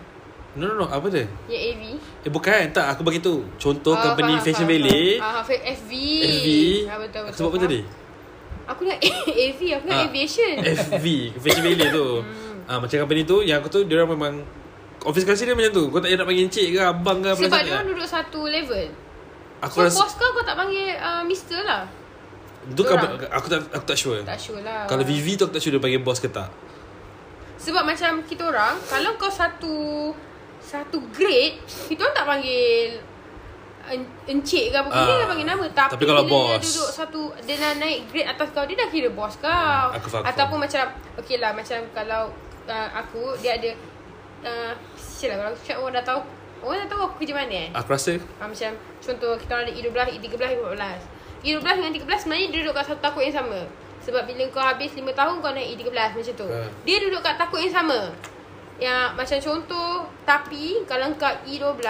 [0.58, 1.30] No no no, apa dia?
[1.46, 1.82] Yang AV.
[2.26, 3.46] Eh bukan, tak aku bagi tu.
[3.54, 5.16] Contoh Ah, company faham, Fashion Valley.
[5.16, 5.38] faham.
[5.38, 5.90] Ah, FV.
[6.18, 6.48] FV.
[6.90, 7.36] Ah, betul betul.
[7.38, 7.80] Sebab apa tadi?
[8.70, 10.54] Aku nak AV, aku nak Ah, aviation.
[10.62, 11.06] FV,
[11.42, 12.06] Fashion Valley tu.
[12.70, 14.34] Ah, macam company tu yang aku tu dia orang memang
[15.02, 15.84] office culture dia macam tu.
[15.90, 18.86] Kau tak payah nak panggil encik ke abang ke Sebab dia orang duduk satu level.
[19.60, 21.84] Aku so rasa bos kau kau tak panggil uh, mister lah.
[22.70, 23.18] tu dorang.
[23.28, 24.22] aku tak aku tak sure.
[24.22, 24.86] Tak sure lah.
[24.86, 26.48] Kalau VV tu aku tak sure dia panggil bos ke tak.
[27.60, 29.74] Sebab macam kita orang, kalau kau satu
[30.62, 31.60] satu grade,
[31.90, 33.02] kita orang tak panggil
[34.28, 34.88] encik ke apa.
[34.92, 35.66] Ah, Kita dah panggil nama.
[35.72, 36.60] Tapi, tapi kalau bila bos.
[36.60, 39.50] dia duduk satu, dia dah naik grade atas kau, dia dah kira bos kau.
[39.50, 40.84] Hmm, aku faham, aku Ataupun macam,
[41.16, 42.22] okay lah, macam kalau
[42.68, 43.70] uh, aku, dia ada,
[44.44, 44.72] uh,
[45.26, 46.20] lah, kalau cakap orang dah tahu,
[46.60, 47.68] orang dah tahu aku kerja mana eh.
[47.72, 48.70] Aku rasa Ha, macam
[49.00, 51.00] contoh kita ada E12, E13, E14.
[51.40, 53.60] E12 dengan 13 sebenarnya dia duduk kat satu takut yang sama.
[54.00, 56.48] Sebab bila kau habis 5 tahun kau naik E13 macam tu.
[56.48, 56.60] Ha.
[56.84, 58.12] Dia duduk kat takut yang sama.
[58.80, 59.92] Yang macam contoh
[60.24, 61.80] tapi kalau kau E12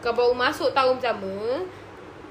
[0.00, 1.60] kau baru masuk tahun pertama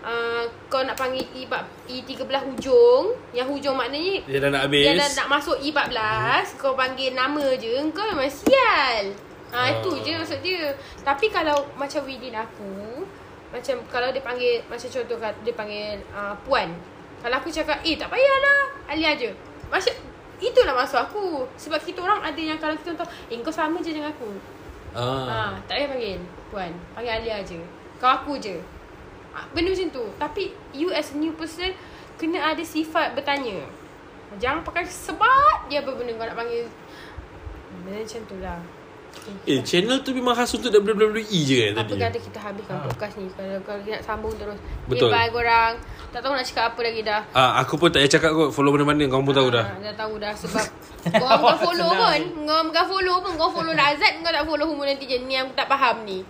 [0.04, 1.46] uh, kau nak panggil E,
[1.88, 3.14] E13 hujung.
[3.32, 4.84] Yang hujung maknanya dia dah nak habis.
[4.86, 6.58] dia dah nak masuk E14 hmm.
[6.58, 9.06] Kau panggil nama je Kau memang sial.
[9.50, 9.68] Ha, Ah.
[9.74, 10.70] Itu je maksud dia.
[11.02, 13.02] Tapi kalau macam within aku
[13.50, 16.70] Macam kalau dia panggil Macam contoh kat- dia panggil uh, Puan.
[17.20, 18.62] Kalau aku cakap Eh tak payahlah.
[18.86, 19.30] Alia je.
[19.70, 19.94] Macam
[20.40, 21.50] Itulah maksud aku.
[21.58, 24.59] Sebab kita orang ada yang Kalau kita tahu Eh kau sama je dengan aku
[24.92, 25.54] Ah.
[25.54, 26.72] ha, Tak payah panggil Puan.
[26.92, 27.60] Panggil Alia je.
[27.98, 28.58] Kau aku je.
[29.30, 30.04] Ha, Benda macam tu.
[30.16, 31.72] Tapi You as a new person
[32.16, 33.64] Kena ada sifat bertanya.
[34.36, 36.66] Jangan pakai sebat Dia apa benda kau nak panggil.
[37.82, 38.60] Benda macam tu lah.
[39.44, 41.98] Eh, channel tu memang khas untuk WWE je kan Apa tadi.
[42.00, 42.86] kata kita habiskan Ha.
[42.86, 43.26] podcast ni?
[43.32, 44.54] Kalau kau nak sambung terus
[44.86, 45.10] Betul.
[45.10, 45.74] Okay bye korang
[46.10, 48.74] Tak tahu nak cakap apa lagi dah Ah, aku pun tak payah cakap kot follow
[48.74, 49.62] mana-mana kau pun tahu dah.
[49.62, 50.66] Ah, Dah tahu dah Sebab
[51.06, 54.86] Kau bukan follow pun Kau bukan follow pun Kau follow Lazat Kau tak follow Humor
[54.86, 56.26] Netizen Ni aku tak faham ni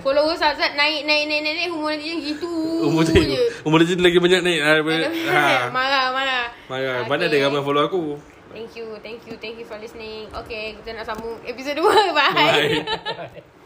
[0.00, 2.52] Followers Lazat naik naik naik naik, naik Humor Netizen gitu
[2.86, 4.60] Umur tu je umur tu lagi banyak naik.
[4.62, 5.42] Ah, ha.
[5.76, 6.94] Marah marah Marah.
[7.02, 7.10] Okay.
[7.10, 8.02] Mana ada ramai follow aku.
[8.48, 12.10] Thank you Thank you Thank you for listening Okay Kita nak sambung Episode 2 Bye,
[12.16, 12.80] Bye.
[12.80, 13.42] Bye.